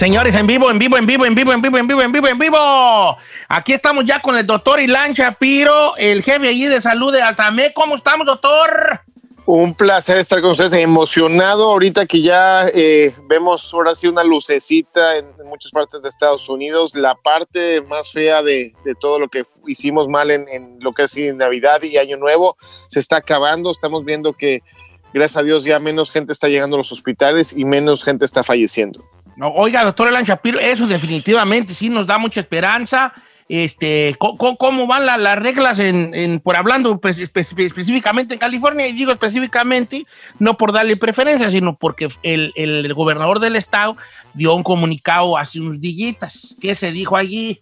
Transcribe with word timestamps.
Señores, 0.00 0.34
en 0.34 0.46
vivo, 0.46 0.70
en 0.70 0.78
vivo, 0.78 0.96
en 0.96 1.04
vivo, 1.04 1.26
en 1.26 1.34
vivo, 1.34 1.52
en 1.52 1.60
vivo, 1.60 1.76
en 1.76 1.86
vivo, 1.86 2.00
en 2.00 2.10
vivo, 2.10 2.26
en 2.26 2.38
vivo. 2.38 3.18
Aquí 3.50 3.74
estamos 3.74 4.06
ya 4.06 4.22
con 4.22 4.34
el 4.34 4.46
doctor 4.46 4.80
Ilan 4.80 5.12
Shapiro, 5.12 5.94
el 5.98 6.22
jefe 6.22 6.48
allí 6.48 6.64
de 6.68 6.80
salud 6.80 7.12
de 7.12 7.20
Altamé. 7.20 7.74
¿Cómo 7.74 7.96
estamos, 7.96 8.24
doctor? 8.24 9.02
Un 9.44 9.74
placer 9.74 10.16
estar 10.16 10.40
con 10.40 10.52
ustedes, 10.52 10.72
emocionado 10.72 11.64
ahorita 11.64 12.06
que 12.06 12.22
ya 12.22 12.66
eh, 12.72 13.14
vemos 13.28 13.74
ahora 13.74 13.94
sí 13.94 14.08
una 14.08 14.24
lucecita 14.24 15.18
en, 15.18 15.26
muchas 15.44 15.70
partes 15.70 16.00
de 16.00 16.08
Estados 16.08 16.48
Unidos. 16.48 16.94
La 16.94 17.14
parte 17.14 17.82
más 17.82 18.10
fea 18.10 18.42
de, 18.42 18.72
todo 19.02 19.18
lo 19.18 19.28
que 19.28 19.44
hicimos 19.66 20.08
mal 20.08 20.30
en, 20.30 20.48
en 20.48 20.78
lo 20.80 20.94
que 20.94 21.02
es 21.02 21.14
Navidad 21.34 21.82
y 21.82 21.98
Año 21.98 22.16
Nuevo 22.16 22.56
se 22.88 23.00
está 23.00 23.16
acabando. 23.16 23.70
Estamos 23.70 24.06
viendo 24.06 24.32
que, 24.32 24.62
gracias 25.12 25.36
a 25.36 25.42
Dios, 25.42 25.64
ya 25.64 25.78
menos 25.78 26.10
gente 26.10 26.32
está 26.32 26.48
llegando 26.48 26.76
a 26.76 26.78
los 26.78 26.90
hospitales 26.90 27.52
y 27.52 27.66
menos 27.66 28.02
gente 28.02 28.24
está 28.24 28.42
falleciendo. 28.42 29.04
No, 29.40 29.48
oiga, 29.48 29.82
doctor 29.84 30.06
Elan 30.06 30.26
Shapiro, 30.26 30.60
eso 30.60 30.86
definitivamente 30.86 31.72
sí 31.72 31.88
nos 31.88 32.06
da 32.06 32.18
mucha 32.18 32.40
esperanza. 32.40 33.14
Este, 33.48 34.14
¿cómo, 34.18 34.86
van 34.86 35.06
las 35.06 35.38
reglas 35.38 35.78
en, 35.78 36.40
por 36.40 36.56
hablando 36.56 37.00
específicamente 37.02 38.34
en 38.34 38.38
California? 38.38 38.86
Y 38.86 38.92
digo 38.92 39.12
específicamente, 39.12 40.04
no 40.38 40.58
por 40.58 40.72
darle 40.72 40.98
preferencia, 40.98 41.50
sino 41.50 41.74
porque 41.74 42.08
el, 42.22 42.52
el 42.54 42.92
gobernador 42.92 43.40
del 43.40 43.56
estado 43.56 43.96
dio 44.34 44.54
un 44.54 44.62
comunicado 44.62 45.38
hace 45.38 45.58
unos 45.58 45.80
días. 45.80 46.54
¿Qué 46.60 46.74
se 46.74 46.92
dijo 46.92 47.16
allí? 47.16 47.58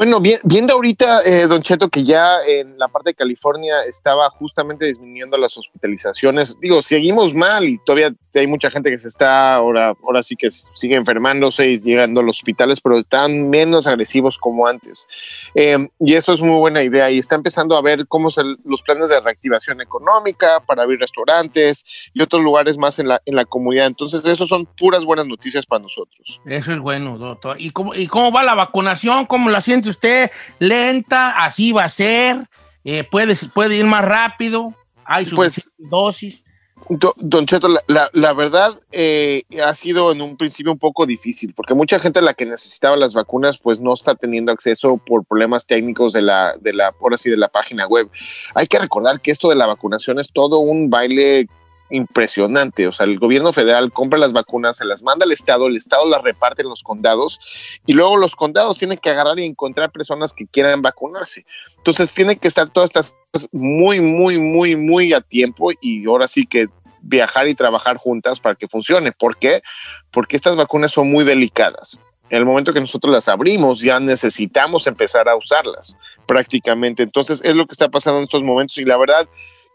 Bueno, 0.00 0.18
viendo 0.18 0.72
ahorita, 0.72 1.24
eh, 1.26 1.46
Don 1.46 1.60
Cheto, 1.60 1.90
que 1.90 2.02
ya 2.04 2.38
en 2.46 2.78
la 2.78 2.88
parte 2.88 3.10
de 3.10 3.14
California 3.14 3.84
estaba 3.86 4.30
justamente 4.30 4.86
disminuyendo 4.86 5.36
las 5.36 5.58
hospitalizaciones. 5.58 6.58
Digo, 6.58 6.80
seguimos 6.80 7.34
mal 7.34 7.68
y 7.68 7.76
todavía 7.84 8.10
hay 8.34 8.46
mucha 8.46 8.70
gente 8.70 8.88
que 8.88 8.96
se 8.96 9.08
está, 9.08 9.56
ahora, 9.56 9.92
ahora 10.02 10.22
sí 10.22 10.36
que 10.36 10.48
sigue 10.50 10.94
enfermándose 10.94 11.72
y 11.72 11.80
llegando 11.80 12.20
a 12.20 12.22
los 12.22 12.38
hospitales, 12.38 12.80
pero 12.80 12.98
están 12.98 13.50
menos 13.50 13.86
agresivos 13.86 14.38
como 14.38 14.66
antes. 14.66 15.06
Em, 15.54 15.90
y 15.98 16.14
eso 16.14 16.32
es 16.32 16.40
muy 16.40 16.56
buena 16.56 16.82
idea. 16.82 17.10
Y 17.10 17.18
está 17.18 17.34
empezando 17.34 17.76
a 17.76 17.82
ver 17.82 18.06
cómo 18.06 18.30
son 18.30 18.58
los 18.64 18.80
planes 18.80 19.10
de 19.10 19.20
reactivación 19.20 19.82
económica 19.82 20.60
para 20.66 20.84
abrir 20.84 20.98
restaurantes 20.98 21.84
y 22.14 22.22
otros 22.22 22.42
lugares 22.42 22.78
más 22.78 22.98
en 23.00 23.08
la, 23.08 23.20
en 23.26 23.36
la 23.36 23.44
comunidad. 23.44 23.88
Entonces, 23.88 24.24
eso 24.24 24.46
son 24.46 24.64
puras 24.64 25.04
buenas 25.04 25.26
noticias 25.26 25.66
para 25.66 25.82
nosotros. 25.82 26.40
Eso 26.46 26.72
es 26.72 26.78
bueno, 26.78 27.18
doctor. 27.18 27.60
¿Y 27.60 27.70
cómo, 27.72 27.94
y 27.94 28.06
cómo 28.06 28.32
va 28.32 28.42
la 28.42 28.54
vacunación? 28.54 29.26
¿Cómo 29.26 29.50
la 29.50 29.60
usted 29.90 30.30
lenta, 30.58 31.30
así 31.30 31.72
va 31.72 31.84
a 31.84 31.88
ser, 31.88 32.48
eh, 32.84 33.04
puede, 33.04 33.36
puede 33.54 33.76
ir 33.76 33.84
más 33.84 34.04
rápido, 34.04 34.74
hay 35.04 35.26
pues, 35.26 35.70
dosis. 35.78 36.44
Don 36.88 37.46
Cheto, 37.46 37.68
la, 37.86 38.32
verdad 38.32 38.72
eh, 38.90 39.42
ha 39.64 39.74
sido 39.74 40.10
en 40.10 40.22
un 40.22 40.36
principio 40.36 40.72
un 40.72 40.78
poco 40.78 41.06
difícil, 41.06 41.54
porque 41.54 41.74
mucha 41.74 42.00
gente 42.00 42.20
la 42.20 42.34
que 42.34 42.46
necesitaba 42.46 42.96
las 42.96 43.12
vacunas, 43.12 43.58
pues 43.58 43.78
no 43.78 43.94
está 43.94 44.14
teniendo 44.14 44.50
acceso 44.50 44.96
por 44.96 45.24
problemas 45.24 45.66
técnicos 45.66 46.12
de 46.12 46.22
la, 46.22 46.56
de 46.60 46.72
la, 46.72 46.92
ahora 47.00 47.16
sí, 47.16 47.30
de 47.30 47.36
la 47.36 47.48
página 47.48 47.86
web. 47.86 48.08
Hay 48.54 48.66
que 48.66 48.78
recordar 48.78 49.20
que 49.20 49.30
esto 49.30 49.48
de 49.48 49.54
la 49.54 49.66
vacunación 49.66 50.18
es 50.18 50.32
todo 50.32 50.58
un 50.58 50.90
baile 50.90 51.48
impresionante. 51.90 52.86
O 52.86 52.92
sea, 52.92 53.06
el 53.06 53.18
gobierno 53.18 53.52
federal 53.52 53.92
compra 53.92 54.18
las 54.18 54.32
vacunas, 54.32 54.76
se 54.76 54.84
las 54.84 55.02
manda 55.02 55.24
al 55.24 55.32
Estado, 55.32 55.66
el 55.66 55.76
Estado 55.76 56.06
las 56.06 56.22
reparte 56.22 56.62
en 56.62 56.68
los 56.68 56.82
condados 56.82 57.38
y 57.86 57.92
luego 57.92 58.16
los 58.16 58.36
condados 58.36 58.78
tienen 58.78 58.98
que 58.98 59.10
agarrar 59.10 59.38
y 59.38 59.44
encontrar 59.44 59.90
personas 59.90 60.32
que 60.32 60.46
quieran 60.46 60.82
vacunarse. 60.82 61.44
Entonces, 61.76 62.10
tiene 62.10 62.36
que 62.36 62.48
estar 62.48 62.70
todas 62.70 62.90
estas 62.90 63.14
muy, 63.52 64.00
muy, 64.00 64.38
muy, 64.38 64.76
muy 64.76 65.12
a 65.12 65.20
tiempo 65.20 65.70
y 65.80 66.06
ahora 66.06 66.26
sí 66.26 66.46
que 66.46 66.66
viajar 67.02 67.48
y 67.48 67.54
trabajar 67.54 67.96
juntas 67.96 68.40
para 68.40 68.54
que 68.54 68.68
funcione. 68.68 69.12
¿Por 69.12 69.36
qué? 69.36 69.62
Porque 70.10 70.36
estas 70.36 70.56
vacunas 70.56 70.92
son 70.92 71.10
muy 71.10 71.24
delicadas. 71.24 71.98
En 72.28 72.38
el 72.38 72.44
momento 72.44 72.72
que 72.72 72.80
nosotros 72.80 73.12
las 73.12 73.28
abrimos, 73.28 73.80
ya 73.80 73.98
necesitamos 73.98 74.86
empezar 74.86 75.28
a 75.28 75.36
usarlas 75.36 75.96
prácticamente. 76.26 77.02
Entonces, 77.02 77.40
es 77.42 77.54
lo 77.56 77.66
que 77.66 77.72
está 77.72 77.88
pasando 77.88 78.18
en 78.18 78.24
estos 78.24 78.42
momentos 78.42 78.78
y 78.78 78.84
la 78.84 78.96
verdad, 78.96 79.28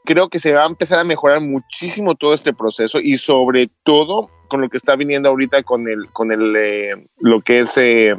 creo 0.05 0.29
que 0.29 0.39
se 0.39 0.53
va 0.53 0.63
a 0.63 0.67
empezar 0.67 0.99
a 0.99 1.03
mejorar 1.03 1.41
muchísimo 1.41 2.15
todo 2.15 2.33
este 2.33 2.53
proceso 2.53 2.99
y 2.99 3.17
sobre 3.17 3.69
todo 3.83 4.29
con 4.47 4.61
lo 4.61 4.69
que 4.69 4.77
está 4.77 4.95
viniendo 4.95 5.29
ahorita 5.29 5.63
con 5.63 5.87
el, 5.87 6.09
con 6.11 6.31
el, 6.31 6.55
eh, 6.55 7.07
lo 7.19 7.41
que 7.41 7.59
es 7.59 7.75
eh, 7.77 8.15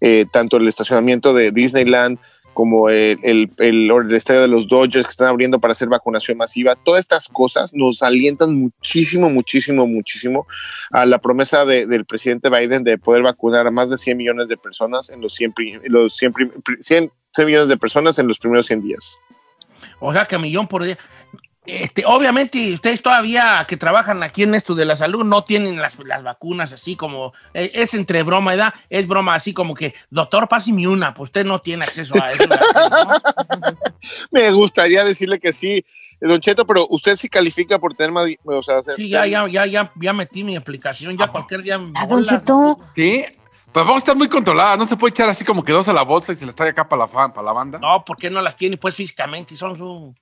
eh, 0.00 0.26
tanto 0.30 0.58
el 0.58 0.68
estacionamiento 0.68 1.34
de 1.34 1.50
Disneyland 1.50 2.18
como 2.54 2.88
el, 2.88 3.20
el, 3.22 3.50
el, 3.58 4.14
estadio 4.14 4.40
de 4.40 4.48
los 4.48 4.66
Dodgers 4.66 5.06
que 5.06 5.12
están 5.12 5.28
abriendo 5.28 5.60
para 5.60 5.72
hacer 5.72 5.86
vacunación 5.86 6.36
masiva. 6.38 6.74
Todas 6.74 7.00
estas 7.00 7.28
cosas 7.28 7.72
nos 7.72 8.02
alientan 8.02 8.52
muchísimo, 8.52 9.30
muchísimo, 9.30 9.86
muchísimo 9.86 10.44
a 10.90 11.06
la 11.06 11.18
promesa 11.18 11.64
del 11.64 12.04
presidente 12.04 12.50
Biden 12.50 12.82
de 12.82 12.98
poder 12.98 13.22
vacunar 13.22 13.68
a 13.68 13.70
más 13.70 13.90
de 13.90 13.98
100 13.98 14.16
millones 14.16 14.48
de 14.48 14.56
personas 14.56 15.08
en 15.08 15.20
los 15.20 15.34
100, 15.34 15.54
los 15.84 16.16
100, 16.16 16.34
100 16.80 17.12
millones 17.46 17.68
de 17.68 17.76
personas 17.76 18.18
en 18.18 18.26
los 18.26 18.40
primeros 18.40 18.66
100 18.66 18.82
días. 18.82 19.16
O 20.00 20.12
sea, 20.12 20.24
que 20.24 20.36
a 20.36 20.38
millón 20.38 20.68
por 20.68 20.84
día. 20.84 20.98
Este, 21.68 22.02
obviamente, 22.06 22.72
ustedes 22.72 23.02
todavía 23.02 23.66
que 23.68 23.76
trabajan 23.76 24.22
aquí 24.22 24.42
en 24.42 24.54
esto 24.54 24.74
de 24.74 24.86
la 24.86 24.96
salud 24.96 25.22
no 25.22 25.44
tienen 25.44 25.76
las, 25.76 25.94
vacunas 26.22 26.72
así 26.72 26.96
como, 26.96 27.34
e, 27.52 27.70
es, 27.74 27.92
entre 27.92 28.22
broma, 28.22 28.52
¿verdad? 28.52 28.72
Es 28.88 29.06
broma 29.06 29.34
así 29.34 29.52
como 29.52 29.74
que, 29.74 29.94
doctor, 30.08 30.48
pásame 30.48 30.88
una, 30.88 31.12
pues 31.12 31.28
usted 31.28 31.44
no 31.44 31.60
tiene 31.60 31.84
acceso 31.84 32.14
a 32.22 32.32
eso. 32.32 32.44
Me 34.30 34.50
gustaría 34.50 35.04
decirle 35.04 35.38
que 35.38 35.52
sí, 35.52 35.84
Don 36.22 36.40
Cheto, 36.40 36.66
pero 36.66 36.86
usted 36.88 37.16
sí 37.16 37.28
califica 37.28 37.78
por 37.78 37.94
tener 37.94 38.12
más, 38.12 38.26
o 38.44 38.62
sea, 38.62 38.76
Sí, 38.96 39.10
ya, 39.10 39.26
ya, 39.26 39.46
ya, 39.46 39.66
ya, 39.66 39.92
ya 39.94 40.12
metí 40.14 40.44
mi 40.44 40.56
aplicación, 40.56 41.18
ya 41.18 41.26
ah, 41.26 41.32
cualquier 41.32 41.62
día. 41.62 41.78
¿A 41.96 42.06
Don 42.06 42.24
Cheto? 42.24 42.78
Sí, 42.94 43.26
pues 43.72 43.84
vamos 43.84 43.94
a 43.94 43.98
esestar 43.98 44.16
muy 44.16 44.28
controladas, 44.28 44.78
no 44.78 44.86
se 44.86 44.96
puede 44.96 45.10
echar 45.10 45.28
así 45.28 45.44
como 45.44 45.64
que 45.64 45.72
dos 45.72 45.88
a 45.88 45.92
la 45.92 46.02
bolsa 46.02 46.32
y 46.32 46.36
se 46.36 46.46
las 46.46 46.54
trae 46.54 46.70
acá 46.70 46.88
para 46.88 47.06
la, 47.06 47.08
para 47.08 47.42
la 47.42 47.52
banda. 47.52 47.78
No, 47.78 48.04
¿por 48.04 48.16
qué 48.16 48.30
no 48.30 48.40
las 48.40 48.56
tiene 48.56 48.76
pues 48.76 48.94
físicamente? 48.94 49.54
Son 49.56 49.76
su... 49.76 50.14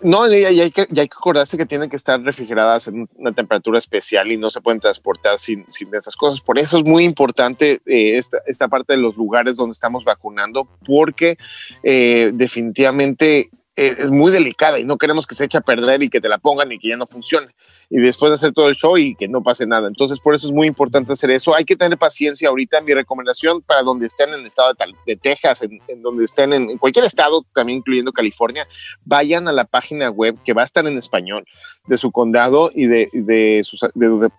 No, 0.00 0.32
y 0.32 0.44
hay, 0.44 0.70
que, 0.70 0.82
hay 0.82 1.08
que 1.08 1.16
acordarse 1.16 1.56
que 1.56 1.66
tienen 1.66 1.90
que 1.90 1.96
estar 1.96 2.20
refrigeradas 2.22 2.86
en 2.86 3.08
una 3.16 3.32
temperatura 3.32 3.80
especial 3.80 4.30
y 4.30 4.36
no 4.36 4.48
se 4.48 4.60
pueden 4.60 4.78
transportar 4.78 5.38
sin, 5.38 5.66
sin 5.72 5.92
esas 5.92 6.14
cosas. 6.14 6.40
Por 6.40 6.56
eso 6.56 6.78
es 6.78 6.84
muy 6.84 7.02
importante 7.02 7.80
eh, 7.84 8.16
esta, 8.16 8.38
esta, 8.46 8.68
parte 8.68 8.92
de 8.92 9.00
los 9.00 9.16
lugares 9.16 9.56
donde 9.56 9.72
estamos 9.72 10.04
vacunando, 10.04 10.68
porque 10.84 11.36
eh, 11.82 12.30
definitivamente 12.32 13.50
eh, 13.74 13.96
es 13.98 14.10
muy 14.12 14.30
delicada 14.30 14.78
y 14.78 14.84
no 14.84 14.98
queremos 14.98 15.26
que 15.26 15.34
se 15.34 15.44
eche 15.44 15.58
a 15.58 15.62
perder 15.62 16.02
y 16.02 16.10
que 16.10 16.20
te 16.20 16.28
la 16.28 16.38
pongan 16.38 16.70
y 16.70 16.78
que 16.78 16.88
ya 16.88 16.96
no 16.96 17.08
funcione. 17.08 17.54
Y 17.90 17.98
después 18.00 18.30
de 18.30 18.34
hacer 18.34 18.52
todo 18.52 18.68
el 18.68 18.74
show 18.74 18.98
y 18.98 19.14
que 19.14 19.28
no 19.28 19.42
pase 19.42 19.66
nada. 19.66 19.88
Entonces, 19.88 20.20
por 20.20 20.34
eso 20.34 20.46
es 20.46 20.52
muy 20.52 20.66
importante 20.66 21.12
hacer 21.12 21.30
eso. 21.30 21.54
Hay 21.54 21.64
que 21.64 21.74
tener 21.74 21.96
paciencia 21.96 22.50
ahorita. 22.50 22.82
Mi 22.82 22.92
recomendación 22.92 23.62
para 23.62 23.82
donde 23.82 24.06
estén 24.06 24.28
en 24.28 24.40
el 24.40 24.46
estado 24.46 24.74
de, 25.06 25.16
Texas, 25.16 25.62
en, 25.62 26.02
donde 26.02 26.24
estén 26.24 26.52
en, 26.52 26.76
cualquier 26.76 27.06
estado, 27.06 27.46
también 27.54 27.78
incluyendo 27.78 28.12
California, 28.12 28.68
vayan 29.04 29.48
a 29.48 29.52
la 29.52 29.64
página 29.64 30.10
web 30.10 30.36
que 30.44 30.52
va 30.52 30.62
a 30.62 30.64
estar 30.66 30.86
en 30.86 30.98
español 30.98 31.46
de 31.86 31.96
su 31.96 32.12
condado 32.12 32.70
y 32.74 32.86
de, 32.86 33.08
de 33.12 33.62
su 33.64 33.78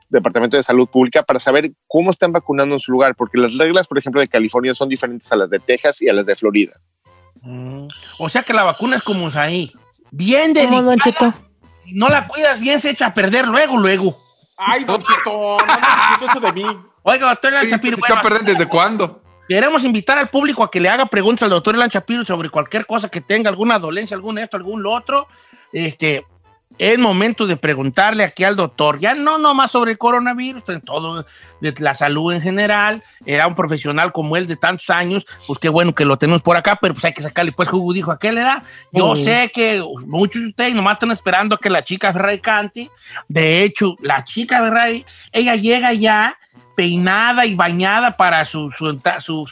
departamento 0.09 0.55
de 0.55 0.61
salud 0.61 0.87
pública 0.87 1.23
para 1.23 1.39
saber 1.39 1.71
cómo 1.87 2.11
están 2.11 2.31
vacunando 2.31 2.75
en 2.75 2.79
su 2.79 2.91
lugar, 2.91 3.15
porque 3.15 3.39
las 3.39 3.57
reglas, 3.57 3.87
por 3.87 3.97
ejemplo, 3.97 4.21
de 4.21 4.27
California 4.27 4.75
son 4.75 4.89
diferentes 4.89 5.31
a 5.31 5.35
las 5.35 5.49
de 5.49 5.59
Texas 5.59 6.01
y 6.03 6.09
a 6.09 6.13
las 6.13 6.27
de 6.27 6.35
Florida. 6.35 6.73
Mm. 7.41 7.87
O 8.19 8.29
sea 8.29 8.43
que 8.43 8.53
la 8.53 8.63
vacuna 8.63 8.97
es 8.97 9.01
como 9.01 9.29
ahí. 9.33 9.71
Bien 10.11 10.53
delicada. 10.53 11.35
Si 11.89 11.95
no 11.95 12.07
la 12.07 12.27
cuidas 12.27 12.59
bien, 12.59 12.79
se 12.79 12.91
echa 12.91 13.07
a 13.07 13.13
perder 13.15 13.47
luego, 13.47 13.75
luego. 13.75 14.15
Ay, 14.55 14.83
Don 14.83 15.03
Cheto, 15.03 15.57
no 15.57 16.27
eso 16.27 16.39
de 16.39 16.51
mí. 16.51 16.63
Oiga, 17.01 17.29
doctor 17.29 17.51
Elan 17.51 17.67
Shapiro. 17.67 17.97
¿Se 17.97 18.13
a 18.13 18.21
perder 18.21 18.43
desde 18.43 18.67
cuándo? 18.67 19.23
Queremos 19.47 19.83
invitar 19.83 20.19
al 20.19 20.29
público 20.29 20.63
a 20.63 20.69
que 20.69 20.79
le 20.79 20.87
haga 20.87 21.07
preguntas 21.07 21.43
al 21.43 21.49
doctor 21.49 21.73
Elan 21.73 21.89
Shapiro 21.89 22.23
sobre 22.25 22.51
cualquier 22.51 22.85
cosa 22.85 23.09
que 23.09 23.21
tenga, 23.21 23.49
alguna 23.49 23.79
dolencia, 23.79 24.13
algún 24.13 24.37
esto, 24.37 24.55
algún 24.55 24.83
lo 24.83 24.91
otro. 24.91 25.27
Este, 25.73 26.23
es 26.77 26.97
momento 26.97 27.45
de 27.45 27.57
preguntarle 27.57 28.23
aquí 28.23 28.43
al 28.43 28.55
doctor, 28.55 28.99
ya 28.99 29.13
no 29.13 29.37
nomás 29.37 29.71
sobre 29.71 29.91
el 29.91 29.97
coronavirus, 29.97 30.63
en 30.69 30.81
todo 30.81 31.25
de 31.59 31.73
la 31.79 31.93
salud 31.93 32.31
en 32.31 32.41
general, 32.41 33.03
era 33.25 33.47
un 33.47 33.55
profesional 33.55 34.11
como 34.13 34.37
él 34.37 34.47
de 34.47 34.55
tantos 34.55 34.89
años, 34.89 35.25
pues 35.45 35.59
qué 35.59 35.67
bueno 35.67 35.93
que 35.93 36.05
lo 36.05 36.17
tenemos 36.17 36.41
por 36.41 36.55
acá, 36.55 36.77
pero 36.79 36.93
pues 36.93 37.03
hay 37.05 37.13
que 37.13 37.21
sacarle 37.21 37.51
pues 37.51 37.67
jugo, 37.67 37.91
dijo 37.91 38.11
aquel 38.11 38.37
era. 38.37 38.63
Yo 38.93 39.15
sé 39.15 39.51
que 39.53 39.83
muchos 40.05 40.41
de 40.41 40.47
ustedes 40.49 40.73
nomás 40.73 40.93
están 40.93 41.11
esperando 41.11 41.57
que 41.57 41.69
la 41.69 41.83
chica 41.83 42.13
Ferrari 42.13 42.39
cante, 42.39 42.89
de 43.27 43.63
hecho, 43.63 43.95
la 44.01 44.23
chica 44.23 44.59
Ferrari, 44.59 45.05
ella 45.33 45.55
llega 45.55 45.91
ya 45.93 46.37
peinada 46.75 47.45
y 47.45 47.55
bañada 47.55 48.15
para 48.15 48.45
su, 48.45 48.71
su, 48.71 48.97
su, 49.19 49.45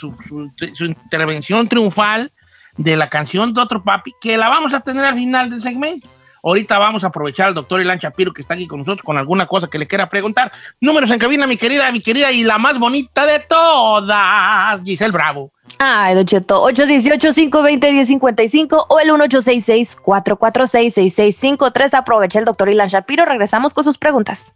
su 0.74 0.86
intervención 0.86 1.68
triunfal 1.68 2.32
de 2.78 2.96
la 2.96 3.10
canción 3.10 3.54
de 3.54 3.60
otro 3.60 3.84
papi, 3.84 4.14
que 4.22 4.38
la 4.38 4.48
vamos 4.48 4.74
a 4.74 4.80
tener 4.80 5.04
al 5.04 5.16
final 5.16 5.50
del 5.50 5.62
segmento. 5.62 6.08
Ahorita 6.48 6.80
vamos 6.80 7.04
a 7.04 7.08
aprovechar 7.08 7.48
al 7.48 7.54
doctor 7.54 7.82
Ilan 7.82 8.00
Chapiro 8.00 8.32
que 8.32 8.42
está 8.42 8.54
aquí 8.54 8.68
con 8.68 8.80
nosotros 8.80 9.04
con 9.04 9.18
alguna 9.18 9.48
cosa 9.48 9.68
que 9.68 9.78
le 9.78 9.86
quiera 9.86 10.08
preguntar. 10.08 10.50
Números 10.80 11.12
en 11.12 11.20
cabina, 11.20 11.46
mi 11.46 11.58
querida, 11.58 11.92
mi 11.92 12.00
querida 12.00 12.32
y 12.32 12.44
la 12.44 12.58
más 12.58 12.80
bonita 12.80 13.26
de 13.26 13.42
todas, 13.42 14.82
Giselle 14.82 15.12
Bravo. 15.12 15.52
Ay, 15.78 16.16
Don 16.16 16.26
Cheto, 16.26 16.64
818-520-1055 16.72 18.86
o 18.88 19.00
el 19.02 19.10
1866-446-6653. 19.10 21.96
Aprovecha 21.96 22.40
el 22.40 22.46
doctor 22.46 22.70
Ilan 22.70 22.88
Shapiro. 22.88 23.26
Regresamos 23.26 23.74
con 23.74 23.84
sus 23.84 23.98
preguntas. 23.98 24.54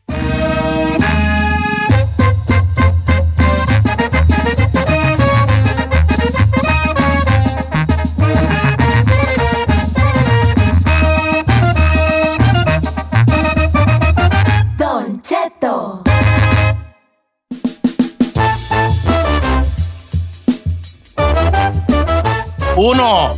Uno. 22.76 23.30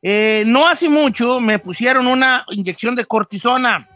Eh, 0.00 0.44
no 0.46 0.66
hace 0.66 0.88
mucho 0.88 1.40
me 1.40 1.58
pusieron 1.58 2.06
una 2.06 2.46
inyección 2.48 2.96
de 2.96 3.04
cortisona 3.04 3.86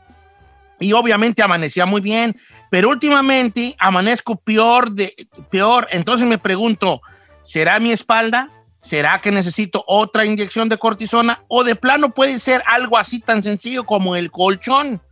y 0.79 0.93
obviamente 0.93 1.43
amanecía 1.43 1.87
muy 1.87 2.03
bien, 2.03 2.37
pero 2.71 2.91
últimamente 2.91 3.75
amanezco 3.79 4.37
peor 4.37 4.93
de 4.93 5.15
peor. 5.51 5.87
Entonces 5.91 6.29
me 6.29 6.37
pregunto, 6.37 7.01
¿será 7.43 7.81
mi 7.81 7.91
espalda? 7.91 8.51
¿Será 8.87 9.21
que 9.21 9.33
necesito 9.33 9.83
otra 9.89 10.25
inyección 10.25 10.69
de 10.69 10.79
cortisona? 10.79 11.43
¿O 11.49 11.65
de 11.65 11.75
plano 11.75 12.11
puede 12.15 12.39
ser 12.39 12.63
algo 12.67 12.97
así 12.97 13.19
tan 13.19 13.43
sencillo 13.43 13.83
como 13.85 14.15
el 14.15 14.31
colchón? 14.31 15.03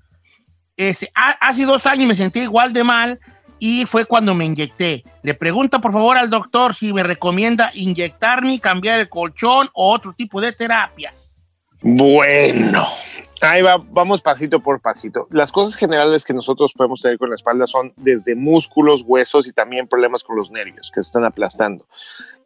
Ese, 0.77 1.11
ha- 1.13 1.37
hace 1.41 1.65
dos 1.65 1.85
años 1.85 2.07
me 2.07 2.15
sentí 2.15 2.39
igual 2.39 2.73
de 2.73 2.85
mal 2.85 3.19
y 3.59 3.85
fue 3.87 4.05
cuando 4.05 4.33
me 4.33 4.45
inyecté. 4.45 5.03
Le 5.25 5.35
pregunto 5.35 5.81
por 5.81 5.93
favor 5.93 6.17
al 6.17 6.31
doctor 6.31 6.73
si 6.73 6.93
me 6.93 7.03
recomienda 7.03 7.73
inyectarme, 7.75 8.61
cambiar 8.61 9.01
el 9.01 9.09
colchón 9.09 9.69
o 9.73 9.93
otro 9.93 10.13
tipo 10.13 10.41
de 10.41 10.53
terapias. 10.53 11.43
Bueno, 11.83 12.87
ahí 13.41 13.63
va, 13.63 13.77
vamos 13.79 14.23
pasito 14.23 14.61
por 14.61 14.81
pasito. 14.81 15.27
Las 15.31 15.53
cosas 15.53 15.77
generales 15.77 16.25
que 16.25 16.35
nosotros 16.35 16.73
podemos 16.73 17.01
tener 17.01 17.19
con 17.19 17.29
la 17.29 17.35
espalda 17.35 17.67
son 17.67 17.93
desde 17.97 18.35
músculos, 18.35 19.03
huesos 19.07 19.47
y 19.47 19.53
también 19.53 19.89
problemas 19.89 20.23
con 20.23 20.37
los 20.37 20.51
nervios 20.51 20.91
que 20.95 21.03
se 21.03 21.09
están 21.09 21.25
aplastando. 21.25 21.87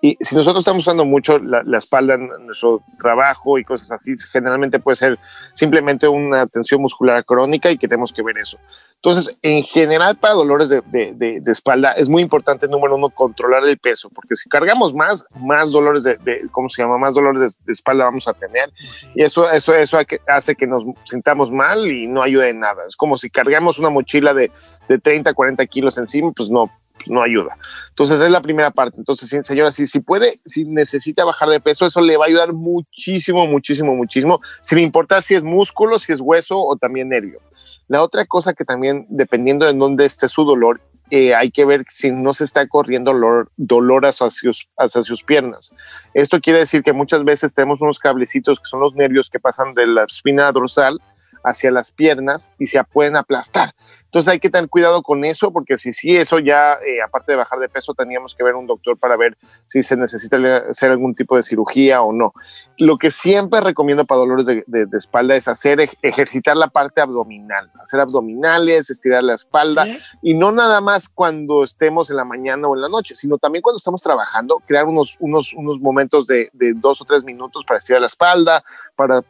Y 0.00 0.16
si 0.20 0.34
nosotros 0.34 0.62
estamos 0.62 0.84
usando 0.84 1.04
mucho 1.04 1.38
la, 1.38 1.62
la 1.64 1.78
espalda 1.78 2.14
en 2.14 2.28
nuestro 2.46 2.82
trabajo 2.98 3.58
y 3.58 3.64
cosas 3.64 3.90
así, 3.92 4.14
generalmente 4.32 4.78
puede 4.78 4.96
ser 4.96 5.18
simplemente 5.52 6.08
una 6.08 6.46
tensión 6.46 6.80
muscular 6.80 7.24
crónica 7.24 7.70
y 7.70 7.78
que 7.78 7.88
tenemos 7.88 8.12
que 8.12 8.22
ver 8.22 8.38
eso. 8.38 8.58
Entonces, 9.00 9.38
en 9.42 9.62
general, 9.62 10.16
para 10.16 10.34
dolores 10.34 10.68
de, 10.68 10.82
de- 10.86 11.14
de- 11.14 11.40
de 11.40 11.52
espalda, 11.52 11.92
es 11.92 12.08
muy 12.08 12.20
importante, 12.20 12.66
número 12.66 12.96
uno, 12.96 13.10
controlar 13.10 13.64
el 13.64 13.78
peso, 13.78 14.10
porque 14.12 14.34
si 14.34 14.48
cargamos 14.48 14.92
más, 14.92 15.24
más 15.36 15.70
dolores 15.70 16.02
de, 16.02 16.18
¿cómo 16.50 16.68
se 16.68 16.82
llama? 16.82 16.98
Más 16.98 17.14
dolores 17.14 17.56
de, 17.64 17.72
espalda 17.72 18.04
vamos 18.06 18.26
a 18.26 18.32
tener. 18.32 18.72
Y 19.14 19.22
eso, 19.22 19.48
eso, 19.50 19.72
eso 19.74 19.98
hace 20.26 20.56
que 20.56 20.66
nos 20.66 20.82
sintamos 21.04 21.52
mal 21.52 21.86
y 21.86 22.08
no 22.08 22.22
ayuda 22.22 22.48
en 22.48 22.58
nada. 22.58 22.82
Es 22.88 22.96
como 22.96 23.16
si 23.18 23.30
cargamos 23.30 23.78
una 23.78 23.88
mochila 23.88 24.34
de, 24.34 24.50
de 24.88 24.98
30, 24.98 25.32
40 25.32 25.64
kilos 25.66 25.96
encima, 25.96 26.32
pues 26.32 26.50
no, 26.50 26.68
pues 26.94 27.08
no 27.08 27.22
ayuda. 27.22 27.56
Entonces, 27.90 28.20
es 28.20 28.30
la 28.32 28.40
primera 28.42 28.72
parte. 28.72 28.96
Entonces, 28.98 29.30
señora, 29.46 29.70
si, 29.70 29.86
si 29.86 30.00
puede, 30.00 30.40
si 30.44 30.64
necesita 30.64 31.24
bajar 31.24 31.48
de 31.50 31.60
peso, 31.60 31.86
eso 31.86 32.00
le 32.00 32.16
va 32.16 32.24
a 32.24 32.28
ayudar 32.28 32.52
muchísimo, 32.52 33.46
muchísimo, 33.46 33.94
muchísimo. 33.94 34.40
Sin 34.60 34.78
importar 34.78 35.22
si 35.22 35.36
es 35.36 35.44
músculo, 35.44 36.00
si 36.00 36.12
es 36.12 36.20
hueso 36.20 36.58
o 36.58 36.76
también 36.76 37.08
nervio. 37.08 37.38
La 37.88 38.02
otra 38.02 38.26
cosa 38.26 38.52
que 38.52 38.64
también, 38.64 39.06
dependiendo 39.08 39.66
de 39.66 39.72
dónde 39.72 40.04
esté 40.04 40.28
su 40.28 40.44
dolor, 40.44 40.80
eh, 41.10 41.34
hay 41.34 41.50
que 41.50 41.64
ver 41.64 41.84
si 41.88 42.10
no 42.10 42.34
se 42.34 42.44
está 42.44 42.68
corriendo 42.68 43.12
dolor, 43.12 43.50
dolor 43.56 44.04
hacia, 44.04 44.30
sus, 44.30 45.22
piernas. 45.24 45.72
Esto 46.12 46.38
quiere 46.40 46.58
decir 46.58 46.82
que 46.82 46.92
muchas 46.92 47.24
veces 47.24 47.54
tenemos 47.54 47.80
unos 47.80 47.98
cablecitos 47.98 48.60
que 48.60 48.68
son 48.68 48.80
los 48.80 48.94
nervios 48.94 49.30
que 49.30 49.40
pasan 49.40 49.72
de 49.74 49.86
la 49.86 50.04
espina 50.04 50.52
dorsal 50.52 51.00
hacia 51.44 51.70
las 51.70 51.92
piernas 51.92 52.52
y 52.58 52.66
se 52.66 52.82
pueden 52.84 53.16
aplastar. 53.16 53.74
Entonces 54.08 54.32
hay 54.32 54.38
que 54.40 54.48
tener 54.48 54.70
cuidado 54.70 55.02
con 55.02 55.22
eso 55.24 55.52
porque 55.52 55.76
si 55.76 55.92
sí, 55.92 56.16
eso 56.16 56.38
ya, 56.38 56.72
eh, 56.74 57.02
aparte 57.04 57.32
de 57.32 57.36
bajar 57.36 57.58
de 57.58 57.68
peso, 57.68 57.92
teníamos 57.92 58.34
que 58.34 58.42
ver 58.42 58.54
un 58.54 58.66
doctor 58.66 58.96
para 58.98 59.18
ver 59.18 59.36
si 59.66 59.82
se 59.82 59.96
necesita 59.98 60.38
hacer 60.68 60.90
algún 60.90 61.14
tipo 61.14 61.36
de 61.36 61.42
cirugía 61.42 62.00
o 62.00 62.12
no. 62.14 62.32
Lo 62.78 62.96
que 62.96 63.10
siempre 63.10 63.60
recomiendo 63.60 64.06
para 64.06 64.20
dolores 64.20 64.46
de, 64.46 64.64
de- 64.66 64.86
de 64.86 64.96
espalda 64.98 65.34
es 65.36 65.46
hacer 65.46 65.80
ej- 65.80 65.96
ejercitar 66.00 66.56
la 66.56 66.68
parte 66.68 67.02
abdominal, 67.02 67.70
hacer 67.82 68.00
abdominales, 68.00 68.88
estirar 68.88 69.22
la 69.24 69.34
espalda 69.34 69.84
¿Sí? 69.84 69.98
y 70.22 70.34
no 70.34 70.52
nada 70.52 70.80
más 70.80 71.08
cuando 71.10 71.62
estemos 71.64 72.08
en 72.10 72.16
la 72.16 72.24
mañana 72.24 72.66
o 72.66 72.74
en 72.74 72.80
la 72.82 72.88
noche, 72.88 73.14
sino 73.14 73.36
también 73.36 73.60
cuando 73.62 73.76
estamos 73.76 74.00
trabajando, 74.00 74.62
crear 74.66 74.86
unos, 74.86 75.16
unos, 75.20 75.52
unos 75.52 75.80
momentos 75.80 76.26
de, 76.26 76.48
de 76.54 76.72
dos 76.72 77.02
o 77.02 77.04
tres 77.04 77.24
minutos 77.24 77.64
para 77.66 77.78
estirar 77.78 78.00
la 78.00 78.06
espalda, 78.06 78.64
para 78.96 79.20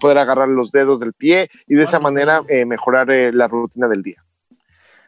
poder 0.00 0.16
agarrar 0.18 0.48
los 0.48 0.70
dedos 0.72 1.00
del 1.00 1.12
pie 1.12 1.50
y 1.66 1.74
de 1.74 1.82
esa 1.84 1.98
Bueno, 1.98 2.14
manera 2.14 2.42
eh, 2.48 2.64
mejorar 2.64 3.10
eh, 3.10 3.30
la 3.32 3.46
rutina 3.48 3.88
del 3.88 4.02
día. 4.02 4.22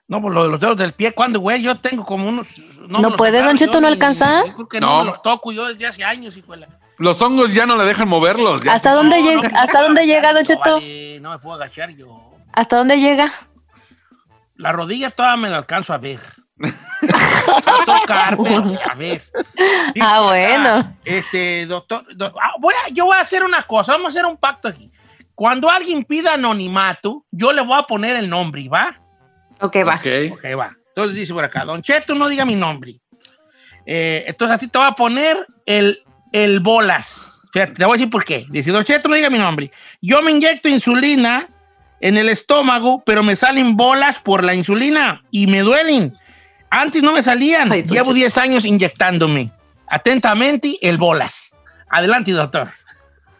No, 0.06 0.20
pues 0.20 0.34
lo 0.34 0.42
de 0.44 0.48
los 0.50 0.60
dedos 0.60 0.76
del 0.76 0.92
pie, 0.92 1.12
¿cuándo, 1.12 1.40
güey? 1.40 1.62
Yo 1.62 1.80
tengo 1.80 2.04
como 2.04 2.28
unos... 2.28 2.46
¿No 2.88 3.16
puede, 3.16 3.40
Don 3.42 3.56
Cheto, 3.56 3.80
no 3.80 3.86
ni- 3.88 3.94
alcanza? 3.94 4.44
yo 4.46 4.54
creo 4.54 4.68
que 4.68 4.80
No. 4.80 4.98
no. 4.98 5.04
me 5.04 5.10
los 5.12 5.22
toco 5.22 5.50
yo 5.50 5.66
desde 5.66 5.86
hace 5.86 6.04
años, 6.04 6.36
hijo 6.36 6.52
de 6.52 6.58
la- 6.58 6.68
Los 6.98 7.20
hongos 7.22 7.54
ya 7.54 7.64
no 7.66 7.76
le 7.76 7.84
dejan 7.84 8.06
moverlos. 8.08 8.62
ya. 8.62 8.74
¿Hasta 8.74 8.92
dónde, 8.94 9.20
No, 9.20 9.26
llega, 9.30 9.48
no, 9.48 9.58
¿Hasta 9.58 9.82
dónde 9.82 10.06
llega, 10.06 10.32
Don 10.34 10.42
no, 10.42 10.46
Cheto? 10.46 10.74
vale, 10.74 11.20
no 11.20 11.30
me 11.30 11.38
puedo 11.38 11.54
agachar 11.56 11.90
yo. 11.90 12.32
¿Hasta 12.52 12.76
dónde 12.76 13.00
llega? 13.00 13.32
La 14.56 14.72
rodilla 14.72 15.10
todavía 15.10 15.36
me 15.42 15.48
la 15.50 15.56
alcanzo 15.56 15.94
a 15.94 15.98
ver. 15.98 16.20
A 16.62 17.84
tocar, 18.00 18.36
pero 18.42 18.64
a 18.90 18.94
ver. 18.94 19.22
Dice 19.94 20.00
Ah, 20.06 20.16
acá, 20.18 20.20
bueno. 20.20 20.96
Este, 21.04 21.66
doctor, 21.66 22.04
do- 22.14 22.32
ah, 22.40 22.52
voy 22.60 22.74
a- 22.84 22.90
yo 22.90 23.06
voy 23.06 23.16
a 23.16 23.20
hacer 23.20 23.42
una 23.42 23.62
cosa, 23.62 23.92
vamos 23.92 24.08
a 24.08 24.10
hacer 24.10 24.26
un 24.26 24.36
pacto 24.36 24.68
aquí. 24.68 24.90
Cuando 25.34 25.68
alguien 25.70 26.04
pida 26.04 26.34
anonimato, 26.34 27.24
yo 27.30 27.52
le 27.52 27.62
voy 27.62 27.78
a 27.78 27.82
poner 27.84 28.16
el 28.16 28.28
nombre, 28.30 28.68
¿va? 28.68 29.00
Ok, 29.60 29.76
va. 29.86 29.96
Ok. 29.96 30.32
Ok, 30.32 30.44
va. 30.58 30.76
Entonces 30.88 31.16
dice 31.16 31.32
por 31.34 31.44
acá, 31.44 31.64
Don 31.64 31.82
Cheto, 31.82 32.14
no 32.14 32.28
diga 32.28 32.44
mi 32.44 32.54
nombre. 32.54 33.00
Eh, 33.86 34.24
entonces 34.26 34.54
a 34.54 34.58
ti 34.58 34.68
te 34.68 34.78
va 34.78 34.88
a 34.88 34.94
poner 34.94 35.46
el, 35.66 36.02
el 36.32 36.60
bolas. 36.60 37.40
Fíjate, 37.52 37.74
te 37.74 37.84
voy 37.84 37.94
a 37.94 37.96
decir 37.96 38.10
por 38.10 38.24
qué. 38.24 38.46
Dice, 38.48 38.70
Don 38.70 38.84
Cheto, 38.84 39.08
no 39.08 39.14
diga 39.14 39.30
mi 39.30 39.38
nombre. 39.38 39.70
Yo 40.00 40.22
me 40.22 40.30
inyecto 40.30 40.68
insulina 40.68 41.48
en 42.00 42.16
el 42.16 42.28
estómago, 42.28 43.02
pero 43.04 43.22
me 43.22 43.36
salen 43.36 43.76
bolas 43.76 44.20
por 44.20 44.44
la 44.44 44.54
insulina 44.54 45.22
y 45.30 45.46
me 45.46 45.60
duelen. 45.60 46.16
Antes 46.70 47.02
no 47.02 47.12
me 47.12 47.22
salían. 47.22 47.72
Ay, 47.72 47.82
Llevo 47.82 48.06
Cheto. 48.06 48.14
10 48.14 48.38
años 48.38 48.64
inyectándome. 48.64 49.52
Atentamente, 49.86 50.76
el 50.80 50.98
bolas. 50.98 51.54
Adelante, 51.88 52.32
doctor. 52.32 52.70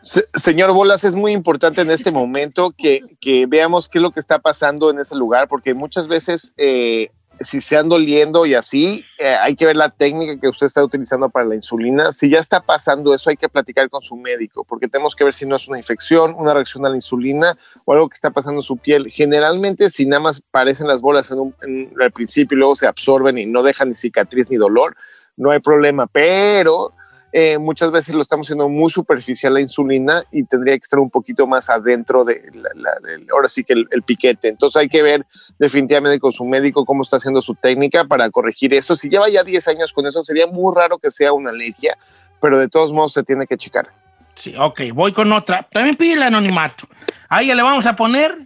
Se- 0.05 0.29
señor 0.35 0.73
Bolas, 0.73 1.03
es 1.05 1.15
muy 1.15 1.33
importante 1.33 1.81
en 1.81 1.91
este 1.91 2.11
momento 2.11 2.75
que, 2.77 3.01
veamos 3.49 3.89
qué 3.89 3.99
es 3.99 4.03
lo 4.03 4.11
que 4.11 4.21
está 4.21 4.39
pasando 4.39 4.91
en 4.91 4.99
ese 4.99 5.17
lugar, 5.17 5.49
porque 5.49 5.73
muchas 5.73 6.09
veces 6.09 6.53
eh, 6.59 7.09
si 7.41 7.63
se 7.63 7.79
han 7.79 7.89
doliendo 7.89 8.45
y 8.45 8.53
así, 8.53 9.03
eh, 9.19 9.35
hay 9.41 9.57
que 9.57 9.65
ver 9.65 9.77
la 9.77 9.89
técnica 9.89 10.39
que 10.39 10.47
usted 10.47 10.67
está 10.67 10.85
utilizando 10.85 11.31
para 11.31 11.47
la 11.47 11.55
insulina. 11.55 12.13
Si 12.13 12.29
ya 12.29 12.39
está 12.39 12.61
pasando 12.61 13.15
eso, 13.15 13.31
hay 13.31 13.39
que 13.39 13.49
platicar 13.49 13.89
con 13.89 14.03
su 14.03 14.15
médico, 14.15 14.63
porque 14.65 14.89
tenemos 14.89 15.17
que 15.17 15.25
ver 15.25 15.33
si 15.33 15.47
no 15.47 15.57
es 15.57 15.67
una 15.69 15.79
infección, 15.79 16.35
una 16.37 16.53
reacción 16.53 16.85
a 16.85 16.91
la 16.91 16.97
insulina 16.97 17.57
o 17.87 17.95
algo 17.95 18.11
que 18.11 18.15
está 18.15 18.31
pasando 18.31 18.59
en 18.59 18.63
su 18.63 18.77
piel. 18.77 19.11
Generalmente, 19.11 19.89
si 19.89 20.05
nada 20.05 20.21
más 20.21 20.43
parecen 20.51 20.87
las 20.87 21.01
bolas 21.01 21.31
al 21.31 22.13
principio 22.13 22.57
y 22.57 22.59
luego 22.59 22.77
se 22.77 22.87
absorben 22.87 23.39
y 23.39 23.47
no 23.47 23.63
dejan 23.63 23.89
ni 23.89 23.95
cicatriz 23.95 24.51
ni 24.51 24.57
dolor, 24.57 24.97
no 25.37 25.51
hay 25.51 25.61
problema, 25.61 26.07
pero 26.07 26.93
eh, 27.37 27.59
muchas 27.59 27.91
veces 27.91 28.15
lo 28.15 28.23
estamos 28.23 28.47
haciendo 28.47 28.69
muy 28.69 28.89
superficial 28.91 29.55
la 29.55 29.61
insulina 29.61 30.23
y 30.31 30.45
tendría 30.45 30.75
que 30.79 30.85
estar 30.85 31.01
un 31.01 31.11
poquito 31.11 31.49
más 31.49 31.69
adentro 31.69 32.25
de, 32.25 32.41
la- 32.55 32.71
la- 32.77 33.13
el- 33.13 33.27
ahora 33.33 33.49
sí 33.49 33.65
que 33.65 33.73
el, 33.73 33.89
el 33.91 34.03
piquete. 34.05 34.47
Entonces 34.47 34.81
hay 34.81 34.89
que 34.89 35.03
ver 35.03 35.27
definitivamente 35.59 36.21
con 36.21 36.31
su 36.33 36.45
médico 36.45 36.85
cómo 36.85 37.03
está 37.03 37.17
haciendo 37.17 37.43
su 37.43 37.57
técnica 37.57 38.05
para 38.05 38.31
corregir 38.31 38.73
eso. 38.73 38.95
Si 38.95 39.09
lleva 39.09 39.29
ya 39.29 39.43
10 39.43 39.67
años 39.67 39.93
con 39.93 40.07
eso, 40.07 40.23
sería 40.23 40.47
muy 40.47 40.73
raro 40.77 40.99
que 40.99 41.11
sea 41.11 41.33
una 41.33 41.51
alergia, 41.51 41.99
pero 42.41 42.57
de 42.57 42.69
todos 42.69 42.93
modos 42.93 43.13
se 43.15 43.25
tiene 43.25 43.49
que 43.49 43.57
checar. 43.57 43.89
Sí, 44.37 44.55
ok, 44.57 44.83
voy 44.93 45.13
con 45.13 45.33
otra. 45.33 45.67
También 45.73 45.97
pide 45.97 46.13
el 46.13 46.23
anonimato. 46.23 46.87
A 47.29 47.43
ella 47.43 47.57
le 47.57 47.63
vamos 47.63 47.85
a 47.87 47.97
poner 47.97 48.37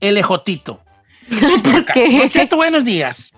el 0.00 0.16
ejotito. 0.18 0.80
Buenos 2.56 2.84
días. 2.84 3.30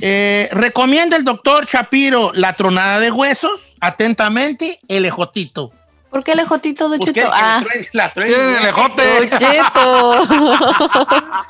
Eh, 0.00 0.48
recomienda 0.52 1.16
el 1.16 1.24
doctor 1.24 1.66
Shapiro 1.66 2.32
la 2.34 2.56
tronada 2.56 2.98
de 3.00 3.10
huesos. 3.10 3.71
Atentamente, 3.82 4.78
el 4.86 5.04
ejotito. 5.04 5.72
¿Por 6.08 6.22
qué 6.22 6.32
el 6.32 6.40
ejotito, 6.40 6.88
Don. 6.88 7.00
Cheto? 7.00 7.28
Ah, 7.32 7.64
la 7.92 8.12
el 8.14 8.64
ejote. 8.66 9.28
Cheto. 9.30 10.22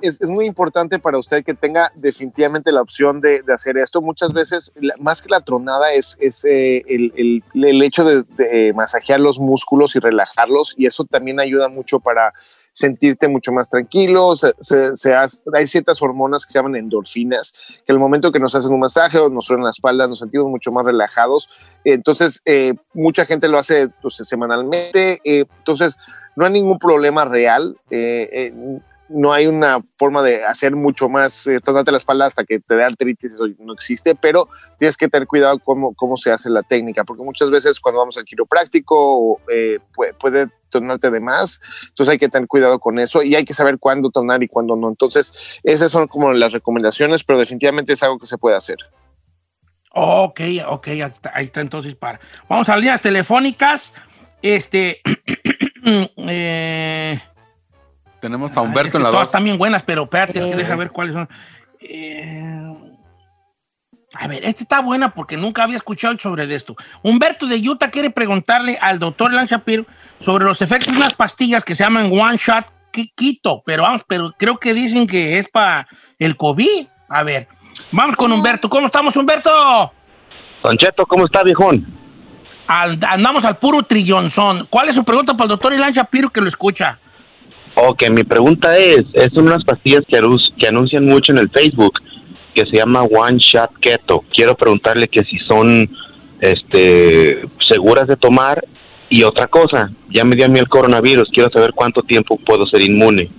es, 0.00 0.20
es 0.20 0.30
muy 0.30 0.46
importante 0.46 0.98
para 0.98 1.18
usted 1.18 1.44
que 1.44 1.54
tenga 1.54 1.92
definitivamente 1.94 2.72
la 2.72 2.80
opción 2.80 3.20
de, 3.20 3.42
de 3.42 3.52
hacer 3.54 3.76
esto. 3.76 4.00
Muchas 4.00 4.32
veces, 4.32 4.72
más 4.98 5.22
que 5.22 5.28
la 5.28 5.40
tronada, 5.42 5.92
es, 5.92 6.16
es 6.20 6.44
eh, 6.44 6.82
el, 6.88 7.12
el- 7.54 7.64
el 7.64 7.82
hecho 7.82 8.04
de, 8.04 8.22
de 8.22 8.72
masajear 8.72 9.20
los 9.20 9.38
músculos 9.38 9.94
y 9.96 10.00
relajarlos, 10.00 10.74
y 10.76 10.86
eso 10.86 11.04
también 11.04 11.40
ayuda 11.40 11.68
mucho 11.68 12.00
para 12.00 12.32
sentirte 12.72 13.28
mucho 13.28 13.52
más 13.52 13.68
tranquilo, 13.68 14.34
se, 14.36 14.54
hace- 15.14 15.40
hay 15.52 15.66
ciertas 15.66 16.00
hormonas 16.00 16.46
que 16.46 16.52
se 16.52 16.58
llaman 16.58 16.76
endorfinas, 16.76 17.52
que 17.86 17.92
el 17.92 17.98
momento 17.98 18.32
que 18.32 18.38
nos 18.38 18.54
hacen 18.54 18.70
un 18.72 18.80
masaje 18.80 19.18
o 19.18 19.28
nos 19.28 19.44
suenan 19.46 19.64
la 19.64 19.70
espalda 19.70 20.06
nos 20.06 20.20
sentimos 20.20 20.46
mucho 20.48 20.70
más 20.72 20.84
relajados, 20.84 21.48
entonces 21.84 22.40
eh, 22.44 22.74
mucha 22.94 23.26
gente 23.26 23.48
lo 23.48 23.58
hace 23.58 23.88
pues, 24.00 24.14
semanalmente, 24.16 25.18
eh, 25.24 25.44
entonces 25.58 25.96
no 26.36 26.46
hay 26.46 26.52
ningún 26.52 26.78
problema 26.78 27.24
real, 27.24 27.76
eh, 27.90 28.28
eh, 28.32 28.80
no 29.10 29.32
hay 29.32 29.46
una 29.46 29.84
forma 29.98 30.22
de 30.22 30.44
hacer 30.44 30.76
mucho 30.76 31.08
más, 31.08 31.46
eh, 31.46 31.60
tonarte 31.60 31.90
la 31.90 31.98
espalda 31.98 32.26
hasta 32.26 32.44
que 32.44 32.60
te 32.60 32.76
dé 32.76 32.84
artritis, 32.84 33.34
eso 33.34 33.44
no 33.58 33.72
existe, 33.72 34.14
pero 34.14 34.48
tienes 34.78 34.96
que 34.96 35.08
tener 35.08 35.26
cuidado 35.26 35.58
cómo, 35.58 35.94
cómo 35.94 36.16
se 36.16 36.30
hace 36.30 36.48
la 36.48 36.62
técnica, 36.62 37.04
porque 37.04 37.22
muchas 37.22 37.50
veces 37.50 37.80
cuando 37.80 38.00
vamos 38.00 38.16
al 38.16 38.24
quiropráctico 38.24 39.40
eh, 39.52 39.78
puede, 40.18 40.48
tonarte 40.70 41.10
de 41.10 41.18
más, 41.18 41.60
entonces 41.88 42.12
hay 42.12 42.18
que 42.18 42.28
tener 42.28 42.46
cuidado 42.46 42.78
con 42.78 43.00
eso 43.00 43.24
y 43.24 43.34
hay 43.34 43.44
que 43.44 43.54
saber 43.54 43.78
cuándo 43.80 44.10
tonar 44.10 44.40
y 44.40 44.46
cuándo 44.46 44.76
no. 44.76 44.88
Entonces, 44.88 45.32
esas 45.64 45.90
son 45.90 46.06
como 46.06 46.32
las 46.32 46.52
recomendaciones, 46.52 47.24
pero 47.24 47.40
definitivamente 47.40 47.92
es 47.92 48.02
algo 48.04 48.20
que 48.20 48.26
se 48.26 48.38
puede 48.38 48.56
hacer. 48.56 48.76
Ok, 49.92 50.40
ok, 50.68 50.88
ahí 51.34 51.44
está, 51.44 51.60
entonces 51.60 51.96
para. 51.96 52.20
Vamos 52.48 52.68
a 52.68 52.76
líneas 52.76 53.00
telefónicas. 53.00 53.92
Este. 54.40 55.00
eh, 56.16 57.20
Tenemos 58.20 58.56
a 58.56 58.60
Humberto 58.62 58.96
en 58.98 59.02
la 59.04 59.10
todas 59.10 59.22
2. 59.26 59.28
están 59.28 59.44
bien 59.44 59.58
buenas, 59.58 59.82
pero 59.82 60.04
espérate, 60.04 60.38
es 60.38 60.44
que 60.46 60.50
Eh. 60.52 60.56
deja 60.56 60.76
ver 60.76 60.90
cuáles 60.90 61.14
son. 61.14 61.28
Eh, 61.80 62.72
a 64.14 64.26
ver, 64.26 64.44
esta 64.44 64.62
está 64.64 64.80
buena 64.80 65.14
porque 65.14 65.36
nunca 65.36 65.62
había 65.62 65.76
escuchado 65.76 66.18
sobre 66.18 66.52
esto. 66.54 66.74
Humberto 67.02 67.46
de 67.46 67.56
Utah 67.68 67.90
quiere 67.90 68.10
preguntarle 68.10 68.76
al 68.80 68.98
doctor 68.98 69.32
Lan 69.32 69.46
Shapiro 69.46 69.86
sobre 70.20 70.44
los 70.44 70.60
efectos 70.62 70.92
de 70.92 70.98
unas 70.98 71.14
pastillas 71.14 71.64
que 71.64 71.74
se 71.74 71.84
llaman 71.84 72.10
One 72.12 72.36
Shot 72.36 72.66
Quito, 73.14 73.62
pero 73.64 73.84
vamos, 73.84 74.02
pero 74.08 74.34
creo 74.36 74.58
que 74.58 74.74
dicen 74.74 75.06
que 75.06 75.38
es 75.38 75.48
para 75.48 75.86
el 76.18 76.36
COVID. 76.36 76.86
A 77.08 77.22
ver, 77.22 77.46
vamos 77.92 78.16
con 78.16 78.32
Humberto. 78.32 78.68
¿Cómo 78.68 78.86
estamos, 78.86 79.14
Humberto? 79.16 79.92
Don 80.64 80.76
Cheto, 80.76 81.06
¿cómo 81.06 81.24
está, 81.26 81.42
viejón? 81.44 81.86
Al- 82.66 82.98
andamos 83.08 83.44
al 83.44 83.58
puro 83.58 83.82
trillonzón. 83.84 84.66
¿Cuál 84.68 84.88
es 84.88 84.96
su 84.96 85.04
pregunta 85.04 85.32
para 85.34 85.44
el 85.44 85.48
doctor 85.50 85.72
Ilan 85.72 85.92
Shapiro 85.92 86.30
que 86.30 86.40
lo 86.40 86.48
escucha? 86.48 86.98
Ok, 87.82 88.10
mi 88.10 88.24
pregunta 88.24 88.76
es, 88.76 89.04
es 89.14 89.32
unas 89.34 89.64
pastillas 89.64 90.02
que, 90.06 90.18
anun- 90.18 90.54
que 90.58 90.68
anuncian 90.68 91.06
mucho 91.06 91.32
en 91.32 91.38
el 91.38 91.50
Facebook, 91.50 91.94
que 92.54 92.66
se 92.66 92.76
llama 92.76 93.02
One 93.04 93.38
Shot 93.38 93.70
Keto. 93.80 94.22
Quiero 94.34 94.54
preguntarle 94.54 95.08
que 95.08 95.24
si 95.24 95.38
son 95.48 95.88
este, 96.40 97.42
seguras 97.68 98.06
de 98.06 98.16
tomar 98.16 98.62
y 99.08 99.22
otra 99.22 99.46
cosa, 99.46 99.90
ya 100.10 100.24
me 100.24 100.36
dio 100.36 100.44
a 100.46 100.48
mí 100.48 100.58
el 100.58 100.68
coronavirus, 100.68 101.30
quiero 101.32 101.50
saber 101.50 101.72
cuánto 101.74 102.02
tiempo 102.02 102.38
puedo 102.44 102.66
ser 102.66 102.82
inmune. 102.82 103.30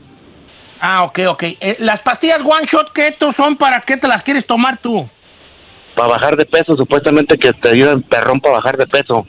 Ah, 0.80 1.04
ok, 1.04 1.20
ok. 1.30 1.44
Eh, 1.44 1.76
las 1.80 2.00
pastillas 2.02 2.42
One 2.42 2.66
Shot 2.66 2.92
Keto 2.92 3.32
son 3.32 3.56
para 3.56 3.80
qué 3.82 3.98
te 3.98 4.08
las 4.08 4.24
quieres 4.24 4.46
tomar 4.48 4.80
tú. 4.80 5.08
Para 5.96 6.10
bajar 6.10 6.36
de 6.36 6.46
peso, 6.46 6.76
supuestamente 6.76 7.38
que 7.38 7.52
te 7.54 7.70
ayudan 7.70 8.02
perrón 8.02 8.40
para 8.42 8.58
bajar 8.58 8.78
de 8.78 8.88
peso. 8.88 9.26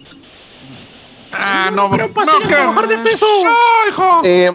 Ah, 1.32 1.70
no, 1.72 1.90
Pero 1.90 2.08
no, 2.08 2.14
para 2.14 2.66
bajar 2.66 2.88
de 2.88 2.98
peso. 2.98 3.26
No, 3.44 3.90
hijo. 3.90 4.20
Eh, 4.24 4.50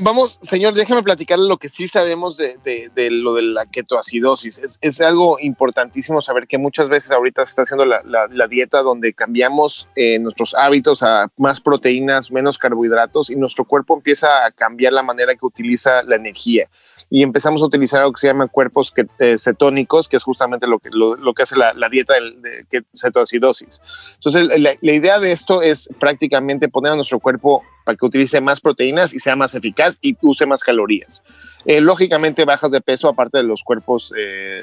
vamos, 0.00 0.38
señor, 0.42 0.74
déjeme 0.74 1.02
platicarle 1.02 1.48
lo 1.48 1.56
que 1.58 1.68
sí 1.68 1.88
sabemos 1.88 2.36
de, 2.36 2.58
de- 2.64 2.90
de 2.94 3.10
lo 3.10 3.34
de 3.34 3.42
la 3.42 3.66
ketoacidosis. 3.66 4.78
Es, 4.80 5.00
algo 5.00 5.38
importantísimo 5.40 6.20
saber 6.22 6.46
que 6.48 6.58
muchas 6.58 6.88
veces 6.88 7.12
ahorita 7.12 7.44
se 7.46 7.50
está 7.50 7.62
haciendo 7.62 7.84
la, 7.84 8.48
dieta 8.48 8.82
donde 8.82 9.12
cambiamos 9.12 9.88
eh, 9.94 10.18
nuestros 10.18 10.54
hábitos 10.54 11.02
a 11.02 11.28
más 11.36 11.60
proteínas, 11.60 12.30
menos 12.32 12.58
carbohidratos 12.58 13.30
y 13.30 13.36
nuestro 13.36 13.64
cuerpo 13.64 13.94
empieza 13.96 14.44
a 14.44 14.50
cambiar 14.50 14.92
la 14.92 15.02
manera 15.02 15.34
que 15.36 15.46
utiliza 15.46 16.02
la 16.02 16.16
energía 16.16 16.68
y 17.10 17.22
empezamos 17.22 17.62
a 17.62 17.66
utilizar 17.66 18.00
algo 18.00 18.12
que 18.12 18.20
se 18.20 18.26
llama 18.26 18.48
cuerpos 18.48 18.92
eh, 19.18 19.38
cetónicos, 19.38 20.08
que 20.08 20.16
es 20.16 20.24
justamente 20.24 20.66
lo 20.66 20.78
que, 20.80 20.90
lo, 20.90 21.16
hace 21.40 21.56
la, 21.56 21.88
dieta 21.88 22.14
de, 22.14 22.66
que- 22.70 22.82
cetoacidosis. 22.94 23.80
Entonces, 24.14 24.48
la 24.80 24.92
idea 24.92 25.18
de 25.20 25.32
esto 25.32 25.62
es 25.62 25.88
prácticamente 26.00 26.68
poner 26.68 26.92
a 26.92 26.96
nuestro 26.96 27.20
cuerpo 27.20 27.62
para 27.88 27.96
que 27.96 28.04
utilice 28.04 28.38
más 28.42 28.60
proteínas 28.60 29.14
y 29.14 29.18
sea 29.18 29.34
más 29.34 29.54
eficaz 29.54 29.96
y 30.02 30.14
use 30.20 30.44
más 30.44 30.62
calorías. 30.62 31.22
Eh, 31.64 31.80
lógicamente 31.80 32.44
bajas 32.44 32.70
de 32.70 32.80
peso 32.80 33.08
aparte 33.08 33.38
de 33.38 33.44
los 33.44 33.62
cuerpos, 33.62 34.12
eh, 34.16 34.62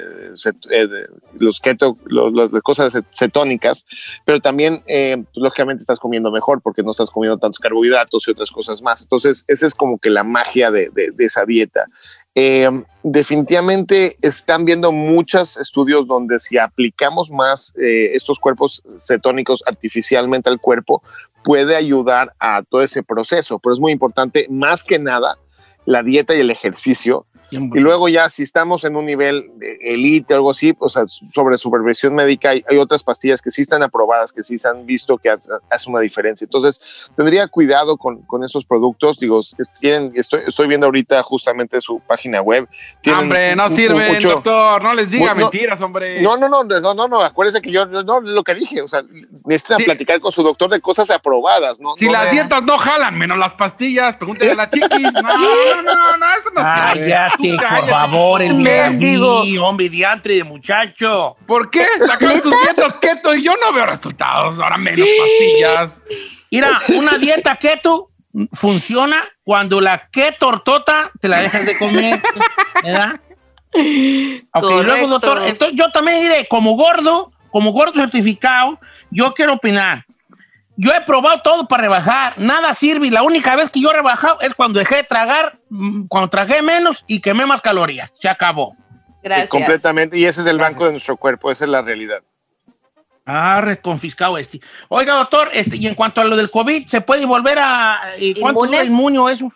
eh, 0.70 0.88
los 1.38 1.60
de 2.52 2.60
cosas 2.62 2.92
cet- 2.92 3.04
cetónicas, 3.12 3.84
pero 4.24 4.40
también 4.40 4.82
eh, 4.86 5.16
pues, 5.32 5.36
lógicamente 5.42 5.82
estás 5.82 6.00
comiendo 6.00 6.30
mejor 6.30 6.62
porque 6.62 6.82
no 6.82 6.90
estás 6.90 7.10
comiendo 7.10 7.38
tantos 7.38 7.58
carbohidratos 7.58 8.26
y 8.26 8.30
otras 8.30 8.50
cosas 8.50 8.82
más. 8.82 9.02
Entonces, 9.02 9.44
esa 9.46 9.66
es 9.66 9.74
como 9.74 9.98
que 9.98 10.10
la 10.10 10.24
magia 10.24 10.70
de, 10.70 10.90
de- 10.90 11.12
esa 11.24 11.44
dieta. 11.44 11.86
Definitivamente 13.02 14.16
están 14.20 14.64
viendo 14.64 14.90
muchos 14.92 15.56
estudios 15.56 16.06
donde 16.06 16.38
si 16.38 16.58
aplicamos 16.58 17.30
más 17.30 17.72
estos 17.76 18.38
cuerpos 18.38 18.82
cetónicos 18.98 19.62
artificialmente 19.66 20.50
al 20.50 20.60
cuerpo, 20.60 21.02
puede 21.44 21.76
ayudar 21.76 22.32
a 22.40 22.62
todo 22.68 22.82
ese 22.82 23.02
proceso, 23.02 23.58
pero 23.58 23.74
es 23.74 23.80
muy 23.80 23.92
importante, 23.92 24.46
más 24.50 24.82
que 24.82 24.98
nada, 24.98 25.38
la 25.86 26.02
dieta 26.02 26.34
y 26.34 26.40
el 26.40 26.50
ejercicio. 26.50 27.26
Y 27.50 27.58
luego 27.80 28.08
ya 28.08 28.28
si 28.28 28.42
estamos 28.42 28.82
en 28.84 28.96
un 28.96 29.06
nivel 29.06 29.50
de 29.56 29.78
elite 29.80 30.34
o 30.34 30.36
algo 30.36 30.50
así, 30.50 30.74
o 30.78 30.88
sea, 30.88 31.04
sobre 31.06 31.56
supervisión 31.58 32.14
médica, 32.14 32.50
hay, 32.50 32.64
hay 32.68 32.76
otras 32.78 33.02
pastillas 33.02 33.40
que 33.40 33.50
sí 33.50 33.62
están 33.62 33.82
aprobadas, 33.82 34.32
que 34.32 34.42
sí 34.42 34.58
se 34.58 34.68
han 34.68 34.84
visto 34.84 35.16
que 35.18 35.30
hace 35.30 35.88
una 35.90 36.00
diferencia. 36.00 36.44
Entonces, 36.44 37.10
tendría 37.16 37.46
cuidado 37.48 37.96
con, 37.96 38.22
con 38.22 38.42
esos 38.42 38.64
productos. 38.64 39.18
Digo, 39.18 39.40
tienen, 39.80 40.12
estoy, 40.16 40.40
estoy 40.46 40.66
viendo 40.66 40.86
ahorita 40.86 41.22
justamente 41.22 41.80
su 41.80 42.00
página 42.00 42.40
web. 42.42 42.68
Tienen 43.00 43.22
hombre, 43.22 43.54
no 43.56 43.68
sirven, 43.68 44.14
mucho- 44.14 44.30
doctor. 44.30 44.82
No 44.82 44.94
les 44.94 45.10
diga 45.10 45.34
no- 45.34 45.42
mentiras, 45.42 45.80
hombre. 45.80 46.20
no, 46.22 46.36
no, 46.36 46.48
no, 46.48 46.64
no, 46.64 46.94
no, 46.94 47.08
no, 47.08 47.22
acuérdese 47.22 47.62
que 47.62 47.70
yo, 47.70 47.86
no, 47.86 48.02
no, 48.02 48.20
lo 48.20 48.42
que 48.42 48.54
dije, 48.54 48.82
o 48.82 48.88
sea, 48.88 49.02
necesitan 49.44 49.78
Sí. 49.78 49.84
platicar 49.84 50.18
con 50.20 50.32
su 50.32 50.42
doctor 50.42 50.70
de 50.70 50.80
cosas 50.80 51.10
aprobadas, 51.10 51.78
¿no? 51.78 51.94
Si 51.96 52.06
no 52.06 52.12
las 52.12 52.24
de- 52.24 52.30
dietas 52.32 52.62
no 52.64 52.76
jalan, 52.78 53.16
menos 53.16 53.38
las 53.38 53.52
pastillas, 53.52 54.16
pregúntale 54.16 54.50
a 54.52 54.54
la 54.56 54.68
chiquis. 54.70 55.12
No, 55.12 55.22
no, 55.22 55.82
no, 55.82 56.16
no, 56.16 56.26
eso 56.30 56.50
no 56.54 56.92
sirve. 56.92 57.06
Cállate, 57.38 57.80
por 57.80 57.90
favor, 57.90 58.42
el 58.42 58.54
Mendigo. 58.54 59.42
Hombre, 59.62 59.88
diantre 59.88 60.36
de 60.36 60.44
muchacho. 60.44 61.36
¿Por 61.46 61.70
qué? 61.70 61.86
Sacaron 62.06 62.40
sus 62.40 62.54
dietas 62.62 62.98
keto 62.98 63.34
y 63.34 63.42
yo 63.42 63.52
no 63.60 63.72
veo 63.72 63.86
resultados. 63.86 64.58
Ahora 64.58 64.76
menos 64.76 65.06
pastillas. 65.18 65.98
Mira, 66.50 66.80
una 66.94 67.18
dieta 67.18 67.56
keto 67.56 68.10
funciona 68.52 69.24
cuando 69.44 69.80
la 69.80 70.08
keto 70.08 70.50
tortota 70.50 71.10
te 71.20 71.28
la 71.28 71.40
dejas 71.40 71.64
de 71.64 71.78
comer, 71.78 72.20
¿verdad? 72.82 73.20
Ok, 74.52 74.84
luego, 74.84 75.08
doctor, 75.08 75.42
entonces 75.46 75.76
yo 75.78 75.90
también 75.90 76.22
diré, 76.22 76.46
como 76.48 76.72
gordo, 76.72 77.32
como 77.50 77.72
gordo 77.72 78.00
certificado, 78.00 78.78
yo 79.10 79.32
quiero 79.34 79.54
opinar. 79.54 80.04
Yo 80.76 80.92
he 80.92 81.00
probado 81.02 81.40
todo 81.40 81.66
para 81.66 81.82
rebajar, 81.82 82.38
nada 82.38 82.74
sirve 82.74 83.06
y 83.06 83.10
la 83.10 83.22
única 83.22 83.56
vez 83.56 83.70
que 83.70 83.80
yo 83.80 83.90
he 83.90 83.94
rebajado 83.94 84.40
es 84.40 84.54
cuando 84.54 84.78
dejé 84.78 84.96
de 84.96 85.04
tragar, 85.04 85.58
mm, 85.70 86.06
cuando 86.06 86.28
tragué 86.28 86.60
menos 86.60 87.02
y 87.06 87.20
quemé 87.20 87.46
más 87.46 87.62
calorías. 87.62 88.12
Se 88.14 88.28
acabó. 88.28 88.76
Gracias. 89.22 89.48
Completamente, 89.48 90.18
y 90.18 90.26
ese 90.26 90.42
es 90.42 90.46
el 90.46 90.58
banco 90.58 90.84
de 90.84 90.92
nuestro 90.92 91.16
cuerpo, 91.16 91.50
esa 91.50 91.64
es 91.64 91.70
la 91.70 91.82
realidad. 91.82 92.22
Ah, 93.24 93.60
reconfiscado 93.60 94.38
este. 94.38 94.60
Oiga, 94.88 95.14
doctor, 95.14 95.48
este, 95.52 95.76
y 95.76 95.86
en 95.88 95.96
cuanto 95.96 96.20
a 96.20 96.24
lo 96.24 96.36
del 96.36 96.50
COVID, 96.50 96.86
¿se 96.86 97.00
puede 97.00 97.24
volver 97.24 97.58
a... 97.58 97.98
¿y 98.18 98.34
¿Cuánto 98.40 98.60
¿Inmune? 98.60 98.68
dura 98.68 98.80
el 98.82 98.88
inmunio 98.88 99.28
eso? 99.28 99.52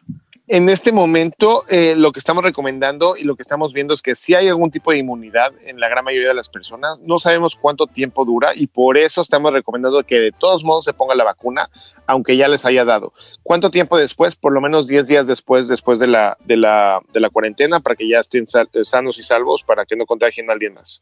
En 0.52 0.68
este 0.68 0.90
momento, 0.90 1.62
eh, 1.70 1.94
lo 1.96 2.10
que 2.10 2.18
estamos 2.18 2.42
recomendando 2.42 3.16
y 3.16 3.22
lo 3.22 3.36
que 3.36 3.42
estamos 3.42 3.72
viendo 3.72 3.94
es 3.94 4.02
que 4.02 4.16
si 4.16 4.34
hay 4.34 4.48
algún 4.48 4.72
tipo 4.72 4.90
de 4.90 4.98
inmunidad 4.98 5.52
en 5.64 5.78
la 5.78 5.88
gran 5.88 6.04
mayoría 6.04 6.26
de 6.26 6.34
las 6.34 6.48
personas, 6.48 6.98
no 7.02 7.20
sabemos 7.20 7.54
cuánto 7.54 7.86
tiempo 7.86 8.24
dura 8.24 8.50
y 8.56 8.66
por 8.66 8.98
eso 8.98 9.20
estamos 9.20 9.52
recomendando 9.52 10.02
que 10.02 10.18
de 10.18 10.32
todos 10.32 10.64
modos 10.64 10.86
se 10.86 10.92
ponga 10.92 11.14
la 11.14 11.22
vacuna, 11.22 11.70
aunque 12.04 12.36
ya 12.36 12.48
les 12.48 12.64
haya 12.64 12.84
dado. 12.84 13.12
¿Cuánto 13.44 13.70
tiempo 13.70 13.96
después? 13.96 14.34
Por 14.34 14.52
lo 14.52 14.60
menos 14.60 14.88
10 14.88 15.06
días 15.06 15.28
después, 15.28 15.68
después 15.68 16.00
de 16.00 16.08
la, 16.08 16.36
de 16.44 16.56
la, 16.56 17.00
de 17.12 17.20
la 17.20 17.30
cuarentena, 17.30 17.78
para 17.78 17.94
que 17.94 18.08
ya 18.08 18.18
estén 18.18 18.48
sal- 18.48 18.68
sanos 18.82 19.20
y 19.20 19.22
salvos, 19.22 19.62
para 19.62 19.86
que 19.86 19.94
no 19.94 20.04
contagien 20.04 20.50
a 20.50 20.54
alguien 20.54 20.74
más. 20.74 21.00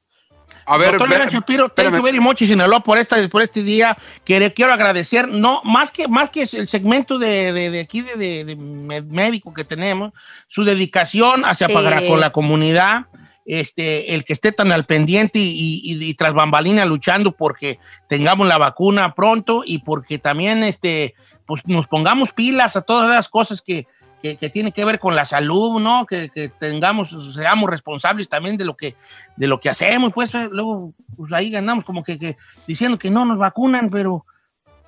A 0.68 0.76
ver, 0.76 0.90
Doctor 0.90 1.08
Leonard 1.08 1.32
Shapiro, 1.32 1.68
thank 1.70 1.94
you 1.94 2.02
very 2.02 2.20
much, 2.20 2.42
y 2.42 2.46
Sinaloa, 2.46 2.80
por, 2.80 2.98
esta, 2.98 3.16
por 3.28 3.42
este 3.42 3.62
día. 3.62 3.96
que 4.24 4.52
quiero 4.52 4.72
agradecer, 4.72 5.26
no, 5.26 5.62
más 5.64 5.90
que, 5.90 6.06
más 6.08 6.30
que 6.30 6.42
el 6.52 6.68
segmento 6.68 7.18
de, 7.18 7.52
de- 7.52 7.70
de 7.70 7.80
aquí 7.80 8.02
de, 8.02 8.44
de- 8.44 9.02
médico 9.02 9.54
que 9.54 9.64
tenemos, 9.64 10.12
su 10.46 10.64
dedicación 10.64 11.44
hacia 11.44 11.68
Sí. 11.68 11.72
pagar 11.72 12.06
con 12.06 12.20
la 12.20 12.30
comunidad, 12.30 13.06
este, 13.46 14.14
el 14.14 14.24
que 14.26 14.34
esté 14.34 14.52
tan 14.52 14.70
al 14.72 14.84
pendiente 14.84 15.38
y, 15.38 15.80
y- 15.82 16.04
y 16.04 16.14
tras 16.14 16.34
bambalina 16.34 16.84
luchando 16.84 17.32
porque 17.32 17.78
tengamos 18.08 18.46
la 18.46 18.58
vacuna 18.58 19.14
pronto 19.14 19.62
y 19.64 19.78
porque 19.78 20.18
también 20.18 20.62
este, 20.64 21.14
pues, 21.46 21.62
nos 21.66 21.86
pongamos 21.86 22.32
pilas 22.34 22.76
a 22.76 22.82
todas 22.82 23.08
las 23.08 23.30
cosas 23.30 23.62
que, 23.62 23.86
que, 24.22 24.36
que 24.36 24.50
tienen 24.50 24.72
que 24.72 24.84
ver 24.84 24.98
con 24.98 25.14
la 25.14 25.24
salud, 25.24 25.80
¿no? 25.80 26.06
Que, 26.06 26.28
que 26.28 26.48
tengamos, 26.48 27.14
seamos 27.34 27.70
responsables 27.70 28.28
también 28.28 28.56
de 28.56 28.64
lo 28.64 28.76
que, 28.76 28.96
de 29.36 29.46
lo 29.46 29.60
que 29.60 29.70
hacemos, 29.70 30.12
pues 30.12 30.34
eh, 30.34 30.48
luego 30.50 30.92
pues 31.16 31.32
ahí 31.32 31.50
ganamos 31.50 31.84
como 31.84 32.02
que, 32.02 32.18
que 32.18 32.36
diciendo 32.66 32.98
que 32.98 33.10
no 33.10 33.24
nos 33.24 33.38
vacunan, 33.38 33.90
pero 33.90 34.24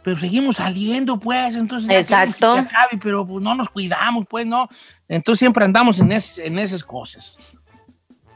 pero 0.03 0.17
seguimos 0.17 0.57
saliendo, 0.57 1.19
pues, 1.21 1.55
entonces 1.55 1.91
Exacto. 1.91 2.53
acabe, 2.55 2.99
pero 3.03 3.27
pues, 3.27 3.43
no 3.43 3.55
nos 3.55 3.69
cuidamos, 3.69 4.25
pues, 4.31 4.47
no. 4.47 4.67
Entonces 5.07 5.41
siempre 5.41 5.63
andamos 5.63 6.01
en, 6.01 6.11
es- 6.13 6.39
en 6.39 6.59
esas 6.59 6.83
cosas. 6.83 7.37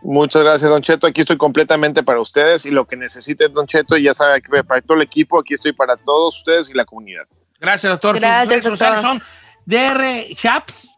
Muchas 0.03 0.43
gracias, 0.43 0.71
Don 0.71 0.83
Cheto. 0.83 1.07
Aquí 1.07 1.23
estoy 1.23 1.39
completamente 1.39 2.03
para 2.03 2.21
ustedes 2.21 2.67
y 2.67 2.71
lo 2.71 2.87
que 2.87 2.97
necesiten, 2.97 3.55
Don 3.55 3.67
Cheto, 3.67 3.97
ya 3.97 4.13
sabe 4.13 4.43
que 4.43 4.63
para 4.63 4.83
todo 4.83 4.99
el 4.99 5.03
equipo, 5.05 5.39
aquí 5.41 5.55
estoy 5.55 5.73
para 5.73 5.97
todos 5.97 6.37
ustedes 6.37 6.69
y 6.69 6.75
la 6.75 6.85
comunidad. 6.85 7.25
Gracias, 7.59 7.91
doctor. 7.91 8.17
Sus 8.17 8.21
Gracias, 8.21 8.63
sociales 8.63 9.03
doctor. 9.03 9.21
son 9.21 9.23
DR 9.67 10.35
Chaps. 10.37 10.91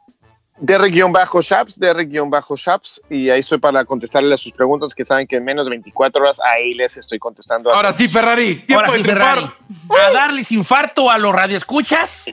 DR-Shaps, 0.59 1.79
DR-Shaps, 1.79 3.03
y 3.11 3.29
ahí 3.29 3.41
estoy 3.41 3.59
para 3.59 3.85
contestarle 3.85 4.35
a 4.35 4.39
sus 4.39 4.53
preguntas 4.53 4.95
que 4.95 5.05
saben 5.05 5.27
que 5.27 5.37
en 5.37 5.45
menos 5.45 5.67
de 5.67 5.71
24 5.71 6.23
horas 6.23 6.41
ahí 6.41 6.73
les 6.73 6.97
estoy 6.97 7.19
contestando. 7.19 7.71
Ahora 7.71 7.93
sí, 7.93 8.09
Ferrari. 8.09 8.65
Tiempo 8.65 8.87
Ahora 8.87 8.93
de 8.93 8.99
sí. 8.99 9.05
Ferrari. 9.05 9.51
A 9.91 10.13
darles 10.13 10.51
infarto 10.53 11.11
a 11.11 11.19
los 11.19 11.35
radioescuchas 11.35 12.25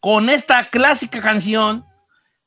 con 0.00 0.30
esta 0.30 0.70
clásica 0.70 1.20
canción 1.20 1.84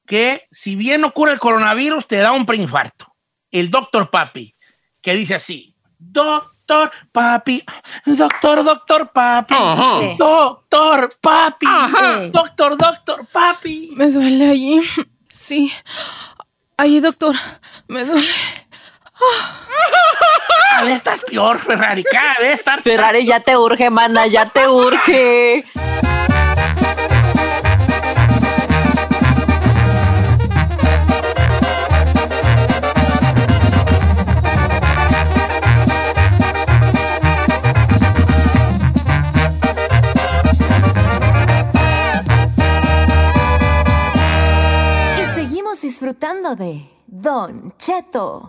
que, 0.08 0.48
si 0.52 0.78
bien 0.78 1.02
no 1.02 1.12
cura 1.12 1.34
el 1.34 1.40
coronavirus, 1.40 2.08
te 2.08 2.18
da 2.18 2.32
un 2.32 2.46
preinfarto. 2.46 3.14
El 3.52 3.70
Doctor 3.70 4.10
Papi, 4.10 4.56
que 5.02 5.16
dice 5.16 5.36
así: 5.36 5.76
Doctor 6.66 6.92
Papi, 7.12 7.64
Doctor, 8.06 8.64
Doctor 8.64 9.12
Papi, 9.12 9.54
Ajá. 9.54 10.16
Doctor 10.18 11.14
Papi, 11.20 11.66
Ajá. 11.68 12.20
Doctor, 12.32 12.78
Doctor 12.78 13.28
Papi. 13.28 13.90
Me 13.96 14.10
duele 14.10 14.50
allí. 14.50 14.82
Sí. 15.28 15.74
Allí, 16.78 17.02
doctor. 17.02 17.36
Me 17.88 18.06
duele. 18.06 18.28
Cada 20.70 20.86
vez 20.86 20.96
estás 20.96 21.20
peor, 21.22 21.60
Ferrari, 21.60 22.04
cada 22.04 22.36
vez 22.40 22.60
estás 22.60 22.82
Ferrari, 22.82 23.26
ya 23.26 23.40
te 23.42 23.58
urge, 23.58 23.90
mana, 23.90 24.26
ya 24.28 24.46
te 24.50 24.68
urge. 24.68 25.66
De 46.56 46.90
Don 47.08 47.72
Cheto. 47.78 48.46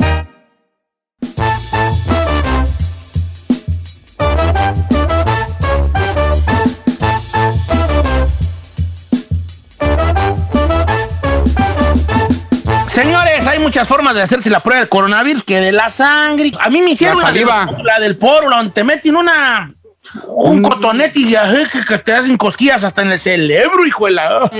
Señores, 12.90 13.44
hay 13.46 13.58
muchas 13.58 13.88
formas 13.88 14.14
de 14.14 14.23
hacerse 14.23 14.49
la 14.50 14.61
prueba 14.61 14.80
del 14.80 14.88
coronavirus, 14.88 15.42
que 15.44 15.61
de 15.61 15.73
la 15.73 15.90
sangre. 15.90 16.52
A 16.61 16.70
mí 16.70 16.80
me 16.80 16.90
hicieron 16.92 17.18
La 17.18 17.25
la, 17.25 17.32
del- 17.32 17.49
saliva. 17.49 17.78
la 17.82 17.99
del 17.99 18.16
poro, 18.16 18.49
donde 18.49 18.73
te 18.73 18.84
meten 18.84 19.17
una 19.17 19.75
un 20.28 20.62
cotonete 20.62 21.18
y 21.20 21.34
ajá, 21.34 21.68
que, 21.72 21.84
que 21.84 21.98
te 21.98 22.12
hacen 22.12 22.36
cosquillas 22.36 22.84
hasta 22.84 23.02
en 23.02 23.12
el 23.12 23.20
cerebro, 23.20 23.84
hijo 23.86 24.06
de 24.06 24.12
la... 24.12 24.50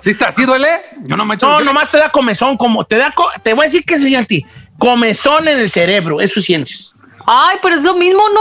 ¿Sí 0.00 0.10
está? 0.10 0.32
¿Sí 0.32 0.44
duele? 0.44 0.68
Yo 1.04 1.16
no 1.16 1.24
me 1.24 1.34
he 1.34 1.36
hecho 1.36 1.46
No, 1.48 1.58
el- 1.60 1.64
nomás 1.64 1.90
te 1.90 1.98
da 1.98 2.10
comezón, 2.10 2.56
como 2.56 2.84
te 2.84 2.96
da, 2.96 3.12
co- 3.12 3.30
te 3.42 3.54
voy 3.54 3.64
a 3.64 3.66
decir 3.66 3.84
que 3.84 3.98
se 3.98 4.06
siente 4.08 4.44
comezón 4.78 5.48
en 5.48 5.58
el 5.58 5.70
cerebro, 5.70 6.20
eso 6.20 6.40
sientes. 6.40 6.94
Ay, 7.26 7.56
pero 7.62 7.76
es 7.76 7.82
lo 7.82 7.94
mismo, 7.94 8.22
¿no? 8.32 8.40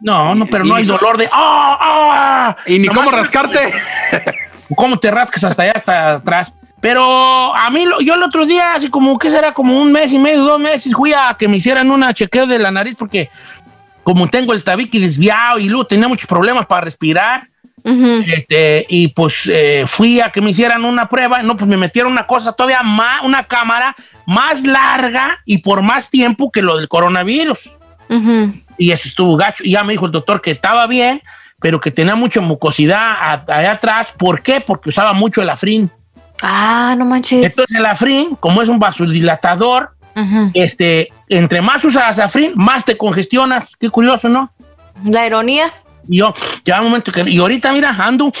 No, 0.00 0.34
no, 0.34 0.46
pero 0.46 0.64
no 0.64 0.74
hay 0.74 0.82
ni- 0.84 0.88
dolor 0.88 1.16
de... 1.16 1.28
¡Ah! 1.32 1.78
ah! 1.80 2.56
Y 2.66 2.78
ni 2.78 2.86
Nomás 2.88 2.98
cómo 3.04 3.10
te- 3.10 3.16
rascarte. 3.16 3.74
cómo 4.76 4.98
te 4.98 5.10
rascas 5.10 5.44
hasta 5.44 5.62
allá, 5.62 5.72
hasta 5.76 6.12
atrás. 6.14 6.52
Pero 6.80 7.56
a 7.56 7.70
mí, 7.70 7.84
lo- 7.86 8.00
yo 8.00 8.14
el 8.14 8.22
otro 8.22 8.44
día, 8.44 8.74
así 8.74 8.88
como 8.90 9.18
que 9.18 9.30
será 9.30 9.54
como 9.54 9.80
un 9.80 9.90
mes 9.92 10.12
y 10.12 10.18
medio, 10.18 10.42
dos 10.44 10.60
meses, 10.60 10.92
fui 10.94 11.12
a 11.14 11.34
que 11.38 11.48
me 11.48 11.56
hicieran 11.56 11.90
una 11.90 12.12
chequeo 12.12 12.46
de 12.46 12.58
la 12.58 12.70
nariz 12.70 12.94
porque 12.98 13.30
como 14.06 14.28
tengo 14.28 14.52
el 14.52 14.62
tabique 14.62 15.00
desviado 15.00 15.58
y 15.58 15.68
luego 15.68 15.84
tenía 15.84 16.06
muchos 16.06 16.28
problemas 16.28 16.64
para 16.66 16.82
respirar, 16.82 17.48
este, 17.82 18.86
y 18.88 19.08
pues 19.08 19.48
eh, 19.50 19.82
fui 19.88 20.20
a 20.20 20.30
que 20.30 20.40
me 20.40 20.50
hicieran 20.50 20.84
una 20.84 21.08
prueba, 21.08 21.42
no, 21.42 21.56
pues 21.56 21.68
me 21.68 21.76
metieron 21.76 22.12
una 22.12 22.24
cosa 22.24 22.52
todavía 22.52 22.84
más, 22.84 23.24
una 23.24 23.48
cámara 23.48 23.96
más 24.24 24.62
larga 24.62 25.40
y 25.44 25.58
por 25.58 25.82
más 25.82 26.08
tiempo 26.08 26.52
que 26.52 26.62
lo 26.62 26.76
del 26.76 26.86
coronavirus. 26.86 27.68
Y 28.78 28.92
eso 28.92 29.08
estuvo 29.08 29.36
gacho. 29.36 29.64
Y 29.64 29.72
ya 29.72 29.82
me 29.82 29.94
dijo 29.94 30.06
el 30.06 30.12
doctor 30.12 30.40
que 30.40 30.52
estaba 30.52 30.86
bien, 30.86 31.20
pero 31.60 31.80
que 31.80 31.90
tenía 31.90 32.14
mucha 32.14 32.40
mucosidad 32.40 33.16
allá 33.48 33.72
atrás. 33.72 34.14
¿Por 34.16 34.40
qué? 34.40 34.60
Porque 34.60 34.90
usaba 34.90 35.14
mucho 35.14 35.42
el 35.42 35.50
afrin. 35.50 35.90
Ah, 36.40 36.94
no 36.96 37.04
manches. 37.06 37.44
Entonces 37.44 37.76
el 37.76 37.86
afrin, 37.86 38.36
como 38.36 38.62
es 38.62 38.68
un 38.68 38.78
vasodilatador, 38.78 39.95
Este, 40.54 41.08
entre 41.28 41.60
más 41.60 41.84
usas 41.84 42.18
afrin, 42.18 42.52
más 42.54 42.84
te 42.84 42.96
congestionas. 42.96 43.76
Qué 43.78 43.90
curioso, 43.90 44.28
¿no? 44.28 44.50
La 45.04 45.26
ironía. 45.26 45.72
Y 46.08 46.18
yo, 46.18 46.32
ya 46.64 46.78
un 46.80 46.86
momento 46.88 47.12
que... 47.12 47.22
Y 47.26 47.38
ahorita, 47.38 47.72
mira, 47.72 47.90
ando... 47.90 48.32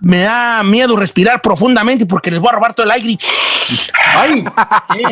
Me 0.00 0.18
da 0.20 0.62
miedo 0.62 0.94
respirar 0.96 1.40
profundamente 1.40 2.04
porque 2.04 2.30
les 2.30 2.38
voy 2.38 2.50
a 2.50 2.52
robar 2.52 2.74
todo 2.74 2.84
el 2.84 2.92
aire. 2.92 3.16
Ay, 4.14 4.44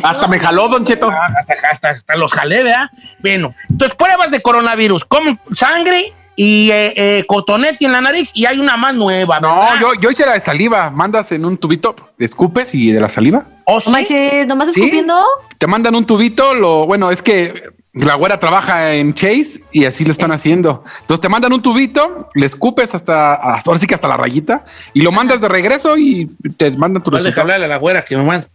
hasta 0.03 0.29
me 0.29 0.39
jaló, 0.39 0.69
Don 0.69 0.85
Cheto. 0.85 1.11
Hasta, 1.11 1.55
hasta- 1.73 1.89
hasta 1.91 2.17
los 2.17 2.31
jalé, 2.31 2.63
¿verdad? 2.63 2.91
Bueno, 3.21 3.55
entonces 3.71 3.97
pruebas 3.97 4.31
de 4.31 4.43
coronavirus, 4.43 5.07
como 5.07 5.39
sangre 5.55 6.13
y 6.37 6.71
eh, 6.71 6.93
eh, 6.97 7.25
cotonete 7.27 7.85
en 7.85 7.93
la 7.93 8.01
nariz 8.01 8.31
y 8.35 8.47
hay 8.47 8.59
una 8.59 8.77
más 8.77 8.95
nueva, 8.95 9.39
No, 9.41 9.55
¿verdad? 9.61 9.81
yo, 9.81 9.95
yo 10.01 10.11
hice 10.11 10.27
la 10.27 10.33
de 10.35 10.41
saliva. 10.41 10.91
Mandas 10.91 11.31
en 11.33 11.45
un 11.45 11.57
tubito, 11.59 11.95
escupes 12.19 12.75
y 12.75 12.91
de 12.91 13.01
la 13.01 13.09
saliva. 13.09 13.45
¿O 13.67 13.75
No 13.77 13.81
sí? 13.81 13.91
manches, 13.91 14.47
nomás 14.47 14.73
¿Sí? 14.73 14.81
escupiendo. 14.81 15.17
Te 15.59 15.67
mandan 15.67 15.95
un 15.95 16.05
tubito, 16.05 16.55
lo 16.55 16.87
bueno, 16.87 17.11
es 17.11 17.23
que 17.23 17.63
la 17.93 18.17
güera 18.17 18.41
trabaja 18.41 18.95
en 18.95 19.15
Chase 19.15 19.63
y 19.71 19.85
así 19.85 20.05
lo 20.05 20.11
están 20.11 20.33
haciendo. 20.33 20.83
Entonces 21.03 21.21
te 21.21 21.29
mandan 21.29 21.53
un 21.53 21.63
tubito, 21.63 22.29
le 22.35 22.47
escupes 22.47 22.93
hasta, 22.95 23.35
hasta- 23.35 23.71
ahora 23.71 23.79
sí 23.81 23.87
que 23.87 23.95
hasta 23.95 24.09
la 24.09 24.17
rayita 24.17 24.65
y 24.93 25.03
lo 25.03 25.13
mandas 25.13 25.41
de 25.41 25.49
regreso 25.49 25.97
y 25.97 26.27
te 26.57 26.73
mandan 26.73 27.05
tu 27.05 27.13
Dale, 27.13 27.23
resultado. 27.23 27.43
hablarle 27.43 27.67
a 27.67 27.69
la 27.69 27.77
güera 27.77 28.05
que 28.05 28.17
me 28.17 28.25
manda. 28.25 28.47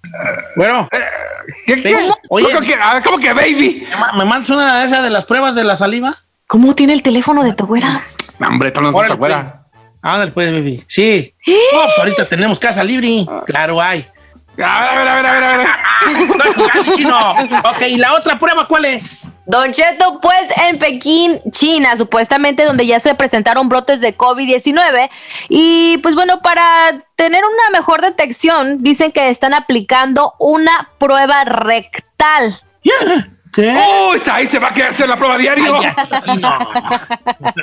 Bueno, 0.57 0.89
¿Qué, 1.65 1.81
qué? 1.81 1.93
¿Cómo? 1.93 2.17
Oye. 2.29 2.47
¿Cómo 2.53 2.59
que, 2.67 2.75
ah, 2.75 3.01
cómo 3.03 3.17
que 3.17 3.33
baby? 3.33 3.87
¿me 3.89 3.95
ma- 3.97 4.11
¿me 4.17 4.25
mandas 4.25 4.49
una 4.49 4.81
de 4.81 4.85
esas 4.87 5.01
de 5.01 5.09
las 5.09 5.25
pruebas 5.25 5.55
de 5.55 5.63
la 5.63 5.77
saliva? 5.77 6.17
¿Cómo 6.49 6.73
tiene 6.73 6.93
el 6.93 7.03
teléfono 7.03 7.43
de 7.43 7.53
tu 7.53 7.67
güera? 7.67 8.01
No, 8.39 8.47
hombre, 8.47 8.71
tú 8.71 8.81
no 8.81 8.89
Órale, 8.89 9.09
la 9.09 9.15
güera. 9.15 9.65
Ándale, 10.01 10.31
pues, 10.31 10.51
baby. 10.51 10.83
Sí. 10.87 11.31
No, 11.45 11.83
pues 11.83 11.99
ahorita 11.99 12.27
tenemos 12.27 12.57
casa 12.59 12.83
libre. 12.83 13.23
Claro, 13.45 13.79
hay. 13.79 14.07
A 14.57 14.95
ver, 14.95 15.07
a 15.07 15.15
ver, 15.15 15.25
a 15.27 15.31
ver, 15.31 15.43
a 15.43 15.57
ver. 15.57 15.67
Chino. 16.95 17.31
Ok, 17.69 17.81
¿y 17.89 17.97
la 17.97 18.15
otra 18.15 18.39
prueba 18.39 18.67
cuál 18.67 18.85
es? 18.85 19.27
Don 19.45 19.71
Cheto, 19.71 20.19
pues 20.23 20.49
en 20.67 20.79
Pekín, 20.79 21.39
China, 21.51 21.95
supuestamente 21.95 22.65
donde 22.65 22.87
ya 22.87 22.99
se 22.99 23.13
presentaron 23.13 23.69
brotes 23.69 24.01
de 24.01 24.17
COVID-19. 24.17 25.07
Y 25.49 25.99
pues 25.99 26.15
bueno, 26.15 26.41
para 26.41 26.63
tener 27.15 27.43
una 27.43 27.77
mejor 27.77 28.01
detección, 28.01 28.81
dicen 28.81 29.11
que 29.11 29.29
están 29.29 29.53
aplicando 29.53 30.33
una 30.39 30.89
prueba 30.97 31.43
rectal. 31.43 32.59
¿Qué? 33.53 33.67
Uy, 34.11 34.21
ahí 34.31 34.47
se 34.49 34.59
va 34.59 34.67
a 34.67 34.73
quedar 34.73 34.89
hacer 34.91 35.09
la 35.09 35.15
prueba 35.17 35.37
diario. 35.37 35.79
Ay. 36.25 36.37
No. 36.37 36.59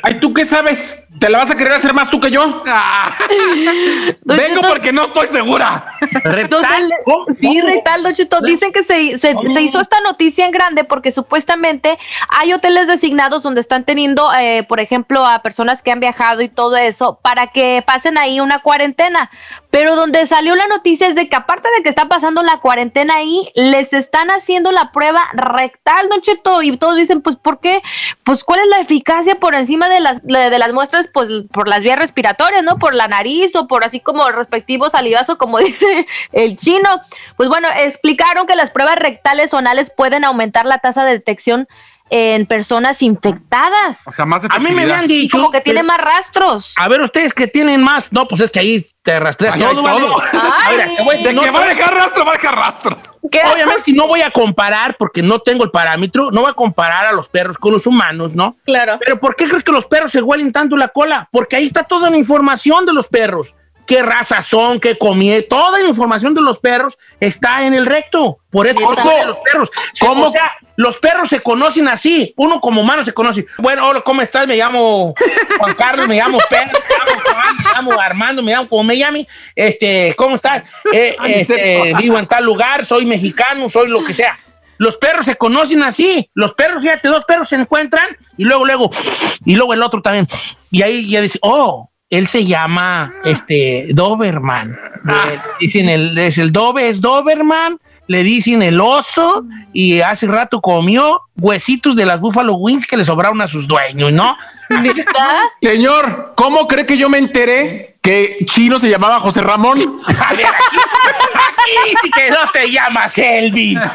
Ay, 0.02 0.20
¿tú 0.20 0.34
qué 0.34 0.44
sabes? 0.44 1.06
¿Te 1.18 1.28
la 1.30 1.38
vas 1.38 1.50
a 1.50 1.56
querer 1.56 1.72
hacer 1.74 1.94
más 1.94 2.10
tú 2.10 2.20
que 2.20 2.30
yo? 2.30 2.62
Ah. 2.66 3.16
Don 4.22 4.36
Vengo 4.36 4.56
Cheto, 4.56 4.68
porque 4.68 4.92
no 4.92 5.04
estoy 5.04 5.28
segura. 5.28 5.84
Entonces, 6.24 6.76
¿Cómo? 7.04 7.24
Sí, 7.38 7.46
¿Cómo? 7.46 7.60
rectal, 7.68 8.02
Don 8.02 8.12
Cheto. 8.14 8.40
Dicen 8.40 8.72
que 8.72 8.82
se, 8.82 9.18
se- 9.18 9.34
se 9.52 9.62
hizo 9.62 9.80
esta 9.80 10.00
noticia 10.00 10.44
en 10.44 10.50
grande 10.52 10.84
porque 10.84 11.12
supuestamente 11.12 11.98
hay 12.28 12.52
hoteles 12.52 12.86
designados 12.88 13.42
donde 13.42 13.60
están 13.60 13.84
teniendo, 13.84 14.32
eh, 14.34 14.64
por 14.68 14.80
ejemplo, 14.80 15.24
a 15.24 15.40
personas 15.42 15.82
que 15.82 15.90
han 15.92 16.00
viajado 16.00 16.42
y 16.42 16.48
todo 16.48 16.76
eso 16.76 17.18
para 17.22 17.46
que 17.48 17.82
pasen 17.86 18.18
ahí 18.18 18.40
una 18.40 18.58
cuarentena. 18.60 19.30
Pero 19.70 19.94
donde 19.94 20.26
salió 20.26 20.54
la 20.54 20.66
noticia 20.68 21.06
es 21.06 21.14
de 21.14 21.28
que 21.28 21.36
aparte 21.36 21.68
de 21.76 21.82
que 21.82 21.88
está 21.90 22.06
pasando 22.08 22.42
la 22.42 22.58
cuarentena 22.60 23.14
ahí, 23.16 23.50
les 23.54 23.92
están 23.92 24.30
haciendo 24.30 24.72
la 24.72 24.90
prueba 24.90 25.22
rectal, 25.34 25.85
Don 26.08 26.20
Cheto. 26.20 26.62
Y 26.62 26.76
todos 26.76 26.96
dicen, 26.96 27.22
pues, 27.22 27.36
¿por 27.36 27.60
qué? 27.60 27.82
Pues, 28.24 28.44
¿cuál 28.44 28.60
es 28.60 28.66
la 28.68 28.80
eficacia 28.80 29.36
por 29.36 29.54
encima 29.54 29.88
de 29.88 30.00
las, 30.00 30.22
de 30.24 30.58
las 30.58 30.72
muestras? 30.72 31.08
Pues, 31.12 31.28
por 31.52 31.68
las 31.68 31.82
vías 31.82 31.98
respiratorias, 31.98 32.62
¿no? 32.62 32.78
Por 32.78 32.94
la 32.94 33.08
nariz 33.08 33.54
o 33.56 33.66
por 33.66 33.84
así 33.84 34.00
como 34.00 34.28
respectivo 34.28 34.90
salivazo, 34.90 35.38
como 35.38 35.58
dice 35.60 36.06
el 36.32 36.56
chino. 36.56 36.88
Pues 37.36 37.48
bueno, 37.48 37.68
explicaron 37.78 38.46
que 38.46 38.56
las 38.56 38.70
pruebas 38.70 38.96
rectales 38.96 39.52
o 39.54 39.58
anales 39.58 39.90
pueden 39.90 40.24
aumentar 40.24 40.66
la 40.66 40.78
tasa 40.78 41.04
de 41.04 41.12
detección 41.12 41.68
en 42.10 42.46
personas 42.46 43.02
infectadas. 43.02 44.06
O 44.06 44.12
sea, 44.12 44.24
más 44.26 44.42
A 44.48 44.58
mí 44.58 44.70
me 44.70 44.82
habían 44.82 45.04
Y 45.04 45.08
dicho. 45.08 45.36
como 45.36 45.50
que 45.50 45.60
tiene 45.60 45.82
más 45.82 45.98
rastros. 45.98 46.74
A 46.76 46.88
ver, 46.88 47.00
ustedes 47.00 47.34
que 47.34 47.46
tienen 47.46 47.82
más. 47.82 48.12
No, 48.12 48.26
pues 48.28 48.40
es 48.42 48.50
que 48.50 48.60
ahí 48.60 48.86
te 49.02 49.18
rastreas 49.18 49.58
todo. 49.58 49.82
¿vale? 49.82 50.00
todo. 50.00 50.20
A 50.20 50.70
ver, 50.70 50.80
Ay. 50.88 50.96
te 50.96 51.02
voy 51.02 51.14
a 51.14 51.18
decir, 51.18 51.28
De 51.28 51.34
no, 51.34 51.42
que 51.42 51.50
va 51.50 51.62
a 51.62 51.66
dejar 51.66 51.94
rastro, 51.94 52.24
va 52.24 52.30
a 52.32 52.34
dejar 52.34 52.56
rastro. 52.56 52.98
¿Qué? 53.30 53.40
Obviamente 53.52 53.92
no 53.92 54.06
voy 54.06 54.22
a 54.22 54.30
comparar 54.30 54.96
porque 54.98 55.20
no 55.20 55.40
tengo 55.40 55.64
el 55.64 55.70
parámetro, 55.72 56.30
no 56.30 56.42
voy 56.42 56.50
a 56.50 56.54
comparar 56.54 57.06
a 57.06 57.12
los 57.12 57.28
perros 57.28 57.58
con 57.58 57.72
los 57.72 57.86
humanos, 57.86 58.34
¿no? 58.36 58.56
Claro. 58.64 58.98
Pero 59.00 59.18
¿por 59.18 59.34
qué 59.34 59.48
crees 59.48 59.64
que 59.64 59.72
los 59.72 59.86
perros 59.86 60.12
se 60.12 60.22
huelen 60.22 60.52
tanto 60.52 60.76
la 60.76 60.88
cola? 60.88 61.28
Porque 61.32 61.56
ahí 61.56 61.66
está 61.66 61.82
toda 61.82 62.08
la 62.08 62.16
información 62.16 62.86
de 62.86 62.92
los 62.92 63.08
perros. 63.08 63.52
¿Qué 63.86 64.02
raza 64.02 64.42
son? 64.42 64.80
¿Qué 64.80 64.98
comí? 64.98 65.42
Toda 65.48 65.78
la 65.78 65.88
información 65.88 66.34
de 66.34 66.40
los 66.40 66.58
perros 66.58 66.98
está 67.20 67.64
en 67.66 67.74
el 67.74 67.86
recto. 67.86 68.38
Por 68.50 68.66
eso 68.66 68.80
los 68.80 69.38
perros. 69.38 69.70
¿Cómo? 70.00 70.28
O 70.28 70.32
sea, 70.32 70.52
los 70.76 70.98
perros 70.98 71.28
se 71.28 71.40
conocen 71.40 71.88
así. 71.88 72.32
Uno 72.36 72.60
como 72.60 72.80
humano 72.80 73.04
se 73.04 73.12
conoce. 73.12 73.46
Bueno, 73.58 73.86
hola, 73.86 74.00
¿cómo 74.00 74.22
estás? 74.22 74.46
Me 74.46 74.56
llamo 74.56 75.14
Juan 75.58 75.74
Carlos, 75.74 76.08
me 76.08 76.16
llamo 76.16 76.38
Pedro, 76.48 76.78
me 76.88 77.14
llamo 77.14 77.22
Juan, 77.22 77.56
me 77.56 77.72
llamo 77.72 78.00
Armando, 78.00 78.42
me 78.42 78.52
llamo 78.52 78.68
como 78.68 78.84
me 78.84 78.98
llame. 78.98 79.26
Este, 79.54 80.14
¿cómo 80.16 80.36
estás? 80.36 80.64
Eh, 80.92 81.16
este, 81.26 81.94
vivo 81.98 82.18
en 82.18 82.26
tal 82.26 82.44
lugar, 82.44 82.84
soy 82.84 83.06
mexicano, 83.06 83.70
soy 83.70 83.88
lo 83.88 84.04
que 84.04 84.14
sea. 84.14 84.38
Los 84.78 84.96
perros 84.98 85.24
se 85.24 85.36
conocen 85.36 85.82
así. 85.82 86.28
Los 86.34 86.54
perros, 86.54 86.82
fíjate, 86.82 87.08
dos 87.08 87.24
perros 87.24 87.48
se 87.48 87.56
encuentran 87.56 88.06
y 88.36 88.44
luego, 88.44 88.64
luego, 88.66 88.90
y 89.44 89.56
luego 89.56 89.72
el 89.72 89.82
otro 89.82 90.02
también. 90.02 90.28
Y 90.70 90.82
ahí 90.82 91.08
ya 91.08 91.20
dice, 91.20 91.38
oh, 91.42 91.90
él 92.10 92.26
se 92.26 92.44
llama 92.44 93.14
este 93.24 93.86
Doberman. 93.90 94.78
Le 95.04 95.40
dicen 95.60 95.88
el, 95.88 96.16
es 96.18 96.38
el 96.38 96.52
Dobe, 96.52 96.88
es 96.88 97.00
Doberman. 97.00 97.78
Le 98.08 98.22
dicen 98.22 98.62
el 98.62 98.80
oso 98.80 99.44
y 99.72 100.00
hace 100.00 100.28
rato 100.28 100.60
comió 100.60 101.22
huesitos 101.36 101.96
de 101.96 102.06
las 102.06 102.20
Buffalo 102.20 102.54
Wings 102.54 102.86
que 102.86 102.96
le 102.96 103.04
sobraron 103.04 103.40
a 103.42 103.48
sus 103.48 103.66
dueños, 103.66 104.12
¿no? 104.12 104.36
Señor, 105.60 106.34
¿cómo 106.36 106.68
cree 106.68 106.86
que 106.86 106.96
yo 106.96 107.08
me 107.08 107.18
enteré 107.18 107.96
que 108.00 108.38
Chino 108.46 108.78
se 108.78 108.88
llamaba 108.88 109.18
José 109.18 109.40
Ramón? 109.40 110.00
A 110.06 110.12
ver, 110.34 110.46
aquí, 110.46 110.76
aquí 111.82 111.96
sí 112.02 112.10
que 112.12 112.30
no 112.30 112.48
te 112.52 112.70
llamas 112.70 113.18
Elvin. 113.18 113.80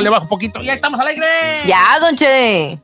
le 0.00 0.10
bajo 0.10 0.24
un 0.24 0.28
poquito. 0.28 0.60
Ya 0.60 0.74
estamos 0.74 0.98
al 1.00 1.08
aire. 1.08 1.26
Ya, 1.66 1.98
don 2.00 2.16
Che. 2.16 2.78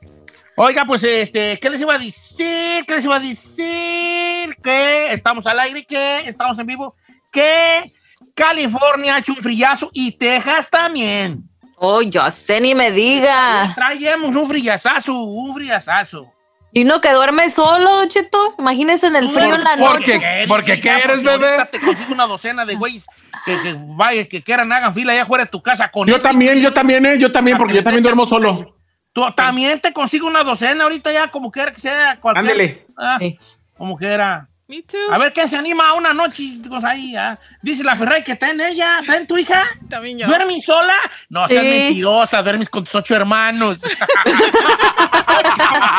Oiga, 0.57 0.85
pues, 0.85 1.05
este, 1.05 1.59
¿qué 1.61 1.71
les 1.71 1.81
iba 1.81 1.95
a 1.95 1.99
decir? 1.99 2.85
¿Qué 2.87 2.95
les 2.95 3.05
iba 3.05 3.17
a 3.17 3.21
decir? 3.21 4.57
Que 4.63 5.13
estamos 5.13 5.47
al 5.47 5.61
aire, 5.61 5.87
que 5.87 6.29
estamos 6.29 6.59
en 6.59 6.67
vivo, 6.67 6.97
que 7.31 7.93
California 8.35 9.15
ha 9.15 9.19
hecho 9.21 9.33
un 9.33 9.39
frillazo 9.39 9.91
y 9.93 10.13
Texas 10.13 10.69
también. 10.69 11.49
Oh, 11.81 12.03
yo 12.03 12.31
sé, 12.31 12.61
ni 12.61 12.75
me 12.75 12.91
diga. 12.91 13.73
Traemos 13.75 14.35
un 14.35 14.49
frillazazo, 14.49 15.15
un 15.15 15.55
frillazazo. 15.55 16.33
Y 16.73 16.83
uno 16.85 17.01
que 17.01 17.11
duerme 17.13 17.51
solo, 17.51 18.07
Cheto. 18.09 18.55
Imagínese 18.59 19.07
en 19.07 19.17
el 19.17 19.29
frío 19.31 19.55
en 19.55 19.65
la 19.65 19.77
¿Por 19.77 20.01
noche. 20.01 20.19
qué? 20.21 20.45
Porque 20.47 20.75
sí, 20.77 20.81
¿qué 20.83 20.91
eres, 20.91 21.21
porque 21.23 21.39
bebé? 21.39 21.65
te 21.73 21.81
consigo 21.81 22.13
una 22.13 22.27
docena 22.27 22.65
de 22.67 22.75
güeyes 22.75 23.07
que, 23.45 23.61
que 23.63 23.77
vaya, 23.79 24.29
que 24.29 24.43
quieran, 24.43 24.71
hagan 24.73 24.93
fila 24.93 25.13
allá 25.13 25.23
afuera 25.23 25.45
de 25.45 25.51
tu 25.51 25.63
casa 25.63 25.91
con 25.91 26.07
Yo 26.07 26.17
este 26.17 26.29
también, 26.29 26.59
yo 26.61 26.73
también, 26.73 27.07
¿eh? 27.07 27.19
Yo 27.19 27.33
también, 27.33 27.57
porque 27.57 27.75
yo 27.75 27.83
también 27.83 28.03
duermo 28.03 28.27
solo. 28.27 28.77
Tú 29.15 29.25
también 29.35 29.81
te 29.81 29.93
consigo 29.93 30.27
una 30.27 30.45
docena 30.45 30.85
ahorita 30.85 31.11
ya, 31.11 31.31
como 31.31 31.51
quiera 31.51 31.73
que 31.73 31.81
sea. 31.81 32.19
Cualquier, 32.21 32.45
Ándele. 32.51 32.87
Ah, 32.97 33.17
Sí. 33.19 33.37
Como 33.77 33.97
quiera. 33.97 34.49
Me 34.69 34.83
too. 34.83 34.99
A 35.11 35.17
ver 35.17 35.33
quién 35.33 35.49
se 35.49 35.57
anima 35.57 35.89
a 35.89 35.95
una 35.95 36.13
noche, 36.13 36.43
cosa 36.69 36.91
ahí. 36.91 37.17
ah? 37.17 37.39
Dice 37.63 37.83
la 37.83 37.97
Ferrari 37.97 38.23
que 38.23 38.33
está 38.33 38.51
en 38.51 38.61
ella, 38.61 38.99
está 39.01 39.17
en 39.17 39.27
tu 39.27 39.39
hija. 39.39 39.65
También 39.89 40.19
yo. 40.19 40.27
¿Duermes 40.27 40.63
sola? 40.63 40.93
No, 41.31 41.49
seas 41.49 41.65
Sí. 41.65 41.71
mentirosa, 41.71 42.43
duermes 42.43 42.69
con 42.69 42.85
tus 42.85 42.95
ocho 42.95 43.17
hermanos. 43.17 43.79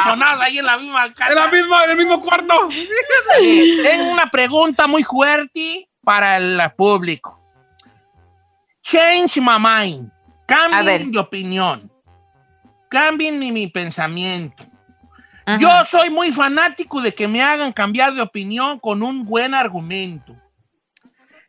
Sonados 0.06 0.42
ahí 0.42 0.60
en 0.60 0.66
la 0.66 0.78
misma 0.78 1.14
casa. 1.14 1.32
En 1.32 1.36
la 1.40 1.48
misma, 1.48 1.84
en 1.86 1.90
el 1.92 1.98
mismo 1.98 2.22
cuarto. 2.22 2.70
Eh, 3.42 3.80
Tengo 3.84 4.12
una 4.12 4.30
pregunta 4.30 4.86
muy 4.88 5.04
fuerte 5.04 5.88
para 6.04 6.38
el 6.38 6.62
público. 6.78 7.40
Change 8.84 9.42
my 9.42 9.58
mind. 9.60 10.12
Cambien 10.46 11.12
de 11.12 11.20
opinión. 11.20 11.92
Cambien 12.90 13.38
mi, 13.40 13.52
mi 13.52 13.68
pensamiento. 13.68 14.64
Ajá. 15.50 15.58
Yo 15.60 15.86
soy 15.86 16.12
muy 16.12 16.32
fanático 16.32 17.02
de 17.02 17.14
que 17.14 17.28
me 17.28 17.42
hagan 17.42 17.74
cambiar 17.74 18.14
de 18.14 18.22
opinión 18.22 18.80
con 18.80 19.02
un 19.02 19.26
buen 19.26 19.56
argumento. 19.56 20.36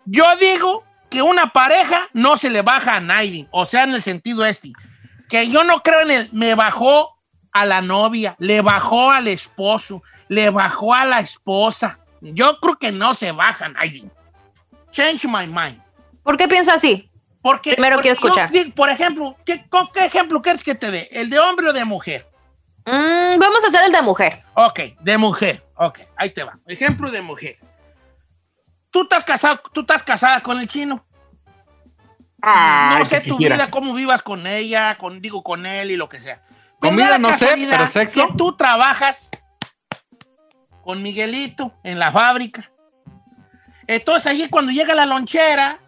Yo 0.07 0.25
digo 0.37 0.85
que 1.11 1.21
una 1.21 1.53
pareja 1.53 2.09
no 2.15 2.39
se 2.39 2.49
le 2.49 2.63
baja 2.63 2.95
a 2.95 3.01
nadie, 3.01 3.47
o 3.51 3.67
sea, 3.67 3.85
en 3.85 3.91
el 3.91 4.03
sentido 4.03 4.47
este, 4.47 4.73
que 5.29 5.49
yo 5.49 5.65
no 5.65 5.83
creo 5.83 6.01
en 6.01 6.11
el 6.11 6.31
me 6.33 6.55
bajó 6.55 7.17
a 7.53 7.67
la 7.67 7.83
novia, 7.83 8.37
le 8.39 8.63
bajó 8.63 9.11
al 9.11 9.29
esposo, 9.29 10.03
le 10.29 10.49
bajó 10.49 10.95
a 10.95 11.05
la 11.05 11.21
esposa. 11.21 11.99
Yo 12.23 12.59
creo 12.59 12.77
que 12.77 12.93
no 12.93 13.13
se 13.13 13.33
baja 13.33 13.67
a 13.67 13.69
nadie. 13.69 14.05
Change 14.93 15.27
my 15.27 15.47
mind. 15.47 15.83
¿Por 16.23 16.39
qué 16.39 16.49
piensa 16.49 16.75
así? 16.75 17.11
Porque, 17.43 17.73
Primero 17.73 17.97
porque 17.97 18.15
quiero 18.15 18.27
escuchar. 18.27 18.51
yo 18.51 18.75
por 18.75 18.89
ejemplo, 18.89 19.37
¿qué, 19.45 19.67
con 19.69 19.89
¿qué 19.93 20.07
ejemplo 20.07 20.41
quieres 20.41 20.63
que 20.63 20.75
te 20.75 20.91
dé? 20.91 21.09
¿El 21.11 21.29
de 21.29 21.39
hombre 21.39 21.69
o 21.69 21.73
de 21.73 21.85
mujer? 21.85 22.30
Mm, 22.87 23.39
vamos 23.39 23.65
a 23.65 23.69
hacer 23.69 23.85
el 23.87 23.93
de 23.93 24.03
mujer. 24.03 24.45
Ok, 24.55 24.81
de 25.01 25.19
mujer. 25.19 25.65
Ok, 25.77 26.01
ahí 26.17 26.31
te 26.31 26.43
va. 26.45 26.55
Ejemplo 26.67 27.11
de 27.11 27.23
mujer. 27.23 27.59
Tú 28.91 29.03
estás 29.03 29.25
casado, 29.25 29.61
tú 29.73 29.83
estás 29.83 30.03
casada 30.03 30.43
con 30.43 30.59
el 30.59 30.67
chino. 30.67 31.05
Ay, 32.43 32.99
no 32.99 33.05
sé 33.05 33.21
tu 33.21 33.37
quisieras. 33.37 33.59
vida, 33.59 33.71
cómo 33.71 33.93
vivas 33.93 34.23
con 34.23 34.47
ella, 34.47 34.97
con, 34.99 35.21
digo, 35.21 35.43
con 35.43 35.67
él 35.67 35.91
y 35.91 35.97
lo 35.97 36.09
que 36.09 36.21
sea. 36.21 36.43
Comida 36.81 37.19
no 37.19 37.37
sé, 37.37 37.67
pero 37.69 37.87
sexo. 37.87 38.27
Que 38.27 38.35
tú 38.35 38.57
trabajas 38.57 39.29
con 40.83 41.03
Miguelito 41.03 41.75
en 41.85 41.99
la 41.99 42.11
fábrica. 42.11 42.71
Entonces 43.87 44.27
allí 44.27 44.49
cuando 44.49 44.73
llega 44.73 44.95
la 44.95 45.05
lonchera, 45.05 45.79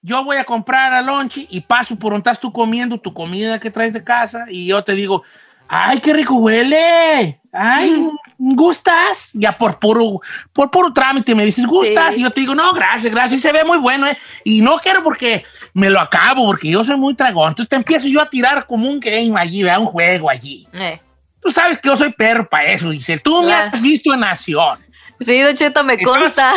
yo 0.00 0.22
voy 0.22 0.36
a 0.36 0.44
comprar 0.44 0.92
a 0.92 1.02
lonche 1.02 1.46
y 1.50 1.62
paso 1.62 1.96
por 1.96 2.12
donde 2.12 2.30
estás 2.30 2.38
tú 2.38 2.52
comiendo 2.52 3.00
tu 3.00 3.12
comida 3.12 3.58
que 3.58 3.70
traes 3.70 3.92
de 3.92 4.04
casa 4.04 4.44
y 4.48 4.66
yo 4.66 4.84
te 4.84 4.92
digo, 4.92 5.22
ay, 5.68 6.00
qué 6.00 6.12
rico 6.12 6.34
huele, 6.34 7.40
ay, 7.52 8.08
¿gustas? 8.38 9.30
Ya 9.32 9.56
por 9.56 9.78
puro, 9.78 10.20
por 10.52 10.70
puro 10.70 10.92
trámite 10.92 11.34
me 11.34 11.44
dices, 11.44 11.66
¿gustas? 11.66 12.14
Sí. 12.14 12.20
Y 12.20 12.22
yo 12.22 12.30
te 12.30 12.40
digo, 12.40 12.54
no, 12.54 12.72
gracias, 12.72 13.12
gracias, 13.12 13.40
se 13.40 13.52
ve 13.52 13.64
muy 13.64 13.78
bueno, 13.78 14.06
¿eh? 14.06 14.18
Y 14.44 14.60
no 14.60 14.78
quiero 14.78 15.02
porque 15.02 15.44
me 15.72 15.90
lo 15.90 16.00
acabo, 16.00 16.44
porque 16.46 16.68
yo 16.70 16.84
soy 16.84 16.96
muy 16.96 17.14
tragón. 17.14 17.48
Entonces 17.50 17.68
te 17.68 17.76
empiezo 17.76 18.06
yo 18.08 18.20
a 18.20 18.28
tirar 18.30 18.66
como 18.66 18.88
un 18.88 19.00
game 19.00 19.32
allí, 19.36 19.62
¿verdad? 19.62 19.80
un 19.80 19.86
juego 19.86 20.30
allí. 20.30 20.66
Eh. 20.72 21.00
Tú 21.40 21.50
sabes 21.50 21.78
que 21.78 21.88
yo 21.88 21.96
soy 21.96 22.12
perro 22.12 22.48
para 22.48 22.64
eso, 22.66 22.90
dice. 22.90 23.18
Tú 23.18 23.40
me 23.42 23.48
Claro. 23.48 23.70
has 23.74 23.80
visto 23.82 24.14
en 24.14 24.24
acción. 24.24 24.78
Sí, 25.20 25.40
Don 25.40 25.54
Cheto, 25.54 25.84
me 25.84 25.94
Entonces- 25.94 26.34
consta. 26.34 26.54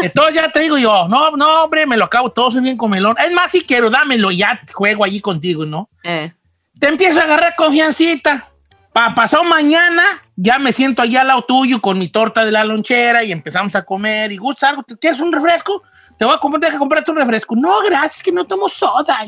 Entonces 0.00 0.34
ya 0.34 0.48
te 0.50 0.60
digo 0.60 0.78
yo, 0.78 1.08
no, 1.08 1.32
no, 1.32 1.64
hombre, 1.64 1.86
me 1.86 1.96
lo 1.96 2.04
acabo 2.04 2.30
todo, 2.30 2.50
soy 2.50 2.60
bien 2.62 2.76
comelón. 2.76 3.16
Es 3.18 3.32
más, 3.32 3.50
si 3.50 3.62
quiero, 3.62 3.90
dámelo, 3.90 4.30
ya 4.30 4.60
juego 4.72 5.04
allí 5.04 5.20
contigo, 5.20 5.64
¿no? 5.66 5.88
Eh. 6.04 6.32
Te 6.78 6.88
empiezo 6.88 7.20
a 7.20 7.24
agarrar 7.24 7.54
confiancita. 7.56 8.46
Para 8.92 9.14
pasado 9.14 9.44
mañana, 9.44 10.02
ya 10.36 10.58
me 10.58 10.72
siento 10.72 11.02
allá 11.02 11.20
al 11.20 11.28
lado 11.28 11.42
tuyo 11.42 11.80
con 11.82 11.98
mi 11.98 12.08
torta 12.08 12.44
de 12.44 12.52
la 12.52 12.64
lonchera 12.64 13.24
y 13.24 13.32
empezamos 13.32 13.74
a 13.74 13.84
comer. 13.84 14.32
¿Y 14.32 14.36
gusta 14.38 14.68
algo? 14.70 14.82
¿Te 14.82 14.96
¿Quieres 14.96 15.20
un 15.20 15.32
refresco? 15.32 15.82
Te 16.18 16.24
voy 16.24 16.34
a 16.34 16.38
comprar, 16.38 16.62
deja 16.62 16.78
comprarte 16.78 17.10
un 17.10 17.18
refresco. 17.18 17.54
No, 17.56 17.80
gracias, 17.84 18.22
que 18.22 18.32
no 18.32 18.44
tomo 18.44 18.70
soda. 18.70 19.18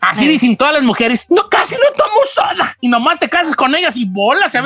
Así 0.00 0.26
Eh. 0.26 0.28
dicen 0.28 0.54
todas 0.58 0.74
las 0.74 0.82
mujeres. 0.82 1.26
No, 1.30 1.48
casi 1.48 1.74
no 1.74 1.80
tomo 1.96 2.20
soda. 2.34 2.76
Y 2.82 2.88
nomás 2.88 3.18
te 3.18 3.30
casas 3.30 3.56
con 3.56 3.74
ellas 3.74 3.96
y 3.96 4.04
bolas. 4.04 4.52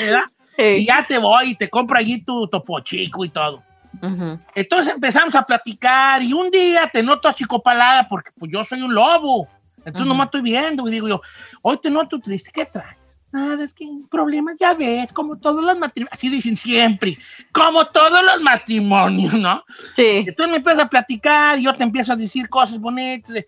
¿Verdad? 0.00 0.24
Y 0.56 0.86
ya 0.86 1.04
te 1.04 1.18
voy 1.18 1.50
y 1.50 1.54
te 1.56 1.68
compro 1.68 1.98
allí 1.98 2.24
tu 2.24 2.46
topo 2.46 2.78
chico 2.78 3.24
y 3.24 3.28
todo. 3.28 3.64
Ujú. 4.00 4.38
Entonces 4.54 4.94
empezamos 4.94 5.34
a 5.34 5.42
platicar 5.42 6.22
y 6.22 6.32
un 6.32 6.48
día 6.48 6.88
te 6.92 7.02
noto 7.02 7.28
achicopalada 7.28 8.06
porque 8.06 8.30
pues 8.38 8.52
yo 8.52 8.62
soy 8.62 8.80
un 8.82 8.94
lobo. 8.94 9.48
Entonces 9.84 10.02
Ujú. 10.02 10.08
nomás 10.08 10.26
estoy 10.26 10.42
viendo 10.42 10.88
y 10.88 10.90
digo 10.90 11.08
yo, 11.08 11.20
hoy 11.62 11.78
te 11.78 11.90
noto 11.90 12.20
triste, 12.20 12.50
¿qué 12.52 12.66
traes? 12.66 13.04
nada, 13.34 13.64
es 13.64 13.74
que 13.74 13.84
un 13.84 14.08
problema, 14.08 14.52
ya 14.58 14.74
ves, 14.74 15.12
como 15.12 15.36
todos 15.36 15.62
los 15.62 15.76
matrimonios, 15.76 16.12
así 16.12 16.28
dicen 16.28 16.56
siempre, 16.56 17.18
como 17.50 17.84
todos 17.86 18.22
los 18.24 18.40
matrimonios, 18.40 19.34
¿no? 19.34 19.64
Sí. 19.96 20.24
Entonces 20.26 20.50
me 20.52 20.56
empiezas 20.58 20.84
a 20.84 20.88
platicar, 20.88 21.58
y 21.58 21.64
yo 21.64 21.74
te 21.74 21.82
empiezo 21.82 22.12
a 22.12 22.16
decir 22.16 22.48
cosas 22.48 22.78
bonitas. 22.78 23.34
de, 23.34 23.46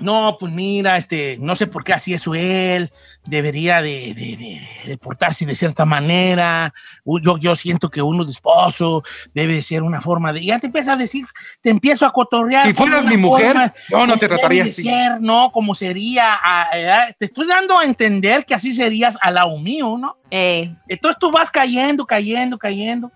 no, 0.00 0.36
pues 0.40 0.52
mira, 0.52 0.96
este, 0.96 1.36
no 1.40 1.54
sé 1.56 1.66
por 1.66 1.84
qué 1.84 1.92
así 1.92 2.14
eso 2.14 2.34
él, 2.34 2.90
debería 3.26 3.82
de, 3.82 4.14
de- 4.14 4.36
de- 4.36 4.60
de 4.86 4.98
portarse 4.98 5.44
de 5.46 5.54
cierta 5.54 5.84
manera. 5.84 6.72
Yo, 7.04 7.36
yo 7.38 7.54
siento 7.54 7.90
que 7.90 8.00
uno 8.02 8.24
de 8.24 8.32
esposo 8.32 9.02
debe 9.34 9.54
de 9.54 9.62
ser 9.62 9.82
una 9.82 10.00
forma 10.00 10.32
de. 10.32 10.44
Ya 10.44 10.58
te 10.58 10.66
empiezas 10.66 10.94
a 10.94 10.96
decir, 10.96 11.26
te 11.60 11.70
empiezo 11.70 12.06
a 12.06 12.12
cotorrear. 12.12 12.66
Si 12.66 12.72
fueras 12.72 13.04
mi 13.06 13.16
mujer, 13.16 13.72
yo 13.90 14.06
no 14.06 14.16
te 14.18 14.26
trataría 14.28 14.64
de 14.64 14.70
así. 14.70 14.82
ser, 14.82 15.20
no, 15.20 15.50
como 15.52 15.74
sería. 15.74 16.34
a- 16.34 16.62
a- 16.72 17.12
te 17.18 17.26
estoy 17.26 17.46
dando 17.46 17.78
a 17.78 17.84
entender 17.84 18.44
que 18.44 18.54
así 18.54 18.72
serías 18.74 19.16
al 19.20 19.34
lado 19.34 19.56
mío, 19.58 19.96
¿no? 19.98 20.16
Ey. 20.30 20.74
Entonces 20.88 21.18
tú 21.20 21.30
vas 21.30 21.50
cayendo, 21.50 22.04
cayendo, 22.06 22.56
cayendo. 22.58 23.10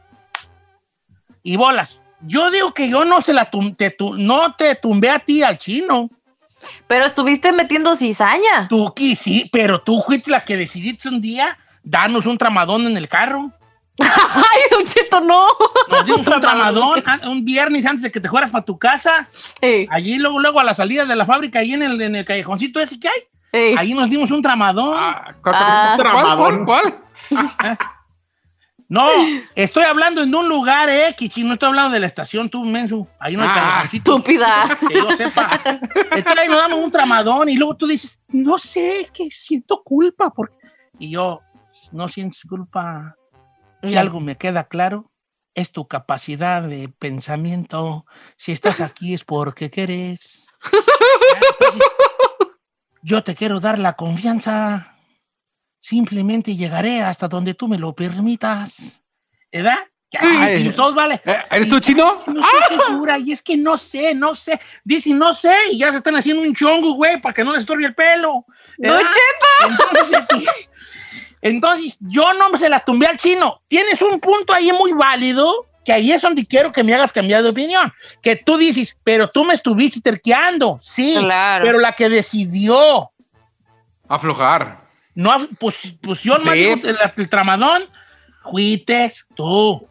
Y 1.43 1.57
bolas. 1.57 2.01
Yo 2.27 2.51
digo 2.51 2.73
que 2.73 2.89
yo 2.89 3.05
no 3.05 3.21
se 3.21 3.33
la 3.35 3.51
tum- 3.51 3.77
te 3.77 3.91
tu- 3.91 4.17
no 4.17 4.55
te 4.55 4.75
tumbé 4.77 5.11
a 5.11 5.19
ti 5.19 5.43
al 5.43 5.59
chino. 5.59 6.09
Pero 6.87 7.07
estuviste 7.07 7.53
metiendo 7.53 7.97
cizaña. 7.97 8.69
Tú 8.69 8.93
que 8.95 9.15
sí, 9.17 9.49
pero 9.53 9.81
tú 9.83 10.03
fuiste 10.03 10.31
la 10.31 10.45
que 10.45 10.57
decidiste 10.57 11.09
un 11.09 11.21
día 11.21 11.57
darnos 11.83 12.27
un 12.27 12.39
tramadón 12.39 12.87
en 12.87 12.97
el 12.97 13.09
carro. 13.09 13.51
Ay, 14.01 14.61
Don 14.73 14.85
Cheto, 14.85 15.21
no. 15.21 15.47
Nos 15.89 16.05
dimos 16.07 16.27
un 16.27 16.35
tramadón 16.41 17.03
ah, 17.07 17.21
un 17.29 17.45
viernes 17.45 17.87
antes 17.87 18.03
de 18.03 18.11
que 18.11 18.21
te 18.21 18.29
fueras 18.29 18.51
para 18.51 18.65
tu 18.65 18.77
casa. 18.79 19.29
Ey, 19.61 19.87
Allí 19.91 20.19
luego, 20.19 20.41
luego 20.41 20.59
a 20.61 20.65
la 20.65 20.75
salida 20.75 21.05
de 21.05 21.15
la 21.15 21.25
fábrica, 21.27 21.61
ahí 21.61 21.75
en 21.75 21.83
el, 21.83 22.01
en 22.01 22.17
el 22.17 22.25
callejoncito 22.25 22.81
ese 22.81 22.99
que 22.99 23.09
hay. 23.09 23.23
ey. 23.53 23.75
Ahí 23.79 23.95
nos 23.95 24.11
dimos 24.11 24.31
un 24.33 24.43
tramadón. 24.43 24.95
Ah, 24.97 25.35
¿cuál, 25.43 25.55
Ah. 25.57 25.97
cuál, 26.37 26.65
cuál, 26.65 26.65
cuál? 26.65 27.79
No, 28.89 29.09
estoy 29.55 29.85
hablando 29.85 30.23
en 30.23 30.35
un 30.35 30.49
lugar 30.49 30.89
X, 30.91 31.39
no 31.39 31.55
estoy 31.55 31.69
hablando 31.69 31.91
de 31.95 32.01
la 32.01 32.07
estación, 32.07 32.49
tú, 32.51 32.65
menso. 32.65 33.09
Ahí 33.19 33.37
no 33.37 33.43
hay 33.43 33.49
Ah. 33.53 33.89
Estúpida. 33.91 34.79
que 34.89 34.95
yo 34.95 35.11
sepa. 35.17 35.61
Entonces 35.65 36.39
ahí 36.39 36.49
nos 36.49 36.59
damos 36.59 36.79
un 36.81 36.91
tramadón 36.91 37.49
y 37.49 37.57
luego 37.57 37.77
tú 37.77 37.87
dices, 37.87 38.21
no 38.29 38.59
sé, 38.59 39.01
es 39.01 39.11
que 39.11 39.31
siento 39.31 39.83
culpa. 39.83 40.31
Porque... 40.31 40.55
Y 40.99 41.11
yo, 41.11 41.41
no 41.93 42.09
sientes 42.09 42.43
culpa. 42.49 43.17
Si 43.83 43.97
algo 43.97 44.21
me 44.21 44.37
queda 44.37 44.65
claro, 44.65 45.11
es 45.55 45.71
tu 45.73 45.87
capacidad 45.89 46.63
de 46.63 46.89
pensamiento. 46.89 48.07
Si 48.37 48.53
estás 48.53 48.81
aquí 48.81 49.15
es 49.15 49.25
porque 49.25 49.71
quieres. 49.71 50.47
Entonces, 51.61 51.83
yo 53.03 53.23
te 53.25 53.35
quiero 53.35 53.61
dar 53.61 53.79
la 53.79 53.95
confianza. 53.95 54.94
Simplemente 55.85 56.57
llegaré 56.57 57.03
hasta 57.03 57.29
donde 57.29 57.53
tú 57.53 57.69
me 57.69 57.77
lo 57.77 57.95
permitas. 57.95 59.03
¿Verdad? 59.53 59.77
Ay. 60.19 60.73
todos, 60.75 60.95
vale. 60.95 61.21
Eh, 61.27 61.37
¿Eres 61.51 61.69
tú 61.69 61.79
chino? 61.79 62.21
No 62.27 62.41
estoy 62.43 62.87
segura, 62.87 63.19
y 63.19 63.33
es 63.33 63.43
que 63.43 63.59
no 63.59 63.77
sé, 63.77 64.15
no 64.15 64.35
sé. 64.35 64.59
Dice, 64.83 65.11
no 65.13 65.35
sé, 65.35 65.55
y 65.73 65.81
ya 65.81 65.91
se 65.91 65.99
están 65.99 66.17
haciendo 66.17 66.41
un 66.41 66.55
chongo, 66.55 66.95
güey, 66.95 67.21
para 67.21 67.35
que 67.35 67.45
no 67.45 67.53
les 67.53 67.61
estorbe 67.61 67.85
el 67.85 67.95
pelo. 67.95 68.47
¿verdad? 68.79 69.03
Don 69.61 69.77
Entonces, 70.01 70.55
entonces, 71.43 71.99
yo 72.01 72.33
no 72.33 72.57
se 72.57 72.71
la 72.71 72.81
tumbé 72.81 73.07
al 73.07 73.19
chino. 73.19 73.61
Tienes 73.69 74.01
un 74.01 74.21
punto 74.21 74.55
ahí 74.55 74.73
muy 74.73 74.93
válido, 74.93 75.67
que 75.85 75.93
ahí 75.93 76.13
es 76.13 76.23
donde 76.23 76.47
quiero 76.47 76.73
que 76.73 76.83
me 76.83 76.95
hagas 76.95 77.13
cambiar 77.13 77.43
de 77.43 77.51
opinión. 77.51 77.93
Que 78.23 78.37
tú 78.37 78.57
dices, 78.57 78.97
pero 79.05 79.29
tú 79.29 79.45
me 79.45 79.53
estuviste 79.53 80.01
terqueando. 80.01 80.79
Sí, 80.81 81.15
Claro. 81.21 81.63
pero 81.63 81.79
la 81.79 81.93
que 81.93 82.09
decidió, 82.09 83.11
Aflojar. 84.09 84.84
No, 85.15 85.37
pues, 85.59 85.95
pues 86.01 86.21
yo 86.23 86.39
no 86.39 86.53
Sí. 86.53 86.65
el, 86.83 86.99
el 87.17 87.29
tramadón, 87.29 87.85
fuites 88.51 89.27
tú. 89.35 89.89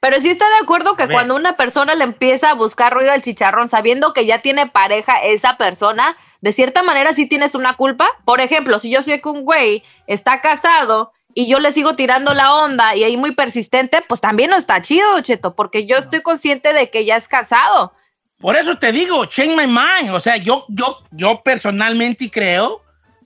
Pero 0.00 0.20
sí 0.20 0.28
está 0.28 0.46
de 0.50 0.56
acuerdo 0.62 0.96
que 0.96 1.08
cuando 1.08 1.34
una 1.34 1.56
persona 1.56 1.94
le 1.94 2.04
empieza 2.04 2.50
a 2.50 2.54
buscar 2.54 2.92
ruido 2.92 3.10
al 3.10 3.22
chicharrón, 3.22 3.70
sabiendo 3.70 4.12
que 4.12 4.26
ya 4.26 4.42
tiene 4.42 4.66
pareja 4.66 5.22
esa 5.22 5.56
persona, 5.56 6.18
de 6.42 6.52
cierta 6.52 6.82
manera 6.82 7.14
sí 7.14 7.26
tienes 7.26 7.54
una 7.54 7.74
culpa. 7.74 8.10
Por 8.26 8.42
ejemplo, 8.42 8.78
si 8.78 8.90
yo 8.90 9.00
sé 9.00 9.22
que 9.22 9.28
un 9.30 9.44
güey 9.44 9.82
está 10.06 10.42
casado 10.42 11.12
y 11.32 11.46
yo 11.46 11.58
le 11.58 11.72
sigo 11.72 11.96
tirando 11.96 12.34
la 12.34 12.54
onda 12.54 12.94
y 12.94 13.02
ahí 13.02 13.16
muy 13.16 13.32
persistente, 13.32 14.04
pues 14.06 14.20
también 14.20 14.50
no 14.50 14.56
está 14.56 14.82
chido, 14.82 15.20
Cheto, 15.22 15.56
porque 15.56 15.86
yo 15.86 15.96
estoy 15.96 16.20
consciente 16.20 16.74
de 16.74 16.90
que 16.90 17.06
ya 17.06 17.16
es 17.16 17.26
casado. 17.26 17.94
Por 18.40 18.56
eso 18.56 18.76
te 18.76 18.92
digo, 18.92 19.24
change 19.24 19.56
my 19.56 19.66
mind. 19.66 20.10
O 20.12 20.20
sea, 20.20 20.36
yo, 20.36 20.66
yo, 20.68 20.98
yo 21.12 21.40
personalmente 21.42 22.30
creo 22.30 22.82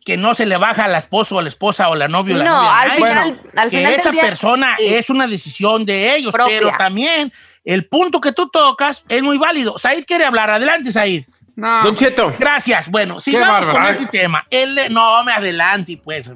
que 0.08 0.16
no 0.16 0.34
se 0.34 0.46
le 0.46 0.56
baja 0.56 0.84
al 0.86 0.94
esposo 0.94 1.36
o 1.36 1.38
a 1.38 1.42
la 1.42 1.50
esposa 1.50 1.90
o 1.90 1.94
la 1.94 2.08
novia 2.08 2.36
o 2.36 2.38
la 2.38 2.44
No, 2.46 2.56
novia. 2.56 2.80
al 2.80 2.90
final, 2.92 3.40
al 3.54 3.70
que 3.70 3.76
final 3.76 3.92
esa 3.92 4.02
del 4.04 4.12
día, 4.12 4.22
persona 4.22 4.74
sí. 4.78 4.86
es 4.86 5.10
una 5.10 5.26
decisión 5.26 5.84
de 5.84 6.16
ellos, 6.16 6.32
Propia. 6.32 6.60
pero 6.60 6.72
también 6.78 7.30
el 7.62 7.84
punto 7.88 8.18
que 8.18 8.32
tú 8.32 8.48
tocas 8.48 9.04
es 9.10 9.22
muy 9.22 9.36
válido. 9.36 9.76
Said 9.76 10.06
quiere 10.06 10.24
hablar. 10.24 10.48
Adelante, 10.48 10.90
Said. 10.92 11.24
No. 11.56 11.82
Don 11.82 11.94
Cheto, 11.94 12.34
Gracias. 12.38 12.90
Bueno, 12.90 13.20
sigamos 13.20 13.66
con 13.66 13.84
ese 13.84 14.06
tema. 14.06 14.46
Él, 14.48 14.80
no, 14.88 15.22
me 15.24 15.32
adelante, 15.32 16.00
pues. 16.02 16.30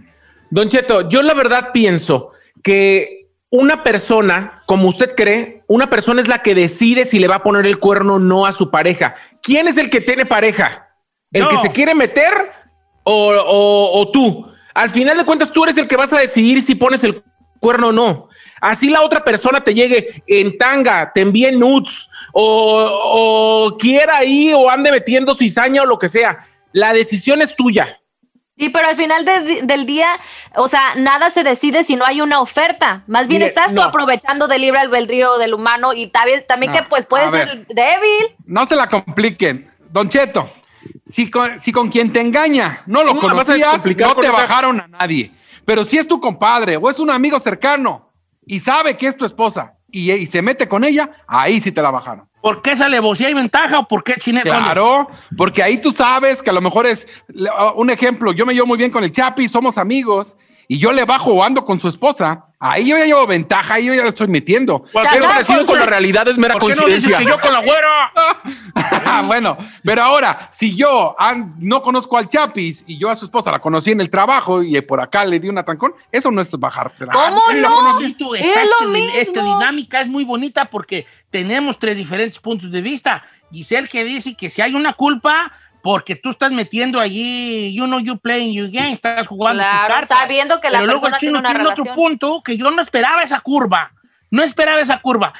Don 0.50 0.68
Cheto, 0.68 1.08
yo 1.08 1.22
la 1.22 1.32
verdad 1.32 1.70
pienso 1.72 2.32
que 2.62 3.30
una 3.48 3.82
persona, 3.82 4.62
como 4.66 4.86
usted 4.88 5.14
cree, 5.16 5.62
una 5.66 5.88
persona 5.88 6.20
es 6.20 6.28
la 6.28 6.40
que 6.42 6.54
decide 6.54 7.06
si 7.06 7.18
le 7.18 7.26
va 7.26 7.36
a 7.36 7.42
poner 7.42 7.64
el 7.64 7.78
cuerno 7.78 8.16
o 8.16 8.18
no 8.18 8.44
a 8.44 8.52
su 8.52 8.70
pareja. 8.70 9.14
¿Quién 9.42 9.66
es 9.66 9.78
el 9.78 9.88
que 9.88 10.02
tiene 10.02 10.26
pareja? 10.26 10.90
¿El 11.30 11.48
que 11.48 11.56
se 11.56 11.70
quiere 11.70 11.94
meter 11.94 12.60
o, 13.04 13.32
o- 13.34 14.00
o 14.00 14.10
tú? 14.10 14.46
Al 14.74 14.90
final 14.90 15.16
de 15.18 15.24
cuentas, 15.24 15.52
tú 15.52 15.64
eres 15.64 15.76
el 15.76 15.86
que 15.88 15.96
vas 15.96 16.12
a 16.12 16.18
decidir 16.18 16.62
si 16.62 16.74
pones 16.74 17.04
el 17.04 17.22
cuerno 17.60 17.88
o 17.88 17.92
no. 17.92 18.28
Así 18.60 18.88
la 18.90 19.02
otra 19.02 19.24
persona 19.24 19.60
te 19.62 19.74
llegue 19.74 20.22
en 20.26 20.56
tanga, 20.56 21.12
te 21.12 21.20
envíe 21.20 21.50
nudes 21.52 22.08
o, 22.32 23.00
o 23.72 23.76
quiera 23.76 24.18
ahí 24.18 24.52
o 24.54 24.70
ande 24.70 24.90
metiendo 24.92 25.34
cizaña 25.34 25.82
o 25.82 25.86
lo 25.86 25.98
que 25.98 26.08
sea. 26.08 26.46
La 26.72 26.92
decisión 26.92 27.42
es 27.42 27.54
tuya. 27.56 27.98
Sí, 28.56 28.68
pero 28.68 28.86
al 28.86 28.96
final 28.96 29.24
de- 29.24 29.62
del 29.64 29.86
día, 29.86 30.08
o 30.54 30.68
sea, 30.68 30.94
nada 30.94 31.30
se 31.30 31.42
decide 31.42 31.82
si 31.84 31.96
no 31.96 32.04
hay 32.04 32.20
una 32.20 32.40
oferta. 32.40 33.02
Más 33.08 33.26
bien 33.26 33.40
Mire, 33.40 33.48
estás 33.48 33.74
tú 33.74 33.82
aprovechando 33.82 34.46
del 34.46 34.60
libre 34.62 34.78
albedrío 34.78 35.38
del 35.38 35.54
humano 35.54 35.92
y 35.92 36.06
también, 36.06 36.44
también 36.46 36.70
No, 36.72 36.78
que 36.78 36.84
pues 36.84 37.04
puede 37.06 37.30
ser 37.30 37.48
ver. 37.48 37.66
débil. 37.66 38.36
No 38.46 38.64
se 38.66 38.76
la 38.76 38.88
compliquen. 38.88 39.70
Don 39.90 40.08
Cheto, 40.08 40.48
si 41.06 41.30
con, 41.30 41.60
si 41.60 41.72
con 41.72 41.88
quien 41.88 42.12
te 42.12 42.20
engaña 42.20 42.82
no 42.86 43.02
lo 43.04 43.14
¿Cómo 43.14 43.28
la 43.28 43.34
vas 43.34 43.48
a 43.48 43.52
conocías, 43.52 43.84
no 44.08 44.14
te 44.14 44.26
esa- 44.26 44.32
bajaron 44.36 44.80
a 44.80 44.88
nadie. 44.88 45.32
Pero 45.64 45.84
si 45.84 45.98
es 45.98 46.06
tu 46.08 46.20
compadre 46.20 46.76
o 46.76 46.90
es 46.90 46.98
un 46.98 47.10
amigo 47.10 47.38
cercano 47.38 48.10
y 48.46 48.60
sabe 48.60 48.96
que 48.96 49.06
es 49.06 49.16
tu 49.16 49.24
esposa 49.24 49.74
y, 49.90 50.10
y 50.12 50.26
se 50.26 50.42
mete 50.42 50.66
con 50.68 50.84
ella, 50.84 51.10
ahí 51.26 51.60
sí 51.60 51.70
te 51.72 51.80
la 51.82 51.90
bajaron. 51.90 52.28
¿Por 52.40 52.60
qué 52.60 52.72
esa 52.72 52.86
alevosía 52.86 53.30
y 53.30 53.34
ventaja 53.34 53.78
o 53.78 53.86
por 53.86 54.02
qué 54.02 54.14
chine 54.18 54.42
Claro, 54.42 55.08
porque 55.36 55.62
ahí 55.62 55.78
tú 55.78 55.92
sabes 55.92 56.42
que 56.42 56.50
a 56.50 56.52
lo 56.52 56.60
mejor 56.60 56.86
es 56.86 57.06
un 57.76 57.90
ejemplo. 57.90 58.32
Yo 58.32 58.44
me 58.44 58.52
llevo 58.54 58.66
muy 58.66 58.78
bien 58.78 58.90
con 58.90 59.04
el 59.04 59.12
Chapi, 59.12 59.46
somos 59.46 59.78
amigos 59.78 60.36
y 60.68 60.78
yo 60.78 60.92
le 60.92 61.04
bajo 61.04 61.32
o 61.32 61.42
ando 61.44 61.64
con 61.64 61.78
su 61.78 61.88
esposa. 61.88 62.46
Ahí 62.64 62.88
yo 62.88 62.96
ya 62.96 63.04
llevo 63.06 63.26
ventaja, 63.26 63.74
ahí 63.74 63.86
yo 63.86 63.94
ya 63.94 64.02
le 64.04 64.08
estoy 64.10 64.28
metiendo. 64.28 64.84
Cualquier 64.92 65.24
parecido 65.24 65.66
con 65.66 65.78
la 65.80 65.86
realidad 65.86 66.28
es 66.28 66.38
mera 66.38 66.54
¿Por 66.54 66.72
qué 66.72 66.80
no 66.80 66.86
dices 66.86 67.10
coincidencia. 67.10 67.18
que 67.18 67.24
yo 67.24 67.40
con 67.40 67.52
la 67.52 67.60
güera? 67.60 69.22
Bueno, 69.26 69.56
pero 69.84 70.02
ahora, 70.02 70.48
si 70.52 70.74
yo 70.76 71.16
no 71.58 71.82
conozco 71.82 72.16
al 72.18 72.28
Chapis 72.28 72.84
y 72.86 72.98
yo 72.98 73.10
a 73.10 73.16
su 73.16 73.24
esposa 73.24 73.50
la 73.50 73.58
conocí 73.58 73.90
en 73.90 74.00
el 74.00 74.10
trabajo 74.10 74.62
y 74.62 74.80
por 74.82 75.00
acá 75.00 75.24
le 75.24 75.40
di 75.40 75.48
una 75.48 75.64
trancón, 75.64 75.94
eso 76.10 76.30
no 76.30 76.40
es 76.40 76.50
bajársela. 76.52 77.12
¿Cómo 77.12 77.42
no? 77.52 77.74
conocí 77.74 78.14
tu- 78.14 78.34
Es 78.34 78.42
esta, 78.44 78.84
lo 78.84 78.90
mismo. 78.90 79.18
esta 79.18 79.42
dinámica 79.42 80.00
es 80.00 80.06
muy 80.08 80.24
bonita 80.24 80.66
porque 80.66 81.06
tenemos 81.30 81.78
tres 81.78 81.96
diferentes 81.96 82.38
puntos 82.38 82.70
de 82.70 82.80
vista. 82.80 83.22
Giselle 83.50 83.88
que 83.88 84.04
dice 84.04 84.34
que 84.36 84.48
si 84.50 84.62
hay 84.62 84.74
una 84.74 84.92
culpa 84.94 85.52
porque 85.82 86.14
tú 86.16 86.30
estás 86.30 86.52
metiendo 86.52 87.00
allí, 87.00 87.74
you 87.74 87.86
know, 87.86 87.98
you 87.98 88.16
playing 88.18 88.52
your 88.52 88.70
game, 88.70 88.92
estás 88.92 89.26
jugando 89.26 89.62
tus 89.62 89.70
Claro, 89.70 89.94
cartas. 89.94 90.18
sabiendo 90.18 90.60
que 90.60 90.70
la 90.70 90.78
Pero 90.78 90.92
luego 90.92 91.06
tiene 91.06 91.18
chino 91.18 91.38
una 91.40 91.48
tiene 91.50 91.68
otro 91.68 91.84
punto 91.94 92.42
que 92.44 92.56
yo 92.56 92.70
no 92.70 92.80
esperaba 92.82 93.22
esa 93.22 93.40
curva. 93.40 93.92
No 94.30 94.42
esperaba 94.42 94.80
esa 94.80 95.00
curva. 95.00 95.32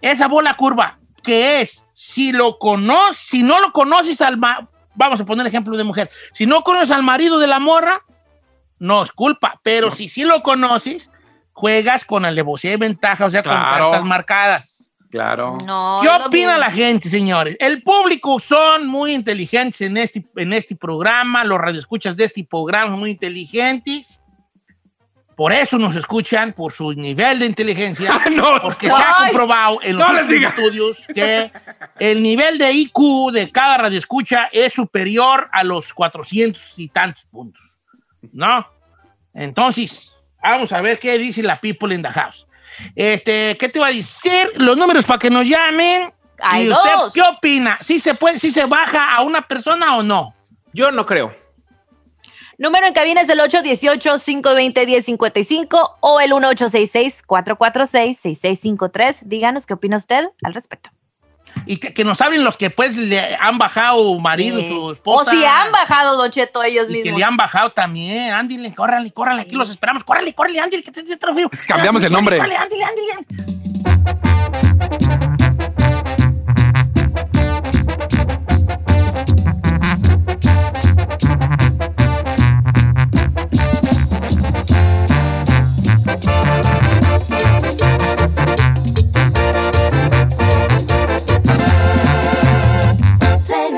Esa 0.00 0.26
bola 0.26 0.54
curva, 0.54 0.98
que 1.22 1.60
es, 1.60 1.84
si 1.92 2.32
lo 2.32 2.58
conoces, 2.58 3.18
si 3.18 3.42
no 3.42 3.60
lo 3.60 3.72
conoces 3.72 4.20
al 4.22 4.38
ma- 4.38 4.66
vamos 4.94 5.20
a 5.20 5.24
poner 5.26 5.46
ejemplo 5.46 5.76
de 5.76 5.84
mujer, 5.84 6.10
si 6.32 6.46
no 6.46 6.62
conoces 6.62 6.90
al 6.90 7.02
marido 7.02 7.38
de 7.38 7.46
la 7.46 7.58
morra, 7.60 8.02
no 8.78 9.02
es 9.02 9.12
culpa. 9.12 9.60
Pero 9.62 9.90
si 9.94 10.08
sí 10.08 10.24
lo 10.24 10.42
conoces, 10.42 11.10
juegas 11.52 12.06
con 12.06 12.24
alevosía 12.24 12.72
y 12.72 12.76
ventaja, 12.78 13.26
o 13.26 13.30
sea, 13.30 13.42
con 13.42 13.52
cartas 13.52 14.04
marcadas. 14.04 14.79
Claro. 15.10 15.58
No, 15.64 16.00
¿Qué 16.02 16.08
opina 16.08 16.56
la 16.56 16.70
gente, 16.70 17.08
señores? 17.08 17.56
El 17.58 17.82
público 17.82 18.38
son 18.38 18.86
muy 18.86 19.12
inteligentes 19.12 19.80
en 19.80 19.96
este, 19.96 20.24
en 20.36 20.52
este 20.52 20.76
programa, 20.76 21.42
los 21.42 21.58
radioescuchas 21.58 22.16
de 22.16 22.24
este 22.24 22.44
programa 22.44 22.90
son 22.90 23.00
muy 23.00 23.10
inteligentes. 23.10 24.20
Por 25.34 25.52
eso 25.52 25.78
nos 25.78 25.96
escuchan, 25.96 26.52
por 26.52 26.70
su 26.70 26.92
nivel 26.92 27.38
de 27.38 27.46
inteligencia. 27.46 28.20
no, 28.32 28.60
porque 28.62 28.90
se 28.90 29.02
ha 29.02 29.24
comprobado 29.26 29.78
en 29.82 29.96
los 29.96 30.12
No 30.12 30.18
estudios 30.18 31.02
que 31.12 31.50
el 31.98 32.22
nivel 32.22 32.58
de 32.58 32.70
IQ 32.70 33.32
de 33.32 33.50
cada 33.50 33.78
radioescucha 33.78 34.50
es 34.52 34.74
superior 34.74 35.48
a 35.50 35.64
los 35.64 35.92
400 35.94 36.74
y 36.76 36.88
tantos 36.88 37.24
puntos. 37.24 37.80
¿No? 38.32 38.66
Entonces, 39.32 40.12
vamos 40.42 40.70
a 40.72 40.80
ver 40.82 40.98
qué 40.98 41.16
dice 41.18 41.42
la 41.42 41.58
people 41.58 41.92
in 41.94 42.02
the 42.02 42.10
house. 42.10 42.46
Este, 42.94 43.56
¿qué 43.58 43.68
te 43.68 43.80
va 43.80 43.88
a 43.88 43.92
decir? 43.92 44.52
Los 44.56 44.76
números 44.76 45.04
para 45.04 45.18
que 45.18 45.30
nos 45.30 45.46
llamen. 45.46 46.12
Hay 46.42 46.66
¿Y 46.66 46.70
usted 46.70 46.90
dos. 46.96 47.12
qué 47.12 47.22
opina? 47.22 47.78
¿Sí 47.80 47.98
se 47.98 48.14
puede, 48.14 48.38
si 48.38 48.50
se 48.50 48.64
baja 48.64 49.14
a 49.14 49.22
una 49.22 49.46
persona 49.46 49.96
o 49.96 50.02
no? 50.02 50.34
Yo 50.72 50.90
no 50.90 51.04
creo. 51.04 51.36
Número 52.58 52.86
en 52.86 52.92
cabina 52.92 53.22
es 53.22 53.28
el 53.30 53.40
818-520-1055 53.40 55.96
o 56.00 56.20
el 56.20 56.30
1866-446-6653. 56.32 59.20
Díganos 59.22 59.64
qué 59.64 59.74
opina 59.74 59.96
usted 59.96 60.28
al 60.42 60.54
respecto. 60.54 60.90
Y 61.66 61.76
que, 61.78 61.92
que 61.92 62.04
nos 62.04 62.20
hablen 62.20 62.42
los 62.44 62.56
que 62.56 62.70
pues 62.70 62.96
le 62.96 63.36
han 63.40 63.58
bajado 63.58 64.18
marido, 64.18 64.60
Eh, 64.60 64.68
su 64.68 64.76
O 64.76 64.92
esposa. 64.92 65.30
si 65.30 65.44
han 65.44 65.70
bajado, 65.72 66.16
Don 66.16 66.30
Cheto, 66.30 66.62
ellos 66.62 66.88
Y 66.88 66.92
que 66.94 67.02
mismos. 67.02 67.18
le 67.18 67.24
han 67.24 67.36
bajado 67.36 67.70
también. 67.70 68.32
Ándile, 68.32 68.74
córrale, 68.74 69.10
córrale, 69.12 69.42
aquí 69.42 69.54
los 69.54 69.70
esperamos. 69.70 70.04
Córrale, 70.04 70.32
córrale, 70.34 70.60
ándile, 70.60 70.82
que 70.82 70.90
te 70.92 71.02
te 71.02 71.16
trofeo. 71.16 71.50
Cambiamos 71.66 72.02
el 72.02 72.12
nombre. 72.12 72.36
Córrale, 72.38 72.56
ándile, 72.56 72.84
ándile. 72.84 73.26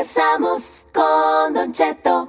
Regresamos 0.02 0.82
con 0.92 1.54
Don 1.54 1.70
Cheto. 1.70 2.28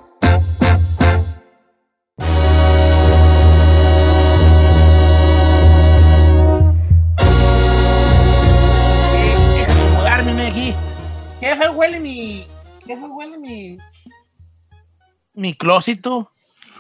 ¿Qué 11.40 11.56
fue 11.56 11.70
huele 11.70 12.00
mi. 12.00 12.46
¿Qué 12.86 12.96
fue 12.96 13.10
huele 13.10 13.40
mi. 13.40 13.78
Mi 15.34 15.56
clósito? 15.56 16.32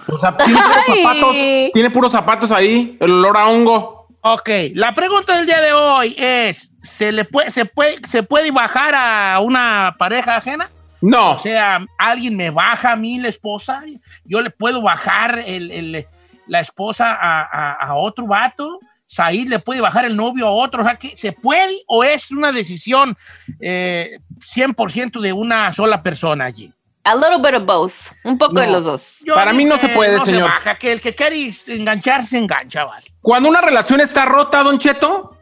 O 0.07 0.19
sea, 0.19 0.37
tiene 0.37 0.59
puros 0.61 0.85
zapatos. 0.85 1.35
Tiene 1.73 1.89
puros 1.89 2.11
zapatos 2.11 2.51
ahí. 2.51 2.97
El 2.99 3.13
olor 3.13 3.37
a 3.37 3.47
hongo. 3.47 4.09
Ok, 4.21 4.49
la 4.75 4.93
pregunta 4.93 5.37
del 5.37 5.47
día 5.47 5.59
de 5.59 5.73
hoy 5.73 6.13
es: 6.19 6.71
¿se 6.83 7.11
le 7.11 7.25
puede, 7.25 7.49
se 7.49 7.65
puede, 7.65 7.97
se 8.07 8.21
puede 8.21 8.51
bajar 8.51 8.93
a 8.93 9.39
una 9.39 9.95
pareja 9.97 10.35
ajena? 10.37 10.69
No. 11.05 11.31
O 11.31 11.39
sea, 11.39 11.85
alguien 11.97 12.37
me 12.37 12.49
baja 12.49 12.93
a 12.93 12.95
mí 12.95 13.19
la 13.19 13.27
esposa, 13.27 13.83
yo 14.23 14.41
le 14.41 14.49
puedo 14.51 14.81
bajar 14.81 15.37
el- 15.45 15.69
el- 15.69 16.05
la 16.47 16.59
esposa 16.61 17.11
a, 17.11 17.41
a- 17.41 17.73
a 17.73 17.95
otro 17.95 18.25
vato, 18.25 18.79
Said 19.05 19.47
le 19.47 19.59
puede 19.59 19.81
bajar 19.81 20.05
el 20.05 20.15
novio 20.15 20.47
a 20.47 20.51
otro, 20.51 20.81
o 20.81 20.85
sea, 20.85 20.95
que 20.95 21.15
¿se 21.17 21.33
puede 21.33 21.83
o 21.87 22.03
es 22.05 22.31
una 22.31 22.51
decisión 22.53 23.17
eh, 23.59 24.17
100% 24.39 25.19
de 25.19 25.33
una 25.33 25.71
sola 25.73 26.01
persona 26.01 26.45
allí? 26.45 26.71
A 27.03 27.13
little 27.15 27.37
bit 27.39 27.53
of 27.59 27.65
both. 27.65 27.93
Un 28.23 28.37
poco 28.37 28.57
de 28.59 28.67
los 28.67 28.85
dos. 28.85 29.19
Yo 29.25 29.35
Para 29.35 29.51
mí 29.51 29.65
no 29.65 29.77
se 29.77 29.89
puede, 29.89 30.17
no 30.17 30.23
señor. 30.25 30.43
baja, 30.49 30.75
que 30.79 30.93
el 30.93 31.01
que 31.01 31.13
quiere 31.13 31.51
engancharse, 31.67 32.29
se 32.29 32.37
engancha, 32.37 32.85
vale. 32.85 33.05
Cuando 33.21 33.49
una 33.49 33.59
relación 33.59 33.99
está 33.99 34.23
rota, 34.25 34.63
Don 34.63 34.79
Cheto, 34.79 35.37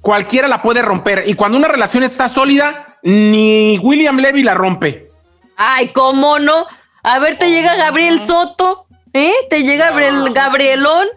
cualquiera 0.00 0.48
la 0.48 0.60
puede 0.60 0.82
romper. 0.82 1.22
Y 1.26 1.34
cuando 1.34 1.56
una 1.56 1.68
relación 1.68 2.02
está 2.02 2.28
sólida, 2.28 2.91
ni 3.02 3.78
William 3.78 4.18
Levy 4.18 4.42
la 4.42 4.54
rompe. 4.54 5.10
Ay, 5.56 5.88
¿cómo 5.88 6.38
no? 6.38 6.66
A 7.02 7.18
ver, 7.18 7.38
te 7.38 7.50
llega 7.50 7.76
Gabriel 7.76 8.20
Soto, 8.20 8.86
¿eh? 9.12 9.32
Te 9.50 9.62
llega 9.64 9.90
Gabriel, 9.90 10.32
Gabrielón. 10.32 11.08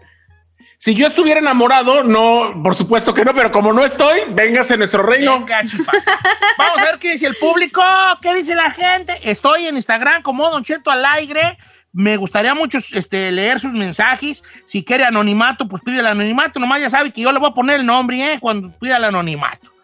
Si 0.78 0.94
yo 0.94 1.06
estuviera 1.06 1.40
enamorado, 1.40 2.04
no, 2.04 2.60
por 2.62 2.74
supuesto 2.74 3.14
que 3.14 3.24
no, 3.24 3.34
pero 3.34 3.50
como 3.50 3.72
no 3.72 3.84
estoy, 3.84 4.20
véngase 4.28 4.74
a 4.74 4.76
nuestro 4.76 5.02
reino. 5.02 5.40
Venga. 5.40 5.62
Vamos 6.58 6.78
a 6.78 6.84
ver 6.84 6.98
qué 6.98 7.12
dice 7.12 7.26
el 7.26 7.36
público, 7.36 7.82
qué 8.20 8.34
dice 8.34 8.54
la 8.54 8.70
gente. 8.70 9.18
Estoy 9.22 9.66
en 9.66 9.76
Instagram 9.76 10.22
como 10.22 10.48
Don 10.50 10.62
Cheto 10.62 10.90
Alegre. 10.90 11.56
Me 11.92 12.16
gustaría 12.18 12.54
mucho 12.54 12.78
este, 12.92 13.32
leer 13.32 13.58
sus 13.58 13.72
mensajes. 13.72 14.44
Si 14.66 14.84
quiere 14.84 15.04
anonimato, 15.04 15.66
pues 15.66 15.82
pide 15.82 16.00
el 16.00 16.06
anonimato. 16.06 16.60
Nomás 16.60 16.80
ya 16.80 16.90
sabe 16.90 17.10
que 17.10 17.22
yo 17.22 17.32
le 17.32 17.38
voy 17.38 17.50
a 17.50 17.54
poner 17.54 17.80
el 17.80 17.86
nombre 17.86 18.34
¿eh? 18.34 18.38
cuando 18.38 18.70
pida 18.78 18.98
el 18.98 19.04
anonimato. 19.04 19.75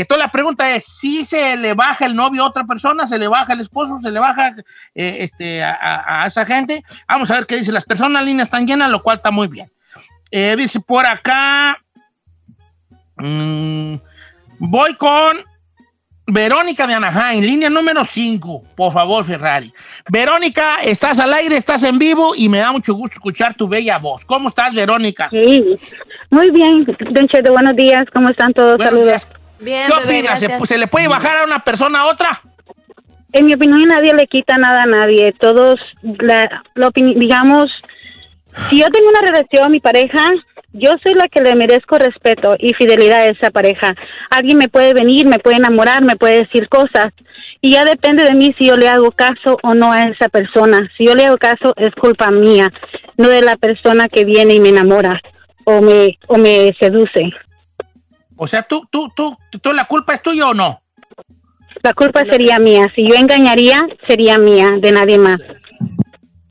Entonces 0.00 0.26
la 0.26 0.30
pregunta 0.30 0.74
es, 0.74 0.84
si 0.84 1.24
se 1.24 1.56
le 1.56 1.72
baja 1.72 2.04
el 2.04 2.14
novio 2.14 2.42
a 2.42 2.48
otra 2.48 2.64
persona, 2.64 3.06
se 3.06 3.18
le 3.18 3.28
baja 3.28 3.54
el 3.54 3.60
esposo, 3.60 3.98
se 4.02 4.10
le 4.10 4.20
baja 4.20 4.54
eh, 4.94 5.16
este, 5.20 5.64
a, 5.64 6.24
esa 6.26 6.44
gente. 6.44 6.84
Vamos 7.08 7.30
a 7.30 7.36
ver 7.36 7.46
qué 7.46 7.56
dice. 7.56 7.72
Las 7.72 7.86
personas 7.86 8.22
líneas 8.22 8.48
están 8.48 8.66
llenas, 8.66 8.90
lo 8.90 9.02
cual 9.02 9.16
está 9.16 9.30
muy 9.30 9.48
bien. 9.48 9.70
Eh, 10.30 10.54
dice 10.54 10.80
por 10.80 11.06
acá... 11.06 11.78
mm, 13.16 13.94
voy 14.58 14.94
con 14.96 15.38
Verónica 16.26 16.86
de 16.86 16.92
Anaheim, 16.92 17.42
línea 17.42 17.70
número 17.70 18.04
5, 18.04 18.64
por 18.76 18.92
favor, 18.92 19.24
Ferrari. 19.24 19.72
Verónica, 20.10 20.82
estás 20.82 21.18
al 21.20 21.32
aire, 21.32 21.56
estás 21.56 21.82
en 21.84 21.98
vivo 21.98 22.34
y 22.36 22.50
me 22.50 22.58
da 22.58 22.70
mucho 22.70 22.92
gusto 22.92 23.14
escuchar 23.14 23.54
tu 23.54 23.66
bella 23.66 23.96
voz. 23.96 24.26
¿Cómo 24.26 24.50
estás, 24.50 24.74
Verónica? 24.74 25.30
Sí, 25.30 25.64
muy 26.28 26.50
bien, 26.50 26.84
Don 26.84 27.26
Cheto, 27.28 27.52
buenos 27.54 27.74
días, 27.76 28.04
¿cómo 28.12 28.28
están 28.28 28.52
todos? 28.52 28.76
Buenos 28.76 28.90
Saludos. 28.90 29.26
días. 29.26 29.45
Bien, 29.60 29.86
¿Qué 29.88 29.94
bebé, 29.94 30.20
opinas? 30.30 30.68
¿Se, 30.68 30.78
le 30.78 30.86
puede 30.86 31.08
bajar 31.08 31.38
a 31.38 31.44
una 31.44 31.60
persona 31.60 32.00
a 32.00 32.06
otra? 32.06 32.40
En 33.32 33.46
mi 33.46 33.54
opinión, 33.54 33.88
nadie 33.88 34.12
le 34.14 34.26
quita 34.26 34.56
nada 34.56 34.82
a 34.82 34.86
nadie. 34.86 35.34
Todos, 35.38 35.80
la, 36.02 36.62
la 36.74 36.90
digamos, 36.94 37.70
si 38.70 38.80
yo 38.80 38.86
tengo 38.86 39.08
una 39.08 39.20
relación, 39.20 39.70
mi 39.70 39.80
pareja, 39.80 40.30
yo 40.72 40.90
soy 41.02 41.14
la 41.14 41.28
que 41.28 41.40
le 41.40 41.54
merezco 41.54 41.98
respeto 41.98 42.54
y 42.58 42.74
fidelidad 42.74 43.20
a 43.20 43.30
esa 43.30 43.50
pareja. 43.50 43.94
Alguien 44.30 44.58
me 44.58 44.68
puede 44.68 44.94
venir, 44.94 45.26
me 45.26 45.38
puede 45.38 45.56
enamorar, 45.56 46.02
me 46.02 46.16
puede 46.16 46.44
decir 46.44 46.68
cosas. 46.68 47.12
Y 47.60 47.72
ya 47.72 47.84
depende 47.84 48.24
de 48.24 48.34
mí 48.34 48.54
si 48.58 48.66
yo 48.66 48.76
le 48.76 48.88
hago 48.88 49.10
caso 49.10 49.58
o 49.62 49.74
no 49.74 49.92
a 49.92 50.02
esa 50.02 50.28
persona. 50.28 50.90
Si 50.96 51.06
yo 51.06 51.14
le 51.14 51.26
hago 51.26 51.38
caso, 51.38 51.74
es 51.76 51.94
culpa 51.94 52.30
mía, 52.30 52.70
no 53.16 53.28
de 53.28 53.42
la 53.42 53.56
persona 53.56 54.08
que 54.08 54.24
viene 54.24 54.54
y 54.54 54.60
me 54.60 54.68
enamora 54.68 55.20
o 55.64 55.80
me, 55.80 56.18
o 56.26 56.36
me 56.36 56.74
seduce. 56.78 57.32
O 58.36 58.46
sea, 58.46 58.62
¿tú, 58.62 58.86
tú, 58.90 59.10
tú, 59.14 59.36
tú, 59.62 59.72
la 59.72 59.86
culpa 59.86 60.14
es 60.14 60.22
tuya 60.22 60.48
o 60.48 60.54
no? 60.54 60.80
La 61.82 61.92
culpa 61.94 62.24
sería 62.24 62.58
mía. 62.58 62.86
Si 62.94 63.06
yo 63.08 63.14
engañaría, 63.14 63.78
sería 64.06 64.38
mía, 64.38 64.70
de 64.80 64.92
nadie 64.92 65.18
más. 65.18 65.38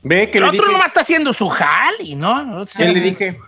Ve 0.02 0.30
que 0.30 0.38
El 0.38 0.44
le 0.44 0.50
otro 0.50 0.62
dije. 0.62 0.72
nomás 0.72 0.86
está 0.88 1.00
haciendo 1.00 1.32
su 1.32 1.48
jali, 1.48 2.14
¿no? 2.14 2.60
O 2.62 2.66
sea, 2.66 2.86
¿Qué 2.86 2.92
le 2.92 3.00
dije? 3.00 3.38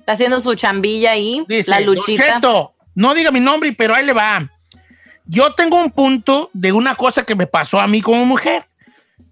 Está 0.00 0.12
haciendo 0.12 0.40
su 0.40 0.54
chambilla 0.54 1.12
ahí, 1.12 1.44
Dice, 1.48 1.70
la 1.70 1.78
"Don 1.80 1.94
luchita. 1.96 2.34
Cheto, 2.34 2.74
no 2.94 3.14
diga 3.14 3.30
mi 3.30 3.40
nombre, 3.40 3.72
pero 3.72 3.94
ahí 3.94 4.04
le 4.04 4.12
va. 4.12 4.50
Yo 5.26 5.52
tengo 5.54 5.78
un 5.80 5.90
punto 5.90 6.50
de 6.52 6.72
una 6.72 6.94
cosa 6.96 7.24
que 7.24 7.34
me 7.34 7.46
pasó 7.46 7.80
a 7.80 7.86
mí 7.86 8.00
como 8.00 8.24
mujer. 8.24 8.64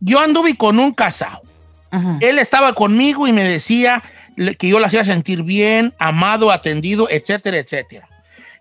Yo 0.00 0.20
anduve 0.20 0.56
con 0.56 0.78
un 0.78 0.92
casado. 0.92 1.40
Él 2.20 2.38
estaba 2.38 2.74
conmigo 2.74 3.26
y 3.26 3.32
me 3.32 3.42
decía 3.42 4.02
que 4.58 4.68
yo 4.68 4.78
lo 4.78 4.84
hacía 4.86 5.02
sentir 5.04 5.42
bien, 5.42 5.94
amado, 5.98 6.52
atendido, 6.52 7.08
etcétera, 7.08 7.56
etcétera. 7.56 8.06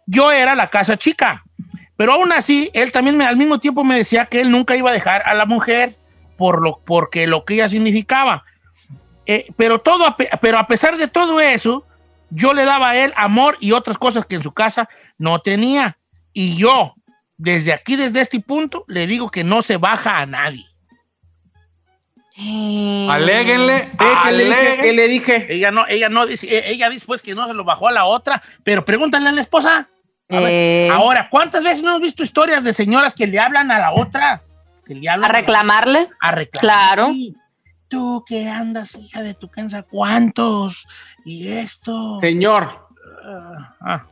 Yo 0.05 0.31
era 0.31 0.55
la 0.55 0.69
casa 0.69 0.97
chica, 0.97 1.43
pero 1.97 2.13
aún 2.13 2.31
así, 2.31 2.69
él 2.73 2.91
también 2.91 3.17
me- 3.17 3.25
al 3.25 3.37
mismo 3.37 3.59
tiempo 3.59 3.83
me 3.83 3.95
decía 3.97 4.25
que 4.25 4.41
él 4.41 4.51
nunca 4.51 4.75
iba 4.75 4.89
a 4.89 4.93
dejar 4.93 5.23
a 5.25 5.33
la 5.33 5.45
mujer 5.45 5.95
por 6.37 6.61
lo, 6.61 6.79
porque 6.85 7.27
lo 7.27 7.45
que 7.45 7.55
ella 7.55 7.69
significaba. 7.69 8.43
Eh, 9.25 9.47
pero, 9.57 9.79
todo, 9.79 10.15
pero 10.41 10.59
a 10.59 10.67
pesar 10.67 10.97
de 10.97 11.07
todo 11.07 11.39
eso, 11.41 11.85
yo 12.29 12.53
le 12.53 12.65
daba 12.65 12.89
a 12.91 12.97
él 12.97 13.13
amor 13.15 13.57
y 13.59 13.71
otras 13.71 13.97
cosas 13.97 14.25
que 14.25 14.35
en 14.35 14.43
su 14.43 14.51
casa 14.51 14.87
no 15.17 15.39
tenía. 15.39 15.97
Y 16.33 16.57
yo, 16.57 16.93
desde 17.37 17.73
aquí, 17.73 17.95
desde 17.95 18.21
este 18.21 18.39
punto, 18.39 18.83
le 18.87 19.07
digo 19.07 19.31
que 19.31 19.43
no 19.43 19.61
se 19.61 19.77
baja 19.77 20.19
a 20.19 20.25
nadie. 20.25 20.65
Eh, 22.37 23.07
Aléguenle. 23.09 23.91
Que 23.97 24.31
le 24.33 24.45
dije. 24.45 24.77
¿qué 24.81 24.93
le 24.93 25.07
dije? 25.07 25.47
Ella 25.53 25.71
no, 25.71 25.85
ella 25.87 26.09
no 26.09 26.25
dice, 26.25 26.47
eh, 26.53 26.63
ella 26.67 26.89
dice 26.89 27.05
pues 27.05 27.21
que 27.21 27.33
no 27.33 27.47
se 27.47 27.53
lo 27.53 27.63
bajó 27.63 27.87
a 27.87 27.91
la 27.93 28.05
otra, 28.05 28.43
pero 28.63 28.83
pregúntale 28.83 29.29
a 29.29 29.31
la 29.31 29.41
esposa. 29.41 29.87
A 30.29 30.39
ver, 30.39 30.49
Eh. 30.51 30.89
ahora, 30.91 31.27
¿cuántas 31.29 31.63
veces 31.63 31.83
no 31.83 31.89
hemos 31.89 32.01
visto 32.01 32.23
historias 32.23 32.63
de 32.63 32.73
señoras 32.73 33.13
que 33.13 33.27
le 33.27 33.39
hablan 33.39 33.69
a 33.71 33.79
la 33.79 33.91
otra? 33.93 34.41
Que 34.85 34.95
le 34.95 35.07
hablan 35.09 35.29
¿A 35.29 35.33
reclamarle? 35.33 36.01
la- 36.01 36.09
a 36.21 36.31
reclamar. 36.31 36.61
Claro. 36.95 37.11
Tú 37.87 38.23
que 38.27 38.49
andas, 38.49 38.95
hija 38.95 39.21
de 39.21 39.35
tu 39.35 39.49
cansa, 39.49 39.83
¿cuántos? 39.83 40.87
Y 41.23 41.49
esto. 41.49 42.19
Señor, 42.19 42.83
Ah, 43.81 44.05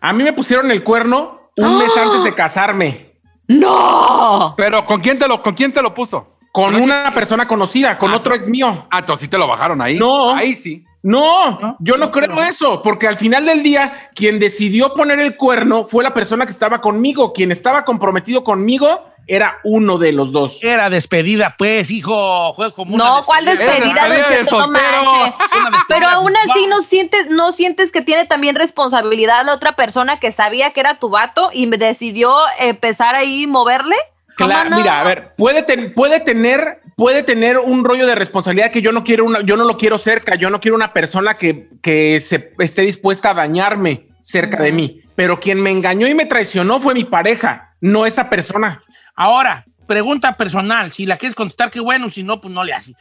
a 0.00 0.12
mí 0.12 0.22
me 0.22 0.32
pusieron 0.34 0.70
el 0.70 0.82
cuerno 0.84 1.50
un 1.56 1.78
mes 1.78 1.90
¡Ah! 1.96 2.02
antes 2.04 2.24
de 2.24 2.34
casarme. 2.34 3.12
¡No! 3.48 4.54
Pero 4.56 4.84
¿con 4.84 5.00
quién 5.00 5.18
te 5.18 5.26
lo, 5.28 5.42
con 5.42 5.54
quién 5.54 5.72
te 5.72 5.80
lo 5.82 5.94
puso? 5.94 6.36
Con 6.52 6.74
una 6.74 7.12
persona 7.14 7.46
conocida, 7.46 7.96
con 7.98 8.12
otro 8.12 8.34
ex 8.34 8.48
mío. 8.48 8.86
Ah, 8.90 8.98
entonces 9.00 9.24
sí 9.24 9.28
te 9.30 9.38
lo 9.38 9.46
bajaron 9.46 9.80
ahí. 9.82 9.98
No. 9.98 10.34
Ahí 10.34 10.54
sí. 10.54 10.84
No, 11.06 11.52
¿No? 11.60 11.76
yo 11.78 11.96
no 11.98 12.10
creo 12.10 12.42
eso, 12.42 12.82
porque 12.82 13.06
al 13.06 13.16
final 13.16 13.46
del 13.46 13.62
día, 13.62 14.10
quien 14.14 14.40
decidió 14.40 14.92
poner 14.92 15.20
el 15.20 15.36
cuerno 15.36 15.84
fue 15.84 16.02
la 16.02 16.12
persona 16.12 16.46
que 16.46 16.50
estaba 16.50 16.80
conmigo, 16.80 17.32
quien 17.32 17.52
estaba 17.52 17.84
comprometido 17.84 18.42
conmigo, 18.42 19.04
era 19.28 19.58
uno 19.62 19.98
de 19.98 20.12
los 20.12 20.32
dos. 20.32 20.58
Era 20.62 20.90
despedida, 20.90 21.54
pues, 21.56 21.90
hijo. 21.92 22.54
Fue 22.56 22.72
como 22.72 22.94
una 22.96 23.04
No, 23.04 23.24
¿cuál 23.24 23.44
despedida? 23.44 23.74
despedida 24.08 24.28
de 24.30 24.44
soltero. 24.46 25.12
despedida 25.12 25.84
Pero 25.88 26.08
aún 26.08 26.32
así 26.48 26.66
no 26.66 26.82
sientes, 26.82 27.28
no 27.30 27.52
sientes 27.52 27.92
que 27.92 28.02
tiene 28.02 28.24
también 28.26 28.56
responsabilidad 28.56 29.44
la 29.44 29.54
otra 29.54 29.76
persona 29.76 30.18
que 30.18 30.32
sabía 30.32 30.72
que 30.72 30.80
era 30.80 30.98
tu 30.98 31.08
vato 31.10 31.50
y 31.52 31.66
decidió 31.66 32.32
empezar 32.58 33.14
ahí 33.14 33.46
moverle. 33.46 33.96
¿Cómo 34.38 34.50
Claro, 34.50 34.70
no? 34.70 34.76
mira, 34.76 35.00
a 35.00 35.04
ver, 35.04 35.34
puede, 35.36 35.62
ten- 35.62 35.94
puede 35.94 36.20
tener, 36.20 36.80
puede 36.96 37.22
tener 37.22 37.58
un 37.58 37.84
rollo 37.84 38.06
de 38.06 38.14
responsabilidad 38.14 38.72
que 38.72 38.82
yo 38.82 38.90
no 38.90 39.04
quiero 39.04 39.24
una, 39.24 39.42
yo 39.42 39.56
no 39.56 39.64
lo 39.64 39.76
quiero 39.76 39.98
cerca, 39.98 40.34
yo 40.34 40.50
no 40.50 40.60
quiero 40.60 40.74
una 40.74 40.92
persona 40.92 41.36
que, 41.36 41.68
que 41.82 42.18
se 42.20 42.50
esté 42.58 42.82
dispuesta 42.82 43.30
a 43.30 43.34
dañarme 43.34 44.08
cerca 44.22 44.62
de 44.62 44.72
mí. 44.72 45.02
Pero 45.14 45.38
quien 45.38 45.60
me 45.60 45.70
engañó 45.70 46.08
y 46.08 46.14
me 46.14 46.26
traicionó 46.26 46.80
fue 46.80 46.94
mi 46.94 47.04
pareja, 47.04 47.76
no 47.80 48.06
esa 48.06 48.28
persona. 48.28 48.82
Ahora, 49.14 49.64
pregunta 49.86 50.36
personal. 50.36 50.90
Si 50.90 51.06
la 51.06 51.18
quieres 51.18 51.36
contestar, 51.36 51.70
qué 51.70 51.80
bueno. 51.80 52.10
Si 52.10 52.22
no, 52.22 52.40
pues 52.40 52.52
no 52.52 52.64
le 52.64 52.72
haces. 52.72 52.94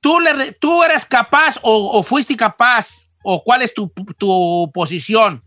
¿Tú, 0.00 0.20
le, 0.20 0.52
¿Tú 0.52 0.82
eras 0.82 1.04
capaz 1.04 1.58
o, 1.62 1.98
o 1.98 2.02
fuiste 2.02 2.36
capaz 2.36 3.06
o 3.22 3.42
cuál 3.42 3.62
es 3.62 3.74
tu, 3.74 3.92
tu 4.16 4.70
posición? 4.72 5.42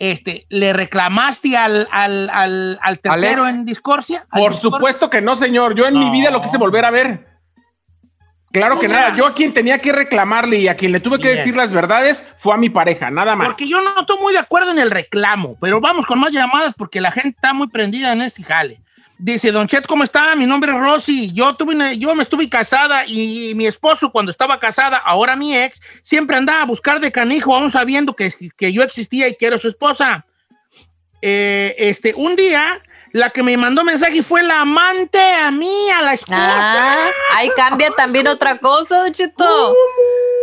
Este, 0.00 0.46
¿Le 0.48 0.72
reclamaste 0.72 1.56
al, 1.58 1.86
al, 1.92 2.28
al, 2.32 2.78
al 2.82 2.98
tercero 3.00 3.44
Alex. 3.44 3.58
en 3.58 3.64
discordia? 3.66 4.26
¿Al 4.30 4.40
Por 4.40 4.52
discordia? 4.52 4.76
supuesto 4.78 5.10
que 5.10 5.20
no, 5.20 5.36
señor. 5.36 5.74
Yo 5.76 5.86
en 5.86 5.98
mi 5.98 6.10
vida 6.10 6.30
lo 6.30 6.40
quise 6.40 6.56
volver 6.56 6.84
a 6.86 6.90
ver. 6.90 7.28
Claro 8.52 8.80
que 8.80 8.86
O 8.86 8.88
sea- 8.90 8.98
nada. 9.10 9.14
Yo 9.16 9.26
a 9.26 9.34
quien 9.34 9.52
tenía 9.52 9.78
que 9.78 9.92
reclamarle 9.92 10.56
y 10.56 10.68
a 10.68 10.76
quien 10.76 10.92
le 10.92 11.00
tuve 11.00 11.18
que 11.18 11.26
Bien. 11.28 11.36
decir 11.36 11.54
las 11.56 11.70
verdades 11.70 12.26
fue 12.38 12.54
a 12.54 12.56
mi 12.56 12.70
pareja, 12.70 13.10
nada 13.10 13.36
más. 13.36 13.48
Porque 13.48 13.68
yo 13.68 13.80
no 13.82 13.90
estoy 14.00 14.16
muy 14.20 14.32
de 14.32 14.38
acuerdo 14.40 14.72
en 14.72 14.78
el 14.78 14.90
reclamo, 14.90 15.56
pero 15.60 15.80
vamos 15.80 16.06
con 16.06 16.18
más 16.18 16.32
llamadas 16.32 16.74
porque 16.76 17.00
la 17.00 17.12
gente 17.12 17.28
está 17.36 17.52
muy 17.52 17.68
prendida 17.68 18.12
en 18.12 18.22
este 18.22 18.42
jale. 18.42 18.80
Dice, 19.22 19.52
Don 19.52 19.66
Chet, 19.66 19.86
¿cómo 19.86 20.02
está? 20.02 20.34
Mi 20.34 20.46
nombre 20.46 20.72
es 20.72 20.78
Rosy. 20.78 21.30
Yo, 21.34 21.54
tuve 21.54 21.74
una- 21.74 21.92
yo 21.92 22.14
me 22.14 22.22
estuve 22.22 22.48
casada 22.48 23.04
y 23.06 23.52
mi 23.54 23.66
esposo, 23.66 24.10
cuando 24.10 24.32
estaba 24.32 24.58
casada, 24.58 24.96
ahora 24.96 25.36
mi 25.36 25.54
ex, 25.54 25.78
siempre 26.02 26.36
andaba 26.38 26.62
a 26.62 26.64
buscar 26.64 27.00
de 27.00 27.12
canijo, 27.12 27.54
aún 27.54 27.70
sabiendo 27.70 28.16
que, 28.16 28.32
que 28.56 28.72
yo 28.72 28.82
existía 28.82 29.28
y 29.28 29.36
que 29.36 29.46
era 29.46 29.58
su 29.58 29.68
esposa. 29.68 30.24
Eh, 31.20 31.74
este, 31.76 32.14
un 32.14 32.34
día, 32.34 32.80
la 33.12 33.28
que 33.28 33.42
me 33.42 33.58
mandó 33.58 33.84
mensaje 33.84 34.22
fue 34.22 34.42
la 34.42 34.62
amante 34.62 35.20
a 35.20 35.50
mí, 35.50 35.90
a 35.90 36.00
la 36.00 36.14
esposa. 36.14 36.38
Ah, 37.08 37.10
ahí 37.34 37.50
cambia 37.54 37.90
también 37.90 38.26
otra 38.26 38.56
cosa, 38.58 39.00
Don 39.02 39.12
Cheto. 39.12 39.74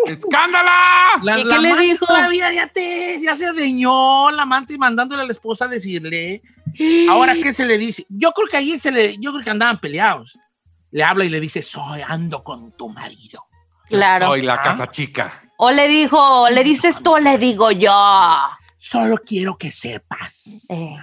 ¡Escándala! 0.05 0.71
La- 1.23 1.39
¿Y 1.39 1.43
la 1.45 1.55
qué 1.55 1.61
le 1.61 1.75
dijo? 1.78 2.05
Todavía 2.05 2.51
ya, 2.53 2.67
te, 2.67 3.19
ya 3.21 3.34
se 3.36 3.47
adeñó 3.47 4.30
la 4.30 4.43
amante 4.43 4.73
y 4.73 4.78
mandándole 4.78 5.23
a 5.23 5.25
la 5.25 5.32
esposa 5.32 5.65
a 5.65 5.67
decirle. 5.67 6.43
Ahora, 7.09 7.34
¿qué 7.36 7.53
se 7.53 7.65
le 7.65 7.78
dice? 7.78 8.05
Yo 8.09 8.32
creo 8.32 8.47
que 8.47 8.57
allí 8.57 8.80
se 8.80 8.91
le, 8.91 9.18
yo 9.18 9.32
creo 9.32 9.43
que 9.43 9.49
andaban 9.49 9.80
peleados. 9.80 10.38
Le 10.91 11.03
habla 11.03 11.26
y 11.26 11.30
le 11.30 11.39
dice, 11.39 11.61
soy, 11.61 12.01
ando 12.07 12.43
con 12.43 12.72
tu 12.78 12.89
marido. 12.89 13.45
Claro. 13.88 14.28
Soy 14.28 14.41
la 14.41 14.55
Ah. 14.55 14.63
casa 14.63 14.89
chica. 14.91 15.43
O 15.57 15.72
le 15.72 15.88
dijo, 15.88 16.49
le 16.49 16.63
dices 16.63 16.97
tú 17.03 17.13
o 17.15 17.20
le 17.20 17.38
digo 17.38 17.72
yo. 17.72 17.91
Solo 18.78 19.18
quiero 19.26 19.57
que 19.57 19.72
sepas. 19.72 20.65
Eh. 20.70 20.95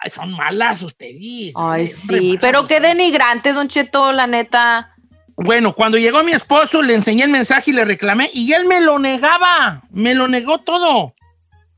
Ay, 0.00 0.10
son 0.10 0.32
malas 0.32 0.82
ustedes. 0.82 1.52
Ay, 1.56 1.92
sí, 2.08 2.36
pero 2.40 2.66
qué 2.66 2.80
denigrante, 2.80 3.52
Don 3.52 3.68
Cheto, 3.68 4.12
la 4.12 4.26
neta. 4.26 4.90
Bueno, 5.36 5.74
cuando 5.74 5.98
llegó 5.98 6.22
mi 6.24 6.32
esposo, 6.32 6.80
le 6.82 6.94
enseñé 6.94 7.24
el 7.24 7.30
mensaje 7.30 7.70
y 7.72 7.74
le 7.74 7.84
reclamé, 7.84 8.30
y 8.32 8.52
él 8.52 8.66
me 8.66 8.80
lo 8.80 8.98
negaba, 8.98 9.82
me 9.90 10.14
lo 10.14 10.28
negó 10.28 10.60
todo. 10.60 11.14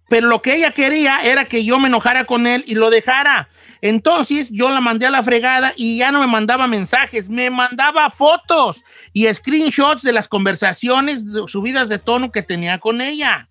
Pero 0.09 0.29
lo 0.29 0.41
que 0.43 0.55
ella 0.55 0.71
quería 0.73 1.21
era 1.23 1.47
que 1.47 1.65
yo 1.65 1.79
me 1.79 1.89
enojara 1.89 2.25
con 2.27 2.47
él 2.47 2.65
y 2.67 2.75
lo 2.75 2.91
dejara. 2.91 3.49
Entonces 3.83 4.49
yo 4.51 4.71
la 4.71 4.81
mandé 4.81 5.07
a 5.07 5.11
la 5.11 5.23
fregada 5.23 5.73
y 5.77 5.99
ya 5.99 6.11
no 6.11 6.21
me 6.21 6.27
mandaba 6.27 6.67
mensajes, 6.67 7.29
me 7.29 7.51
mandaba 7.51 8.09
fotos 8.11 8.83
y 9.13 9.27
screenshots 9.33 10.03
de 10.03 10.13
las 10.13 10.29
conversaciones 10.29 11.21
subidas 11.47 11.89
de 11.89 11.99
tono 11.99 12.33
que 12.33 12.43
tenía 12.43 12.79
con 12.79 13.01
ella. 13.01 13.49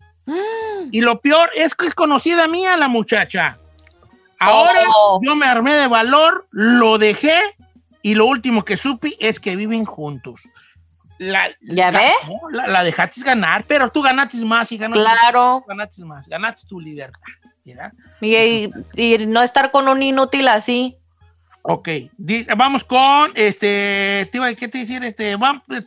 Y 0.92 1.02
lo 1.02 1.20
peor 1.22 1.52
es 1.56 1.76
que 1.76 1.86
es 1.86 1.94
conocida 1.94 2.48
mía 2.48 2.76
la 2.78 2.88
muchacha. 2.88 3.58
Ahora 4.40 4.82
Oh. 4.94 5.20
yo 5.24 5.36
me 5.36 5.46
armé 5.46 5.74
de 5.76 5.88
valor, 5.88 6.48
lo 6.52 6.98
dejé 6.98 7.40
y 8.02 8.16
lo 8.16 8.26
último 8.26 8.66
que 8.66 8.78
supe 8.78 9.16
es 9.20 9.40
que 9.40 9.56
viven 9.56 9.86
juntos. 9.86 10.42
La, 11.18 11.50
¿Ya 11.62 11.92
la- 11.92 12.00
ve? 12.00 12.12
no, 12.28 12.50
la, 12.50 12.68
la 12.68 12.84
dejaste 12.84 13.22
ganar, 13.22 13.64
pero 13.68 13.90
tú 13.90 14.02
ganaste 14.02 14.38
más 14.44 14.72
y 14.72 14.78
ganaste, 14.78 15.02
Claro. 15.02 15.64
ganaste 15.68 16.04
más, 16.04 16.28
ganaste 16.28 16.68
tu 16.68 16.80
libertad. 16.80 17.20
¿verdad? 17.66 17.94
Y, 18.22 18.36
y- 18.36 18.72
y 19.16 19.26
no 19.26 19.42
estar 19.42 19.72
con 19.72 19.88
un 19.88 20.04
inútil 20.04 20.48
así. 20.48 20.98
Ok, 21.64 21.90
vamos 22.56 22.84
con, 22.84 23.32
este, 23.34 24.30
te 24.32 24.38
iba 24.38 24.46
a- 24.46 24.54
¿qué 24.54 24.68
te 24.68 24.78
decir? 24.78 25.04
Este, 25.04 25.36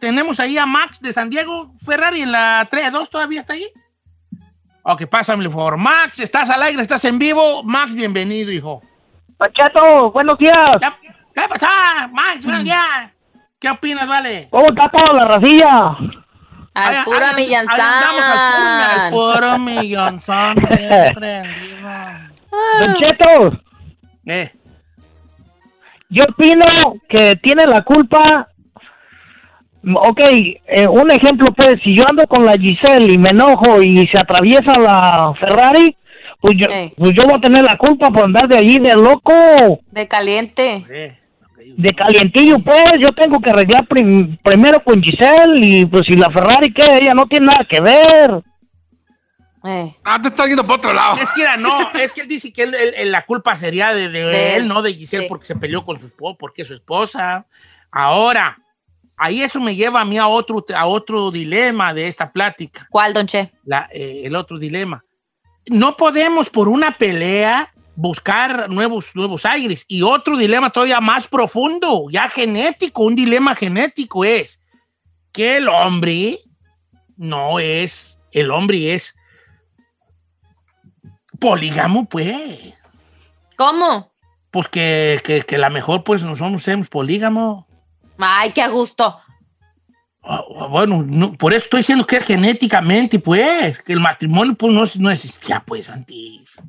tenemos 0.00 0.40
ahí 0.40 0.58
a 0.58 0.66
Max 0.66 1.00
de 1.00 1.12
San 1.12 1.30
Diego 1.30 1.72
Ferrari 1.84 2.22
en 2.22 2.32
la 2.32 2.66
3-2, 2.68 3.08
¿todavía 3.08 3.42
está 3.42 3.52
ahí? 3.52 3.68
Ok, 4.82 5.06
pásame 5.06 5.48
por 5.48 5.76
Max, 5.76 6.18
estás 6.18 6.50
al 6.50 6.62
aire, 6.64 6.82
estás 6.82 7.04
en 7.04 7.16
vivo. 7.18 7.62
Max, 7.62 7.94
bienvenido, 7.94 8.50
hijo. 8.50 8.82
Pachato, 9.36 10.10
buenos 10.10 10.36
días. 10.38 10.56
¿Qué, 10.80 11.08
qué 11.34 11.42
pasa, 11.48 12.08
Max? 12.10 12.44
Buenos 12.44 12.64
días. 12.64 13.12
¿Qué 13.60 13.68
opinas, 13.70 14.06
vale? 14.06 14.46
¿Cómo 14.50 14.66
está 14.68 14.88
toda 14.90 15.12
la 15.20 15.24
racilla? 15.36 15.96
Al 16.74 16.94
Ahí- 16.94 17.04
pura 17.04 17.34
ahí- 17.34 17.54
al 17.54 19.10
puro, 19.10 19.32
puro 19.34 19.58
millonzón. 19.58 20.54
Don 22.80 22.94
Cheto, 22.96 23.58
Eh, 24.26 24.52
yo 26.10 26.24
opino 26.28 26.64
que 27.08 27.34
tiene 27.42 27.64
la 27.66 27.82
culpa. 27.82 28.48
Ok, 29.94 30.20
eh, 30.20 30.86
un 30.88 31.10
ejemplo, 31.10 31.46
pues, 31.56 31.76
si 31.82 31.96
yo 31.96 32.04
ando 32.08 32.26
con 32.26 32.44
la 32.44 32.52
Giselle 32.52 33.12
y 33.12 33.18
me 33.18 33.30
enojo 33.30 33.80
y 33.80 34.06
se 34.12 34.18
atraviesa 34.20 34.78
la 34.78 35.32
Ferrari, 35.40 35.96
pues 36.40 36.54
yo, 36.58 36.66
Ey. 36.68 36.92
pues 36.96 37.12
yo 37.16 37.24
voy 37.24 37.34
a 37.36 37.40
tener 37.40 37.62
la 37.64 37.76
culpa 37.78 38.10
por 38.10 38.24
andar 38.24 38.46
de 38.48 38.58
allí 38.58 38.78
de 38.78 38.94
loco, 38.94 39.80
De 39.90 40.06
caliente. 40.08 40.84
eh. 40.90 41.18
De 41.76 41.92
calientillo, 41.94 42.58
pues. 42.58 42.92
Yo 43.00 43.12
tengo 43.12 43.40
que 43.40 43.50
arreglar 43.50 43.86
prim- 43.86 44.36
primero 44.42 44.82
con 44.82 45.02
Giselle 45.02 45.54
y 45.60 45.86
pues 45.86 46.04
si 46.08 46.16
la 46.16 46.30
Ferrari 46.30 46.72
que 46.72 46.82
ella 46.84 47.12
no 47.14 47.26
tiene 47.26 47.46
nada 47.46 47.66
que 47.68 47.80
ver. 47.80 48.42
Eh. 49.64 49.94
Ah, 50.04 50.20
te 50.22 50.28
estás 50.28 50.46
yendo 50.46 50.66
por 50.66 50.76
otro 50.76 50.92
lado. 50.92 51.16
Es 51.20 51.28
que 51.30 51.42
era, 51.42 51.56
no, 51.56 51.90
es 51.92 52.12
que 52.12 52.20
él 52.22 52.28
dice 52.28 52.52
que 52.52 52.62
él- 52.62 52.74
él- 52.74 52.94
él- 52.96 53.12
la 53.12 53.26
culpa 53.26 53.56
sería 53.56 53.92
de, 53.92 54.08
de 54.08 54.24
De 54.24 54.54
él, 54.56 54.62
él. 54.62 54.68
no 54.68 54.82
de 54.82 54.94
Giselle, 54.94 55.24
Sí. 55.24 55.28
porque 55.28 55.46
se 55.46 55.56
peleó 55.56 55.84
con 55.84 55.98
su 55.98 56.06
esposa, 56.06 56.36
porque 56.38 56.62
es 56.62 56.68
su 56.68 56.74
esposa. 56.74 57.44
Ahora, 57.90 58.56
ahí 59.16 59.42
eso 59.42 59.60
me 59.60 59.74
lleva 59.74 60.00
a 60.00 60.04
mí 60.04 60.16
a 60.16 60.28
otro, 60.28 60.64
a 60.74 60.86
otro 60.86 61.30
dilema 61.32 61.92
de 61.92 62.06
esta 62.06 62.30
plática. 62.30 62.86
¿Cuál, 62.88 63.12
Don 63.12 63.26
Che? 63.26 63.50
la- 63.64 63.88
eh, 63.92 64.22
el 64.24 64.36
otro 64.36 64.58
dilema. 64.58 65.04
No 65.66 65.96
podemos 65.96 66.48
por 66.48 66.68
una 66.68 66.96
pelea 66.96 67.72
buscar 67.98 68.70
nuevos, 68.70 69.10
nuevos 69.14 69.44
aires. 69.44 69.84
Y 69.88 70.02
otro 70.02 70.38
dilema 70.38 70.70
todavía 70.70 71.00
más 71.00 71.26
profundo, 71.26 72.06
ya 72.10 72.28
genético, 72.28 73.02
un 73.02 73.16
dilema 73.16 73.56
genético 73.56 74.24
es 74.24 74.60
que 75.32 75.56
el 75.56 75.68
hombre 75.68 76.38
no 77.16 77.58
es, 77.58 78.16
el 78.30 78.52
hombre 78.52 78.94
es 78.94 79.16
polígamo, 81.40 82.08
pues. 82.08 82.74
¿Cómo? 83.56 84.12
Pues 84.52 84.68
que, 84.68 85.20
que, 85.24 85.42
que 85.42 85.58
la 85.58 85.68
mejor, 85.68 86.04
pues 86.04 86.22
nosotros 86.22 86.62
somos 86.62 86.88
polígamo. 86.88 87.66
Ay, 88.16 88.52
qué 88.52 88.62
a 88.62 88.68
gusto. 88.68 89.18
Ah, 90.22 90.44
ah, 90.56 90.66
Bueno, 90.66 91.02
no, 91.04 91.32
por 91.32 91.52
eso 91.52 91.64
estoy 91.64 91.80
diciendo 91.80 92.06
que 92.06 92.18
es 92.18 92.24
genéticamente, 92.24 93.18
pues, 93.18 93.82
que 93.82 93.92
el 93.92 94.00
matrimonio 94.00 94.54
pues 94.54 94.72
no, 94.72 94.84
no 95.02 95.10
existía, 95.10 95.64
pues, 95.66 95.88
antes. 95.88 96.60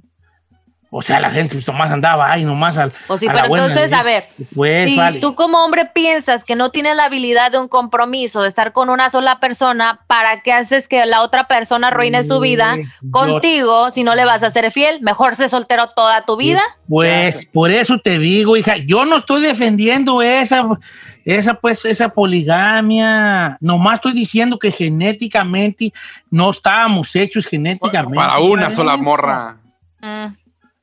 O 0.91 1.03
sea, 1.03 1.19
la 1.19 1.29
gente 1.29 1.53
pues, 1.53 1.67
nomás 1.67 1.91
andaba 1.91 2.31
ahí, 2.31 2.43
nomás 2.43 2.75
al. 2.75 2.91
Pues 3.07 3.19
sí, 3.19 3.27
a 3.27 3.33
la 3.33 3.41
pero 3.41 3.49
buena 3.49 3.65
entonces, 3.67 3.93
a 3.93 4.01
ver, 4.01 4.27
Pues, 4.55 4.89
si 4.89 4.97
vale. 4.97 5.19
tú 5.19 5.35
como 5.35 5.63
hombre 5.63 5.85
piensas 5.85 6.43
que 6.43 6.55
no 6.55 6.71
tienes 6.71 6.95
la 6.95 7.05
habilidad 7.05 7.51
de 7.51 7.59
un 7.59 7.67
compromiso, 7.67 8.41
de 8.41 8.47
estar 8.47 8.73
con 8.73 8.89
una 8.89 9.11
sola 9.11 9.39
persona, 9.39 9.99
¿para 10.07 10.41
qué 10.41 10.51
haces 10.51 10.87
que 10.87 11.05
la 11.05 11.21
otra 11.21 11.47
persona 11.47 11.89
arruine 11.89 12.23
su 12.23 12.39
vida 12.39 12.75
yo- 12.75 13.11
contigo 13.11 13.91
si 13.91 14.03
no 14.03 14.15
le 14.15 14.25
vas 14.25 14.41
a 14.41 14.49
ser 14.49 14.71
fiel? 14.71 14.99
Mejor 15.01 15.35
ser 15.35 15.49
soltero 15.49 15.87
toda 15.95 16.25
tu 16.25 16.37
vida. 16.37 16.61
Pues, 16.87 17.45
por 17.53 17.69
eso 17.69 17.99
te 17.99 18.17
digo, 18.17 18.57
hija, 18.57 18.77
yo 18.77 19.05
no 19.05 19.17
estoy 19.17 19.41
defendiendo 19.41 20.23
esa, 20.23 20.67
esa, 21.23 21.53
pues, 21.53 21.85
esa 21.85 22.09
poligamia. 22.09 23.57
Nomás 23.61 23.95
estoy 23.95 24.13
diciendo 24.13 24.57
que 24.57 24.71
genéticamente 24.71 25.93
no 26.31 26.49
estábamos 26.49 27.15
hechos 27.15 27.45
genéticamente. 27.45 28.15
Para 28.15 28.39
una 28.39 28.71
sola 28.71 28.97
morra. 28.97 29.57
Mm. 30.01 30.25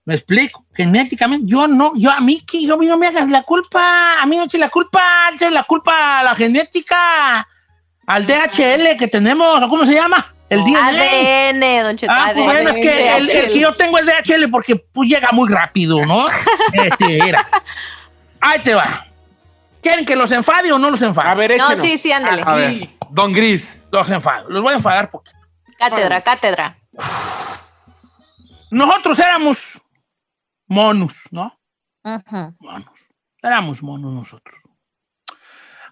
Me 0.06 0.14
explico, 0.14 0.64
genéticamente, 0.72 1.46
yo 1.48 1.66
no, 1.66 1.92
yo 1.96 2.12
a 2.12 2.20
mí 2.20 2.40
que 2.40 2.62
yo 2.64 2.74
a 2.74 2.76
mí 2.76 2.86
no 2.86 2.96
me 2.96 3.08
hagas 3.08 3.28
la 3.28 3.42
culpa, 3.42 4.22
a 4.22 4.24
mí 4.24 4.36
no 4.36 4.44
eches 4.44 4.60
la 4.60 4.68
culpa, 4.68 5.02
eches 5.34 5.50
la 5.50 5.64
culpa 5.64 6.20
a 6.20 6.22
la 6.22 6.34
genética, 6.36 7.46
al 8.06 8.24
DHL 8.24 8.96
que 8.96 9.08
tenemos, 9.10 9.60
¿o 9.60 9.68
cómo 9.68 9.84
se 9.84 9.94
llama? 9.94 10.32
El 10.48 10.62
DNA. 10.62 10.86
ADN, 10.86 11.82
Don 11.82 11.96
Cheto. 11.96 12.12
Ah, 12.14 12.30
pues 12.32 12.36
ADN, 12.36 12.44
bueno, 12.44 12.70
es 12.70 12.76
que 12.76 13.16
el, 13.16 13.30
el 13.30 13.46
que 13.48 13.58
yo 13.58 13.74
tengo 13.74 13.98
es 13.98 14.06
DHL 14.06 14.48
porque 14.48 14.76
pues 14.76 15.10
llega 15.10 15.32
muy 15.32 15.48
rápido, 15.52 16.06
¿no? 16.06 16.28
este, 16.72 17.18
era. 17.28 17.48
Ahí 18.40 18.60
te 18.60 18.76
va. 18.76 19.06
¿Quieren 19.82 20.06
que 20.06 20.14
los 20.14 20.30
enfade 20.30 20.70
o 20.72 20.78
no 20.78 20.88
los 20.88 21.02
enfade? 21.02 21.28
A 21.30 21.34
ver, 21.34 21.56
No, 21.58 21.66
échenos. 21.66 21.84
sí, 21.84 21.98
sí, 21.98 22.12
ándale. 22.12 22.44
A 22.46 22.54
ver, 22.54 22.90
Don 23.10 23.32
Gris. 23.32 23.80
Los 23.90 24.08
enfado. 24.08 24.48
Los 24.50 24.62
voy 24.62 24.72
a 24.72 24.76
enfadar 24.76 25.10
poquito. 25.10 25.36
Cátedra, 25.76 26.22
cátedra. 26.22 26.78
Nosotros 28.70 29.18
éramos 29.18 29.80
monos, 30.66 31.14
¿no? 31.30 31.58
Monos. 32.60 32.94
Éramos 33.42 33.82
monos 33.82 34.12
nosotros. 34.12 34.58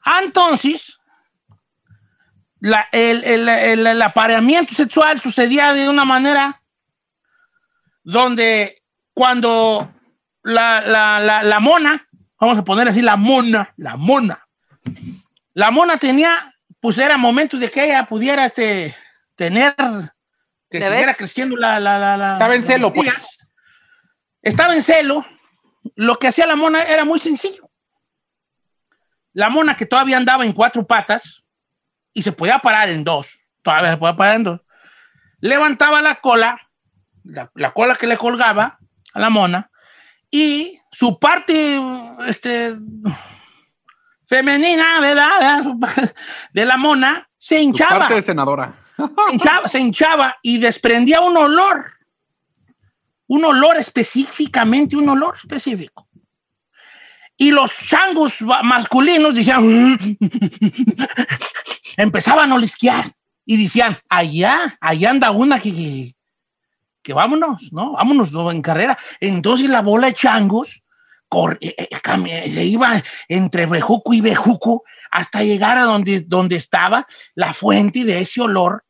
Ah, 0.04 0.20
Entonces, 0.22 0.98
la- 2.60 2.88
el, 2.92 3.24
el- 3.24 3.48
el- 3.48 3.86
el 3.86 4.02
apareamiento 4.02 4.74
sexual 4.74 5.20
sucedía 5.20 5.72
de 5.72 5.88
una 5.88 6.04
manera 6.04 6.62
donde 8.02 8.82
cuando 9.14 9.92
la, 10.42 10.80
la- 10.82 11.20
la- 11.20 11.42
la 11.42 11.60
mona, 11.60 12.06
vamos 12.38 12.58
a 12.58 12.64
poner 12.64 12.88
así, 12.88 13.00
la 13.02 13.16
mona, 13.16 13.72
la 13.76 13.96
mona, 13.96 14.46
la 15.54 15.70
mona 15.70 15.98
tenía, 15.98 16.54
pues 16.80 16.98
era 16.98 17.16
momento 17.16 17.56
de 17.56 17.70
que 17.70 17.84
ella 17.84 18.04
pudiera 18.06 18.44
este, 18.46 18.94
tener, 19.36 19.74
que 20.70 20.80
¿Ya 20.80 20.88
siguiera 20.88 21.06
ves? 21.12 21.16
creciendo 21.18 21.56
la... 21.56 21.78
la, 21.80 21.98
la, 21.98 22.16
la- 22.16 22.32
Estaba 22.34 22.54
en 22.54 22.60
la 22.60 22.66
celo, 22.66 22.90
barriga. 22.90 23.14
pues. 23.14 23.33
Estaba 24.44 24.74
en 24.74 24.82
celo. 24.82 25.24
Lo 25.96 26.18
que 26.18 26.28
hacía 26.28 26.46
la 26.46 26.56
mona 26.56 26.82
era 26.82 27.04
muy 27.04 27.18
sencillo. 27.18 27.70
La 29.32 29.50
mona 29.50 29.76
que 29.76 29.86
todavía 29.86 30.16
andaba 30.16 30.44
en 30.44 30.52
cuatro 30.52 30.86
patas 30.86 31.44
y 32.12 32.22
se 32.22 32.30
podía 32.30 32.60
parar 32.60 32.88
en 32.88 33.02
dos, 33.02 33.26
todavía 33.62 33.90
se 33.90 33.96
podía 33.96 34.16
parar 34.16 34.36
en 34.36 34.44
dos, 34.44 34.60
levantaba 35.40 36.00
la 36.00 36.20
cola, 36.20 36.60
la, 37.24 37.50
la 37.54 37.72
cola 37.72 37.96
que 37.96 38.06
le 38.06 38.16
colgaba 38.16 38.78
a 39.12 39.20
la 39.20 39.30
mona, 39.30 39.70
y 40.30 40.80
su 40.92 41.18
parte 41.18 41.80
este, 42.28 42.76
femenina, 44.28 45.00
¿verdad? 45.00 45.64
De 46.52 46.64
la 46.64 46.76
mona 46.76 47.28
se 47.36 47.56
Su 47.56 47.62
hinchaba 47.62 47.98
parte 47.98 48.14
de 48.14 48.22
senadora. 48.22 48.74
se 48.96 49.32
hinchaba, 49.32 49.68
se 49.68 49.80
hinchaba 49.80 50.36
y 50.42 50.58
desprendía 50.58 51.20
un 51.20 51.36
olor. 51.36 51.93
Un 53.26 53.44
olor 53.44 53.76
específicamente, 53.78 54.96
un 54.96 55.08
olor 55.08 55.34
específico. 55.36 56.08
Y 57.36 57.50
los 57.50 57.72
changos 57.76 58.40
masculinos 58.62 59.34
decían, 59.34 59.98
empezaban 61.96 62.52
a 62.52 62.54
olisquear 62.54 63.12
y 63.44 63.62
decían, 63.62 63.98
allá, 64.08 64.76
allá 64.80 65.10
anda 65.10 65.30
una 65.32 65.58
que, 65.58 66.14
que, 67.02 67.12
vámonos, 67.12 67.72
¿no? 67.72 67.92
Vámonos 67.92 68.30
¿no? 68.30 68.50
en 68.50 68.62
carrera. 68.62 68.96
Entonces 69.20 69.68
la 69.68 69.82
bola 69.82 70.06
de 70.08 70.14
changos 70.14 70.82
cor- 71.28 71.58
eh, 71.60 71.74
eh, 71.76 72.50
se 72.54 72.64
iba 72.64 73.02
entre 73.28 73.66
bejuco 73.66 74.14
y 74.14 74.20
bejuco 74.20 74.84
hasta 75.10 75.42
llegar 75.42 75.76
a 75.78 75.84
donde, 75.84 76.20
donde 76.20 76.56
estaba 76.56 77.06
la 77.34 77.52
fuente 77.52 78.04
de 78.04 78.20
ese 78.20 78.40
olor 78.42 78.84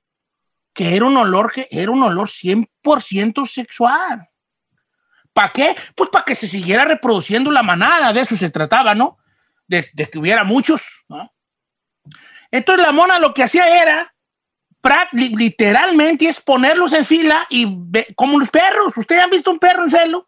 que 0.74 0.96
era 0.96 1.06
un 1.06 1.16
olor 1.16 1.52
que 1.52 1.68
era 1.70 1.90
un 1.90 2.02
olor 2.02 2.28
100% 2.28 3.46
sexual. 3.46 4.28
¿Para 5.32 5.48
qué? 5.50 5.76
Pues 5.94 6.10
para 6.10 6.24
que 6.24 6.34
se 6.34 6.46
siguiera 6.48 6.84
reproduciendo 6.84 7.50
la 7.50 7.62
manada, 7.62 8.12
de 8.12 8.20
eso 8.20 8.36
se 8.36 8.50
trataba, 8.50 8.94
¿no? 8.94 9.18
De, 9.66 9.90
que 10.10 10.18
hubiera 10.18 10.44
muchos. 10.44 10.82
Entonces 12.50 12.84
la 12.84 12.92
mona 12.92 13.18
lo 13.18 13.32
que 13.34 13.42
hacía 13.42 13.82
era, 13.82 14.14
literalmente, 15.12 16.28
es 16.28 16.40
ponerlos 16.40 16.92
en 16.92 17.04
fila 17.04 17.46
y 17.48 17.66
ve- 17.68 18.12
como 18.14 18.38
los 18.38 18.50
perros. 18.50 18.96
¿Ustedes 18.96 19.22
han 19.22 19.30
visto 19.30 19.50
un 19.50 19.58
perro 19.58 19.84
en 19.84 19.90
celo? 19.90 20.26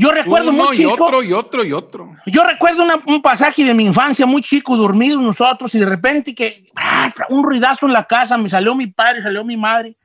Yo 0.00 0.10
recuerdo 0.12 0.48
Uno 0.50 0.64
muy 0.64 0.76
y 0.76 0.78
chico. 0.78 1.04
otro 1.04 1.22
y 1.22 1.32
otro 1.32 1.62
y 1.62 1.72
otro. 1.72 2.16
Yo 2.26 2.42
recuerdo 2.42 2.82
una- 2.84 3.02
un 3.06 3.20
pasaje 3.20 3.64
de 3.64 3.74
mi 3.74 3.84
infancia 3.84 4.24
muy 4.24 4.40
chico, 4.40 4.74
dormidos 4.76 5.20
nosotros, 5.22 5.74
y 5.74 5.78
de 5.78 5.84
repente 5.86 6.34
que 6.34 6.66
¡ah! 6.74 7.12
un 7.28 7.44
ruidazo 7.44 7.86
en 7.86 7.92
la 7.92 8.06
casa, 8.06 8.38
me 8.38 8.48
salió 8.48 8.74
mi 8.74 8.86
padre, 8.86 9.22
salió 9.22 9.44
mi 9.44 9.56
madre, 9.58 9.96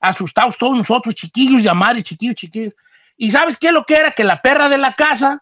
asustados 0.00 0.56
todos 0.58 0.76
nosotros, 0.76 1.14
chiquillos 1.14 1.62
de 1.62 1.72
madre, 1.72 2.02
chiquillos, 2.02 2.34
chiquillos. 2.34 2.74
Y 3.16 3.30
¿sabes 3.30 3.56
qué 3.56 3.68
es 3.68 3.72
lo 3.72 3.84
que 3.84 3.94
era? 3.94 4.10
Que 4.10 4.24
la 4.24 4.42
perra 4.42 4.68
de 4.68 4.78
la 4.78 4.94
casa 4.94 5.40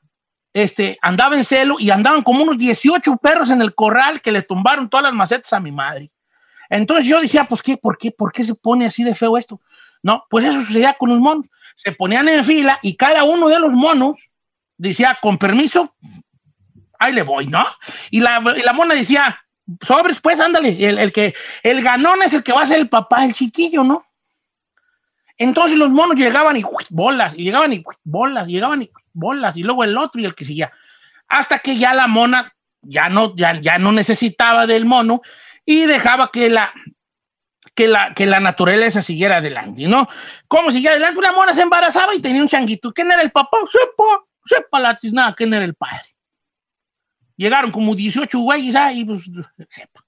este, 0.52 0.98
andaba 1.00 1.36
en 1.36 1.44
celo 1.44 1.76
y 1.78 1.90
andaban 1.90 2.22
como 2.22 2.42
unos 2.42 2.58
18 2.58 3.16
perros 3.16 3.50
en 3.50 3.62
el 3.62 3.74
corral 3.74 4.20
que 4.20 4.32
le 4.32 4.42
tumbaron 4.42 4.90
todas 4.90 5.04
las 5.04 5.14
macetas 5.14 5.52
a 5.52 5.60
mi 5.60 5.70
madre. 5.72 6.10
Entonces 6.68 7.06
yo 7.06 7.20
decía, 7.20 7.44
pues 7.46 7.62
¿qué? 7.62 7.76
¿Por 7.76 7.96
qué? 7.96 8.10
¿Por 8.10 8.30
qué 8.32 8.44
se 8.44 8.54
pone 8.54 8.84
así 8.86 9.02
de 9.02 9.14
feo 9.14 9.38
esto? 9.38 9.60
No, 10.02 10.24
pues 10.30 10.44
eso 10.44 10.60
sucedía 10.60 10.94
con 10.94 11.10
los 11.10 11.18
monos. 11.18 11.46
Se 11.76 11.92
ponían 11.92 12.28
en 12.28 12.44
fila 12.44 12.78
y 12.82 12.96
cada 12.96 13.24
uno 13.24 13.48
de 13.48 13.60
los 13.60 13.72
monos 13.72 14.16
decía, 14.76 15.18
con 15.20 15.38
permiso, 15.38 15.94
ahí 16.98 17.12
le 17.12 17.22
voy, 17.22 17.46
¿no? 17.46 17.66
Y 18.10 18.20
la, 18.20 18.40
la 18.40 18.72
mona 18.72 18.94
decía, 18.94 19.38
sobres, 19.86 20.20
pues, 20.20 20.40
ándale, 20.40 20.76
el, 20.88 20.98
el 20.98 21.12
que, 21.12 21.34
el 21.62 21.82
ganón 21.82 22.22
es 22.22 22.32
el 22.32 22.42
que 22.42 22.52
va 22.52 22.62
a 22.62 22.66
ser 22.66 22.78
el 22.78 22.88
papá 22.88 23.22
del 23.22 23.34
chiquillo, 23.34 23.84
¿no? 23.84 24.04
Entonces 25.36 25.78
los 25.78 25.90
monos 25.90 26.16
llegaban 26.16 26.56
y 26.56 26.64
bolas, 26.90 27.34
y 27.36 27.44
llegaban 27.44 27.72
y 27.72 27.82
bolas, 28.04 28.48
y 28.48 28.52
llegaban 28.52 28.82
y 28.82 28.90
bolas, 29.12 29.56
y 29.56 29.62
luego 29.62 29.84
el 29.84 29.96
otro 29.96 30.20
y 30.20 30.26
el 30.26 30.34
que 30.34 30.44
seguía. 30.44 30.70
Hasta 31.28 31.60
que 31.60 31.78
ya 31.78 31.94
la 31.94 32.06
mona 32.06 32.52
ya 32.82 33.08
no, 33.08 33.34
ya, 33.36 33.58
ya 33.60 33.78
no 33.78 33.92
necesitaba 33.92 34.66
del 34.66 34.84
mono 34.84 35.22
y 35.64 35.86
dejaba 35.86 36.30
que 36.30 36.50
la, 36.50 36.72
que 37.80 37.88
la, 37.88 38.12
que 38.12 38.26
la 38.26 38.40
naturaleza 38.40 39.00
siguiera 39.00 39.38
adelante, 39.38 39.88
¿no? 39.88 40.06
¿Cómo 40.46 40.70
seguía 40.70 40.90
adelante? 40.90 41.18
Una 41.18 41.32
mona 41.32 41.54
se 41.54 41.62
embarazaba 41.62 42.14
y 42.14 42.20
tenía 42.20 42.42
un 42.42 42.48
changuito. 42.48 42.92
¿Quién 42.92 43.10
era 43.10 43.22
el 43.22 43.30
papá? 43.30 43.56
Sepa, 43.72 44.22
sepa 44.44 44.78
la 44.78 44.98
tiznada, 44.98 45.34
¿quién 45.34 45.54
era 45.54 45.64
el 45.64 45.72
padre? 45.72 46.14
Llegaron 47.36 47.70
como 47.70 47.94
18 47.94 48.38
güeyes 48.38 48.76
ahí, 48.76 49.02
pues, 49.02 49.22
sepa. 49.70 50.04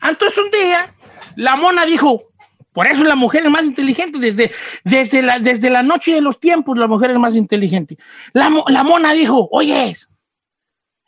Entonces 0.00 0.38
un 0.38 0.48
día, 0.48 0.94
la 1.34 1.56
mona 1.56 1.84
dijo, 1.86 2.22
por 2.70 2.86
eso 2.86 3.02
la 3.02 3.16
mujer 3.16 3.44
es 3.44 3.50
más 3.50 3.64
inteligente, 3.64 4.20
desde, 4.20 4.52
desde, 4.84 5.22
la, 5.22 5.40
desde 5.40 5.70
la 5.70 5.82
noche 5.82 6.14
de 6.14 6.20
los 6.20 6.38
tiempos 6.38 6.78
la 6.78 6.86
mujer 6.86 7.10
es 7.10 7.18
más 7.18 7.34
inteligente. 7.34 7.98
La, 8.32 8.48
la 8.68 8.84
mona 8.84 9.12
dijo, 9.12 9.48
oye, 9.50 9.96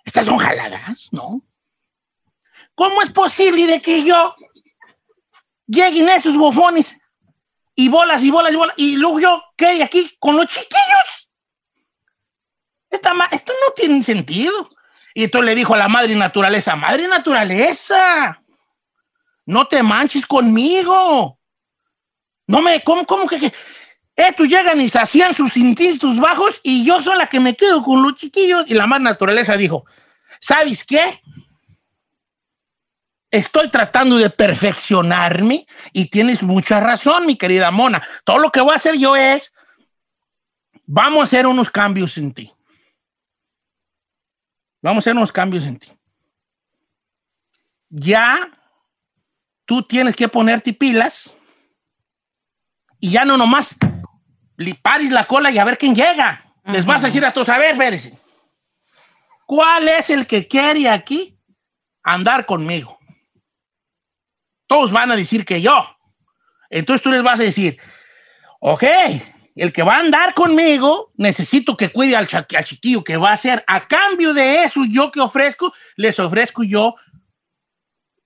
estas 0.04 0.26
son 0.26 0.38
jaladas, 0.38 1.08
¿no? 1.12 1.40
¿Cómo 2.74 3.00
es 3.02 3.12
posible 3.12 3.68
de 3.68 3.80
que 3.80 4.02
yo 4.02 4.34
lleguen 5.68 6.08
esos 6.08 6.36
bofones 6.36 6.96
y 7.76 7.88
bolas 7.88 8.24
y 8.24 8.30
bolas 8.30 8.52
y 8.52 8.56
bolas 8.56 8.74
y 8.76 8.96
luego 8.96 9.20
yo 9.20 9.44
quede 9.56 9.84
aquí 9.84 10.16
con 10.18 10.36
los 10.36 10.46
chiquillos? 10.46 11.30
Esta 12.90 13.12
esto 13.30 13.52
no 13.64 13.74
tiene 13.74 14.02
sentido. 14.02 14.70
Y 15.14 15.24
entonces 15.24 15.46
le 15.46 15.54
dijo 15.54 15.74
a 15.74 15.78
la 15.78 15.88
madre 15.88 16.14
naturaleza, 16.14 16.76
madre 16.76 17.06
naturaleza, 17.06 18.40
no 19.46 19.66
te 19.66 19.82
manches 19.82 20.26
conmigo. 20.26 21.38
No 22.46 22.62
me, 22.62 22.82
¿cómo, 22.82 23.04
cómo 23.04 23.26
que, 23.26 23.38
que? 23.38 23.52
Estos 24.14 24.48
llegan 24.48 24.80
y 24.80 24.86
hacían 24.86 25.34
sus 25.34 25.56
instintos 25.56 26.18
bajos 26.18 26.60
y 26.62 26.84
yo 26.84 27.00
soy 27.00 27.16
la 27.18 27.28
que 27.28 27.38
me 27.38 27.54
quedo 27.54 27.82
con 27.82 28.02
los 28.02 28.14
chiquillos. 28.14 28.64
Y 28.68 28.74
la 28.74 28.86
madre 28.86 29.04
naturaleza 29.04 29.56
dijo, 29.56 29.84
¿sabes 30.40 30.84
qué? 30.84 31.20
Estoy 33.30 33.70
tratando 33.70 34.16
de 34.16 34.30
perfeccionarme 34.30 35.66
y 35.92 36.08
tienes 36.08 36.42
mucha 36.42 36.80
razón, 36.80 37.26
mi 37.26 37.36
querida 37.36 37.70
Mona. 37.70 38.02
Todo 38.24 38.38
lo 38.38 38.50
que 38.50 38.60
voy 38.60 38.72
a 38.72 38.76
hacer 38.76 38.96
yo 38.96 39.16
es, 39.16 39.52
vamos 40.86 41.20
a 41.20 41.24
hacer 41.24 41.46
unos 41.46 41.70
cambios 41.70 42.16
en 42.16 42.32
ti. 42.32 42.52
Vamos 44.80 44.98
a 44.98 45.04
hacer 45.04 45.16
unos 45.16 45.32
cambios 45.32 45.64
en 45.66 45.78
ti. 45.78 45.92
Ya 47.90 48.50
tú 49.66 49.82
tienes 49.82 50.16
que 50.16 50.28
ponerte 50.28 50.72
pilas 50.72 51.36
y 53.00 53.10
ya 53.10 53.24
no 53.24 53.36
nomás 53.36 53.76
li 54.56 54.74
pares 54.74 55.10
la 55.10 55.26
cola 55.26 55.50
y 55.50 55.58
a 55.58 55.64
ver 55.64 55.76
quién 55.76 55.94
llega. 55.94 56.44
Les 56.64 56.84
vas 56.84 57.02
a 57.02 57.06
decir 57.06 57.24
a 57.24 57.32
todos, 57.32 57.48
a 57.48 57.58
ver, 57.58 57.72
espérense. 57.72 58.18
¿Cuál 59.46 59.88
es 59.88 60.10
el 60.10 60.26
que 60.26 60.46
quiere 60.46 60.88
aquí 60.88 61.38
andar 62.02 62.44
conmigo? 62.44 62.97
Todos 64.68 64.92
van 64.92 65.10
a 65.10 65.16
decir 65.16 65.44
que 65.44 65.60
yo. 65.60 65.84
Entonces 66.70 67.02
tú 67.02 67.10
les 67.10 67.22
vas 67.22 67.40
a 67.40 67.42
decir, 67.42 67.78
ok, 68.60 68.84
el 69.56 69.72
que 69.72 69.82
va 69.82 69.96
a 69.96 70.00
andar 70.00 70.34
conmigo, 70.34 71.12
necesito 71.16 71.76
que 71.76 71.90
cuide 71.90 72.14
al, 72.14 72.28
chiquillo 72.28 73.02
que 73.02 73.16
va 73.16 73.30
a 73.30 73.34
hacer. 73.34 73.64
A 73.66 73.88
cambio 73.88 74.32
de 74.32 74.62
eso, 74.62 74.82
yo 74.88 75.10
que 75.10 75.20
ofrezco, 75.20 75.72
les 75.96 76.20
ofrezco 76.20 76.62
yo 76.62 76.94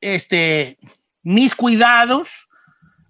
este, 0.00 0.78
mis 1.22 1.54
cuidados 1.54 2.28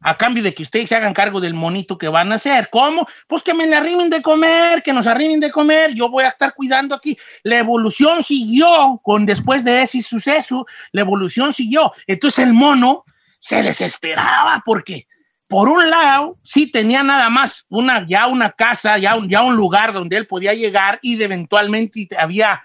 a 0.03 0.17
cambio 0.17 0.43
de 0.43 0.53
que 0.53 0.65
ustedes 0.65 0.89
se 0.89 0.97
hagan 0.97 1.15
cargo 1.15 1.41
del 1.41 1.55
monito 1.55 1.97
que 1.97 2.09
van 2.09 2.33
a 2.33 2.35
hacer. 2.35 2.69
¿Cómo? 2.71 3.07
Pues 3.27 3.43
que 3.43 3.55
me 3.55 3.67
le 3.67 3.77
arrimen 3.77 4.11
de 4.11 4.21
comer, 4.21 4.83
que 4.83 4.93
nos 4.93 5.07
arrimen 5.07 5.41
de 5.41 5.51
comer, 5.51 5.95
yo 5.95 6.11
voy 6.11 6.25
a 6.25 6.29
estar 6.29 6.55
cuidando 6.55 6.95
aquí. 6.95 7.17
La 7.45 7.59
evolución 7.59 8.23
siguió 8.25 9.01
con 9.03 9.25
después 9.25 9.65
de 9.65 9.83
ese 9.83 10.03
suceso, 10.03 10.67
la 10.91 11.03
evolución 11.03 11.53
siguió. 11.53 11.93
Entonces 12.07 12.45
el 12.45 12.53
mono 12.53 13.05
se 13.43 13.61
desesperaba 13.61 14.63
porque 14.65 15.09
por 15.49 15.69
un 15.69 15.91
lado 15.91 16.39
sí 16.45 16.71
tenía 16.71 17.03
nada 17.03 17.29
más 17.29 17.67
una 17.69 18.07
ya 18.07 18.29
una 18.29 18.53
casa, 18.53 18.99
ya 18.99 19.17
un, 19.17 19.29
ya 19.29 19.43
un 19.43 19.57
lugar 19.57 19.93
donde 19.93 20.17
él 20.17 20.29
podía 20.29 20.55
llegar 20.55 21.01
y 21.03 21.17
de 21.17 21.25
eventualmente 21.25 22.09
había 22.17 22.63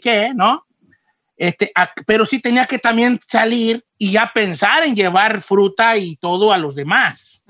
qué, 0.00 0.32
¿no? 0.32 0.64
Este, 1.36 1.72
a- 1.74 1.90
pero 2.06 2.24
sí 2.24 2.38
tenía 2.38 2.66
que 2.66 2.78
también 2.78 3.18
salir 3.26 3.84
y 3.98 4.12
ya 4.12 4.30
pensar 4.32 4.84
en 4.84 4.94
llevar 4.94 5.42
fruta 5.42 5.96
y 5.96 6.16
todo 6.16 6.52
a 6.52 6.58
los 6.58 6.76
demás. 6.76 7.42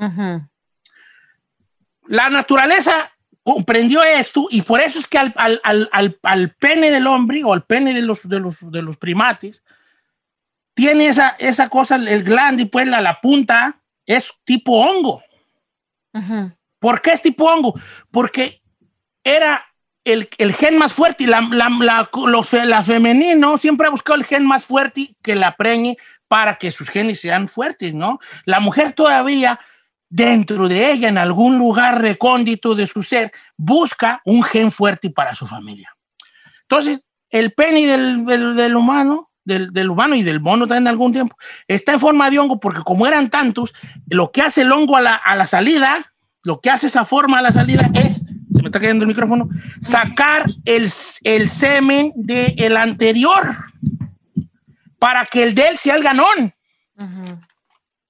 La 2.09 2.31
naturaleza 2.31 3.13
comprendió 3.43 4.03
esto 4.03 4.47
y 4.51 4.63
por 4.63 4.81
eso 4.81 4.99
es 4.99 5.07
que 5.07 5.19
al, 5.19 5.33
al- 5.37 5.61
al- 5.63 5.89
al- 5.93 6.19
al 6.23 6.51
pene 6.55 6.91
del 6.91 7.07
hombre 7.07 7.45
o 7.45 7.53
al 7.53 7.65
pene 7.65 7.93
de 7.93 8.01
los, 8.03 8.27
de 8.27 8.41
los, 8.41 8.57
de 8.73 8.81
los 8.83 8.97
primates 8.97 9.63
tiene 10.77 11.07
esa, 11.07 11.31
esa 11.39 11.69
cosa, 11.71 11.97
el 11.97 12.23
glande 12.23 12.67
pues 12.67 12.87
la, 12.87 13.01
la 13.01 13.19
punta 13.21 13.81
es 14.05 14.31
tipo 14.45 14.73
hongo. 14.73 15.23
Ujú. 16.13 16.53
¿Por 16.79 17.01
qué 17.01 17.13
es 17.13 17.23
tipo 17.23 17.47
hongo? 17.51 17.75
Porque 18.11 18.61
era 19.25 19.65
el, 20.05 20.29
el 20.39 20.55
gen 20.55 20.77
más 20.79 20.93
fuerte 20.93 21.25
y 21.25 21.27
la, 21.27 21.41
la, 21.41 21.69
la, 21.71 22.09
la 22.67 22.85
femenino 22.85 23.57
siempre 23.59 23.87
ha 23.87 23.91
buscado 23.91 24.19
el 24.19 24.25
gen 24.27 24.45
más 24.45 24.65
fuerte 24.65 25.17
que 25.23 25.35
la 25.35 25.57
preñe 25.57 25.97
para 26.29 26.59
que 26.59 26.71
sus 26.71 26.91
genes 26.91 27.21
sean 27.21 27.49
fuertes, 27.49 27.95
¿no? 27.95 28.19
La 28.45 28.61
mujer 28.61 28.93
todavía, 28.93 29.59
dentro 30.11 30.69
de 30.69 30.93
ella, 30.93 31.09
en 31.09 31.17
algún 31.19 31.57
lugar 31.57 32.01
recóndito 32.03 32.75
de 32.75 32.87
su 32.87 33.03
ser, 33.03 33.33
busca 33.57 34.21
un 34.27 34.43
gen 34.43 34.71
fuerte 34.71 35.09
para 35.11 35.35
su 35.35 35.47
familia. 35.47 35.91
Entonces, 36.63 37.01
el 37.31 37.53
pene 37.55 37.87
del, 37.87 38.25
del- 38.27 38.55
del 38.57 38.77
humano, 38.77 39.26
del, 39.47 39.73
del 39.73 39.89
humano 39.89 40.15
y 40.15 40.23
del 40.23 40.41
mono 40.41 40.67
también 40.67 40.89
algún 40.89 41.13
tiempo, 41.13 41.37
está 41.67 41.93
en 41.93 42.01
forma 42.01 42.29
de 42.29 42.39
hongo 42.39 42.61
porque 42.61 42.83
como 42.83 43.07
eran 43.07 43.31
tantos, 43.31 43.73
lo 44.11 44.31
que 44.31 44.43
hace 44.43 44.63
el 44.63 44.73
hongo 44.73 44.97
a 44.97 45.01
la, 45.01 45.15
a 45.15 45.35
la 45.37 45.47
salida, 45.47 46.13
lo 46.43 46.61
que 46.61 46.69
hace 46.69 46.89
esa 46.89 47.07
forma 47.07 47.39
a 47.39 47.43
la 47.43 47.53
salida 47.53 47.89
es, 47.95 48.19
se 48.19 48.63
me 48.63 48.67
está 48.67 48.81
cayendo 48.81 49.05
el 49.05 49.09
micrófono, 49.09 49.49
sacar 49.81 50.47
el, 50.65 50.93
el 51.23 51.49
semen 51.49 52.13
del 52.17 52.77
anterior 52.77 53.57
para 54.99 55.25
que 55.25 55.45
el 55.45 55.55
de 55.55 55.69
él 55.69 55.79
sea 55.79 55.95
el 55.95 56.03
ganón. 56.03 56.55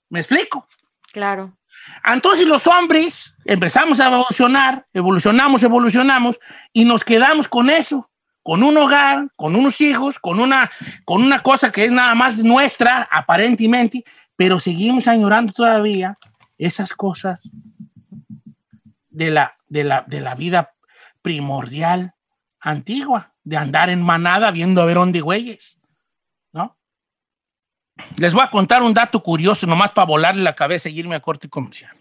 ¿Me 0.09 0.21
explico? 0.21 0.67
Claro. 1.13 1.57
Entonces 2.05 2.47
los 2.47 2.67
hombres 2.67 3.35
empezamos 3.45 4.01
a 4.01 4.07
evolucionar, 4.07 4.87
evolucionamos, 4.93 5.63
evolucionamos 5.63 6.39
y 6.73 6.85
nos 6.85 7.05
quedamos 7.05 7.49
con 7.49 7.71
eso, 7.71 8.11
con 8.47 8.63
un 8.63 8.77
hogar, 8.77 9.29
con 9.35 9.57
unos 9.57 9.81
hijos, 9.81 10.21
con 10.21 10.39
una, 10.39 10.71
con 11.05 11.21
una 11.21 11.43
cosa 11.43 11.73
que 11.73 11.87
es 11.87 11.91
nada 11.91 12.15
más 12.15 12.39
nuestra, 12.39 13.09
aparentemente, 13.11 14.05
pero 14.37 14.61
seguimos 14.61 15.09
añorando 15.09 15.53
todavía 15.53 16.17
esas 16.57 16.93
cosas 16.93 17.41
de 19.11 19.33
la, 19.33 19.57
de 19.67 19.83
la, 19.83 20.05
de 20.07 20.21
la 20.21 20.37
vida 20.37 20.75
primordial 21.23 22.15
antigua, 22.61 23.35
de 23.43 23.57
andar 23.57 23.91
en 23.91 24.01
manada 24.01 24.53
viendo 24.53 24.81
a 24.81 24.85
ver 24.85 24.95
dónde 24.95 25.23
güeyes, 25.23 25.77
¿no? 26.53 26.79
Les 28.17 28.33
voy 28.33 28.45
a 28.45 28.51
contar 28.53 28.81
un 28.85 28.95
dato 28.95 29.25
curioso, 29.25 29.67
nomás 29.67 29.91
para 29.91 30.07
volarle 30.07 30.45
la 30.45 30.55
cabeza 30.55 30.89
y 30.89 30.97
irme 30.97 31.17
a 31.17 31.21
corte 31.21 31.49
comercial. 31.49 31.97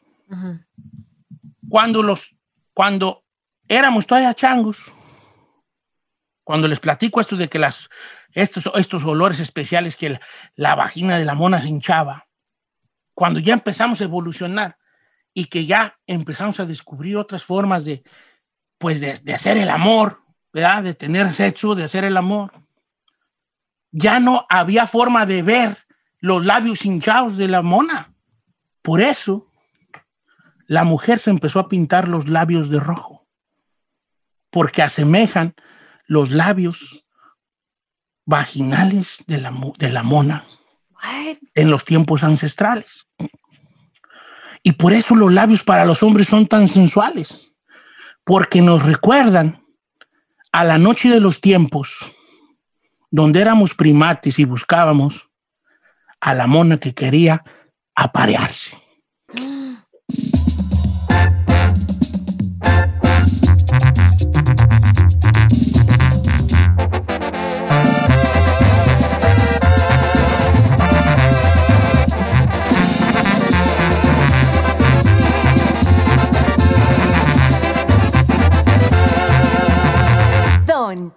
Cuando 1.67 2.03
los, 2.03 2.35
cuando 2.71 3.23
éramos 3.67 4.05
todavía 4.05 4.35
changos, 4.35 4.77
cuando 6.45 6.67
les 6.67 6.79
platico 6.79 7.19
esto 7.19 7.35
de 7.35 7.49
que 7.49 7.57
las, 7.57 7.89
estos, 8.31 8.69
estos 8.75 9.03
olores 9.03 9.39
especiales 9.39 9.97
que 9.97 10.19
la, 10.55 10.75
vagina 10.75 11.17
de 11.17 11.25
la 11.25 11.33
mona 11.33 11.59
se 11.59 11.67
hinchaba, 11.67 12.27
cuando 13.15 13.39
ya 13.39 13.53
empezamos 13.53 13.99
a 13.99 14.03
evolucionar 14.03 14.77
y 15.33 15.45
que 15.45 15.65
ya 15.65 15.97
empezamos 16.05 16.59
a 16.59 16.65
descubrir 16.65 17.17
otras 17.17 17.43
formas 17.43 17.83
de, 17.83 18.03
pues 18.77 19.01
de, 19.01 19.17
de 19.23 19.33
hacer 19.33 19.57
el 19.57 19.69
amor, 19.69 20.21
¿verdad? 20.53 20.83
De 20.83 20.93
tener 20.93 21.33
sexo, 21.33 21.73
de 21.73 21.83
hacer 21.83 22.03
el 22.03 22.15
amor. 22.15 22.51
Ya 23.91 24.19
no 24.19 24.45
había 24.47 24.85
forma 24.85 25.25
de 25.25 25.41
ver 25.41 25.77
los 26.19 26.45
labios 26.45 26.85
hinchados 26.85 27.37
de 27.37 27.47
la 27.47 27.63
mona. 27.63 28.13
Por 28.83 29.01
eso, 29.01 29.47
la 30.67 30.83
mujer 30.83 31.17
se 31.17 31.31
empezó 31.31 31.57
a 31.57 31.69
pintar 31.69 32.07
los 32.07 32.29
labios 32.29 32.69
de 32.69 32.79
rojo, 32.79 33.25
porque 34.51 34.83
asemejan 34.83 35.55
los 36.07 36.31
labios 36.31 37.05
vaginales 38.25 39.23
de 39.27 39.37
la, 39.37 39.53
de 39.77 39.89
la 39.89 40.03
mona 40.03 40.45
en 41.53 41.69
los 41.69 41.85
tiempos 41.85 42.23
ancestrales. 42.23 43.07
Y 44.63 44.73
por 44.73 44.93
eso 44.93 45.15
los 45.15 45.31
labios 45.31 45.63
para 45.63 45.85
los 45.85 46.01
hombres 46.01 46.27
son 46.27 46.47
tan 46.47 46.67
sensuales, 46.67 47.39
porque 48.23 48.61
nos 48.61 48.81
recuerdan 48.81 49.63
a 50.51 50.63
la 50.63 50.77
noche 50.77 51.09
de 51.09 51.19
los 51.19 51.39
tiempos, 51.39 51.97
donde 53.11 53.41
éramos 53.41 53.75
primates 53.75 54.39
y 54.39 54.45
buscábamos 54.45 55.29
a 56.19 56.33
la 56.33 56.47
mona 56.47 56.79
que 56.79 56.93
quería 56.93 57.43
aparearse. 57.93 58.81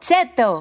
Cheto. 0.00 0.60